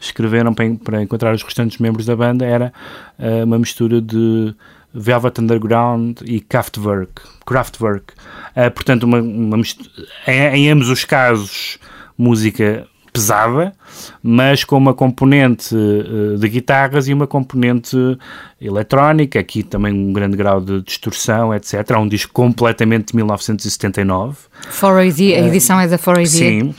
escreveram 0.00 0.54
para, 0.54 0.74
para, 0.76 1.02
encontrar 1.02 1.34
os 1.34 1.42
restantes 1.42 1.78
membros 1.78 2.06
da 2.06 2.16
banda 2.16 2.44
era 2.44 2.72
uh, 3.18 3.44
uma 3.44 3.58
mistura 3.58 4.00
de 4.00 4.54
Velvet 4.94 5.40
Underground 5.40 6.20
e 6.24 6.40
Kraftwerk. 6.40 7.22
Kraftwerk. 7.44 8.14
Uh, 8.56 8.70
portanto, 8.70 9.04
uma, 9.04 9.20
uma 9.20 9.58
em, 10.26 10.40
em 10.54 10.70
ambos 10.70 10.88
os 10.88 11.04
casos, 11.04 11.78
música 12.16 12.86
pesada, 13.18 13.72
mas 14.22 14.62
com 14.62 14.76
uma 14.76 14.94
componente 14.94 15.74
uh, 15.74 16.38
de 16.38 16.48
guitarras 16.48 17.08
e 17.08 17.12
uma 17.12 17.26
componente 17.26 17.96
eletrónica, 18.60 19.40
aqui 19.40 19.64
também 19.64 19.92
um 19.92 20.12
grande 20.12 20.36
grau 20.36 20.60
de 20.60 20.80
distorção, 20.82 21.52
etc. 21.52 21.90
É 21.90 21.98
um 21.98 22.08
disco 22.08 22.32
completamente 22.32 23.08
de 23.08 23.16
1979. 23.16 24.36
4AD, 24.70 25.34
a 25.34 25.48
edição 25.48 25.78
uh, 25.78 25.80
é 25.80 25.88
da 25.88 25.98
4AD. 25.98 26.26
Sim. 26.26 26.74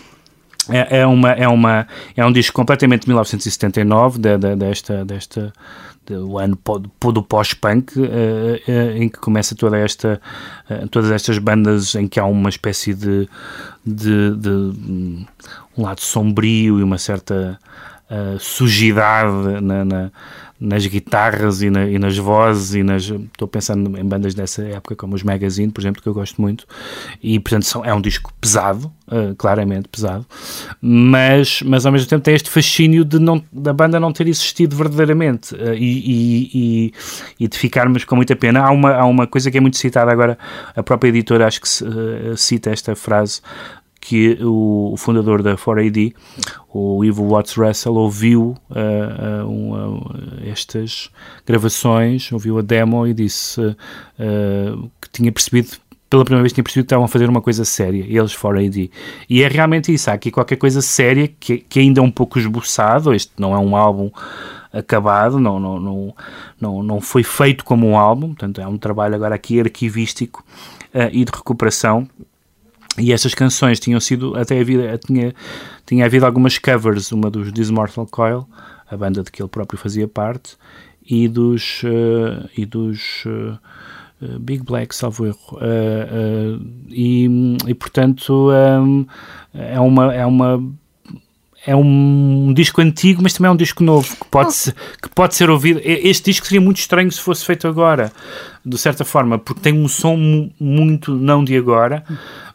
É, 0.70 1.00
é, 1.00 1.06
uma, 1.06 1.32
é, 1.32 1.48
uma, 1.48 1.88
é 2.16 2.26
um 2.26 2.32
disco 2.32 2.56
completamente 2.56 3.02
de 3.02 3.08
1979, 3.10 4.20
de, 4.20 4.38
de, 4.38 4.56
desta, 4.56 5.04
desta, 5.04 5.52
o 6.14 6.38
ano 6.38 6.58
do 7.14 7.24
pós-punk, 7.24 8.00
uh, 8.00 8.04
uh, 8.04 8.72
em 8.96 9.10
que 9.10 9.20
começa 9.20 9.56
toda 9.56 9.78
esta, 9.78 10.22
uh, 10.70 10.88
todas 10.90 11.12
estas 11.12 11.38
bandas 11.38 11.96
em 11.96 12.08
que 12.08 12.20
há 12.20 12.26
uma 12.26 12.50
espécie 12.50 12.94
de, 12.94 13.30
de, 13.86 14.36
de 14.36 14.50
um 15.78 15.84
lado 15.84 16.02
sombrio 16.02 16.80
e 16.80 16.84
uma 16.84 16.98
certa 16.98 17.60
sujidade 18.40 19.62
na, 19.62 19.86
na 19.86 20.12
nas 20.60 20.86
guitarras 20.86 21.62
e, 21.62 21.70
na, 21.70 21.86
e, 21.86 21.98
nas 21.98 22.18
vozes 22.18 22.76
e 22.76 22.84
nas 22.84 23.04
estou 23.04 23.48
pensando 23.48 23.98
em 23.98 24.04
bandas 24.04 24.34
dessa 24.34 24.64
época 24.64 24.96
como 24.96 25.16
os 25.16 25.24
Magazine, 25.24 25.72
por 25.72 25.82
exemplo, 25.82 26.02
que 26.02 26.08
eu 26.08 26.14
gosto 26.14 26.42
muito. 26.42 26.66
E 27.22 27.40
portanto 27.40 27.64
são, 27.64 27.86
é 27.86 27.94
um 27.94 28.02
disco 28.02 28.34
pesado 28.40 28.92
uh, 29.08 29.36
claramente 29.36 29.88
pesado 29.88 30.26
mas, 30.82 31.62
mas 31.64 31.86
ao 31.86 31.92
mesmo 31.92 32.08
tempo 32.08 32.24
tem 32.24 32.36
este 32.36 32.50
fascínio 32.50 33.04
de 33.04 33.20
não, 33.20 33.44
da 33.52 33.74
banda 33.74 34.00
não 34.00 34.12
ter 34.12 34.28
existido 34.28 34.76
verdadeiramente 34.76 35.56
uh, 35.56 35.74
e, 35.74 36.52
e, 36.54 36.94
e, 37.40 37.48
de 37.48 37.58
ficarmos 37.58 38.04
com 38.04 38.16
muita 38.16 38.36
pena. 38.36 38.62
Há 38.62 38.72
uma, 38.72 38.94
há 38.94 39.06
uma 39.06 39.28
coisa 39.28 39.50
que 39.50 39.58
é 39.58 39.62
muito 39.62 39.78
citada 39.78 40.12
agora 40.12 40.38
a 40.76 40.84
própria 40.84 41.10
editora 41.10 41.48
acho 41.48 41.62
que 41.62 41.68
uh, 41.84 42.38
cita 42.38 42.70
esta 42.70 42.96
frase 42.96 43.42
que 44.00 44.38
o, 44.42 44.96
fundador 44.98 45.44
da 45.44 45.56
4AD, 45.56 46.14
o 46.74 47.04
Ivo 47.04 47.28
Watts 47.28 47.54
Russell, 47.56 47.96
ouviu 47.96 48.56
uh, 48.70 49.46
uh, 49.46 50.16
estas 50.46 51.10
gravações, 51.46 52.32
ouviu 52.32 52.60
a 52.60 52.62
demo 52.62 53.06
e 53.06 53.14
disse 53.14 53.62
uh, 53.62 54.92
que 55.02 55.10
tinha 55.12 55.32
percebido 55.32 55.78
pela 56.10 56.26
primeira 56.26 56.42
vez 56.42 56.52
tinha 56.54 56.64
percebido 56.64 56.86
que 56.86 56.88
estavam 56.88 57.06
a 57.06 57.08
fazer 57.08 57.30
uma 57.30 57.42
coisa 57.42 57.64
séria, 57.64 58.04
eles 58.08 58.36
4AD. 58.36 58.90
E 59.30 59.44
é 59.44 59.48
realmente 59.48 59.94
isso, 59.94 60.10
há 60.10 60.14
aqui 60.14 60.32
qualquer 60.32 60.56
coisa 60.56 60.82
séria 60.82 61.28
que, 61.40 61.60
que 61.60 61.80
ainda 61.80 62.02
é 62.02 62.04
um 62.04 62.10
pouco 62.10 62.40
esboçado, 62.40 63.14
este 63.14 63.32
não 63.38 63.54
é 63.54 63.60
um 63.60 63.76
álbum 63.76 64.10
acabado, 64.74 65.40
não, 65.40 65.60
não, 65.60 65.80
não, 65.80 66.16
não, 66.60 66.84
não 66.84 67.02
foi 67.02 67.24
feito 67.24 67.64
como 67.64 67.88
um 67.88 67.98
álbum, 67.98 68.30
portanto 68.30 68.60
é 68.60 68.68
um 68.68 68.78
trabalho 68.78 69.14
agora 69.14 69.36
aqui 69.36 69.60
arquivístico 69.60 70.44
uh, 70.94 71.10
e 71.12 71.24
de 71.24 71.32
recuperação 71.32 72.08
e 72.98 73.14
essas 73.14 73.34
canções 73.34 73.80
tinham 73.80 74.00
sido, 74.00 74.36
até 74.36 74.60
havia, 74.60 74.98
tinha, 74.98 75.34
tinha 75.86 76.06
havido 76.06 76.26
algumas 76.26 76.58
covers, 76.58 77.12
uma 77.12 77.30
dos 77.30 77.52
This 77.52 77.70
Mortal 77.70 78.08
Coil, 78.08 78.48
a 78.90 78.98
banda 78.98 79.24
de 79.24 79.32
que 79.32 79.42
ele 79.42 79.50
próprio 79.50 79.80
fazia 79.80 80.08
parte, 80.08 80.58
e 81.10 81.28
dos, 81.28 81.82
uh, 81.84 82.50
e 82.56 82.66
dos 82.66 83.24
uh, 83.26 84.40
Big 84.40 84.64
Black, 84.64 84.96
salvo 84.96 85.26
erro. 85.26 85.38
Uh, 85.54 86.62
e, 86.90 87.58
e, 87.68 87.74
portanto, 87.74 88.50
um, 88.52 89.06
é 89.54 89.80
uma. 89.80 90.14
É 90.14 90.26
uma 90.26 90.62
é 91.66 91.76
um 91.76 92.54
disco 92.56 92.80
antigo, 92.80 93.22
mas 93.22 93.34
também 93.34 93.50
é 93.50 93.52
um 93.52 93.56
disco 93.56 93.84
novo 93.84 94.16
que 94.16 94.26
pode, 94.32 94.54
ser, 94.54 94.74
que 95.02 95.10
pode 95.10 95.36
ser 95.36 95.50
ouvido. 95.50 95.82
Este 95.84 96.32
disco 96.32 96.48
seria 96.48 96.62
muito 96.62 96.78
estranho 96.78 97.12
se 97.12 97.20
fosse 97.20 97.46
feito 97.46 97.68
agora 97.68 98.14
de 98.70 98.78
certa 98.78 99.04
forma, 99.04 99.40
porque 99.40 99.62
tem 99.62 99.74
um 99.74 99.88
som 99.88 100.50
muito 100.60 101.16
não 101.16 101.44
de 101.44 101.58
agora, 101.58 102.04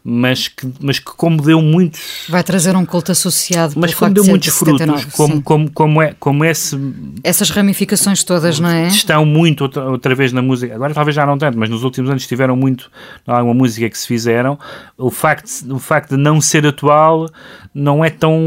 mas 0.06 0.48
que, 0.48 0.70
mas 0.80 0.98
que 0.98 1.06
como 1.16 1.40
deu 1.42 1.62
muitos... 1.62 2.26
Vai 2.28 2.44
trazer 2.44 2.76
um 2.76 2.84
culto 2.84 3.10
associado 3.10 3.72
Mas 3.76 3.94
como 3.94 4.12
deu 4.12 4.24
muitos 4.24 4.54
frutos, 4.54 5.06
como, 5.06 5.42
como, 5.42 5.70
como, 5.70 6.02
é, 6.02 6.14
como 6.20 6.44
esse... 6.44 6.78
Essas 7.24 7.48
ramificações 7.48 8.22
todas, 8.22 8.60
não 8.60 8.68
é? 8.68 8.86
Estão 8.86 9.24
muito 9.24 9.62
outra, 9.62 9.84
outra 9.88 10.14
vez 10.14 10.30
na 10.30 10.42
música, 10.42 10.74
agora 10.74 10.92
talvez 10.92 11.16
já 11.16 11.24
não 11.24 11.38
tanto, 11.38 11.58
mas 11.58 11.70
nos 11.70 11.82
últimos 11.82 12.10
anos 12.10 12.22
estiveram 12.22 12.54
muito 12.54 12.90
alguma 13.26 13.54
música 13.54 13.88
que 13.88 13.98
se 13.98 14.06
fizeram. 14.06 14.58
O 14.98 15.10
facto, 15.10 15.50
o 15.70 15.78
facto 15.78 16.10
de 16.10 16.22
não 16.22 16.38
ser 16.38 16.66
atual 16.66 17.30
não 17.74 18.04
é 18.04 18.10
tão, 18.10 18.38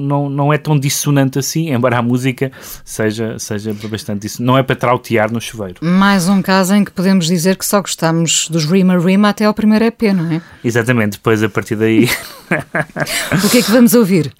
não, 0.00 0.28
não 0.28 0.52
é 0.52 0.58
tão 0.58 0.78
dissonante 0.78 1.38
assim, 1.38 1.72
embora 1.72 1.98
a 1.98 2.02
música 2.02 2.52
seja, 2.84 3.38
seja 3.38 3.74
bastante 3.88 4.26
isso. 4.26 4.42
Não 4.42 4.58
é 4.58 4.62
para 4.62 4.76
trautear 4.76 5.32
no 5.32 5.40
chuveiro. 5.40 5.76
Mais 5.80 6.28
um 6.28 6.42
caso 6.42 6.74
em 6.74 6.84
que 6.84 6.90
podemos 6.90 7.15
dizer 7.24 7.56
que 7.56 7.64
só 7.64 7.80
gostamos 7.80 8.48
dos 8.50 8.66
Rima 8.66 8.98
Rima 8.98 9.30
até 9.30 9.46
ao 9.46 9.54
primeiro 9.54 9.86
EP, 9.86 10.02
não 10.14 10.30
é? 10.30 10.42
Exatamente 10.62 11.12
depois 11.12 11.42
a 11.42 11.48
partir 11.48 11.76
daí. 11.76 12.04
o 13.44 13.48
que 13.48 13.58
é 13.58 13.62
que 13.62 13.70
vamos 13.70 13.94
ouvir? 13.94 14.30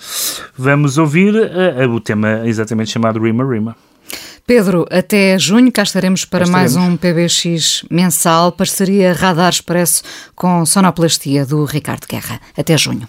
Vamos 0.59 0.99
ouvir 0.99 1.35
uh, 1.35 1.89
o 1.91 2.01
tema 2.01 2.43
exatamente 2.45 2.91
chamado 2.91 3.18
Rima 3.18 3.45
Rima. 3.45 3.74
Pedro, 4.47 4.87
até 4.91 5.37
junho 5.39 5.72
cá 5.72 5.83
estaremos 5.83 6.24
para 6.24 6.45
estaremos. 6.45 6.74
mais 6.74 6.91
um 6.91 6.97
PBX 6.97 7.85
mensal, 7.91 8.53
parceria 8.53 9.12
Radar 9.12 9.51
Expresso 9.51 10.03
com 10.37 10.64
Sonoplastia 10.64 11.45
do 11.45 11.64
Ricardo 11.64 12.07
Guerra. 12.07 12.41
Até 12.57 12.79
junho. 12.79 13.09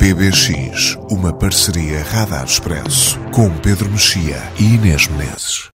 PBX, 0.00 0.96
uma 1.10 1.30
parceria 1.30 2.02
Radar 2.02 2.46
Expresso 2.46 3.20
com 3.34 3.50
Pedro 3.58 3.90
Mexia 3.90 4.42
e 4.58 4.76
Inês 4.76 5.06
Menezes. 5.08 5.68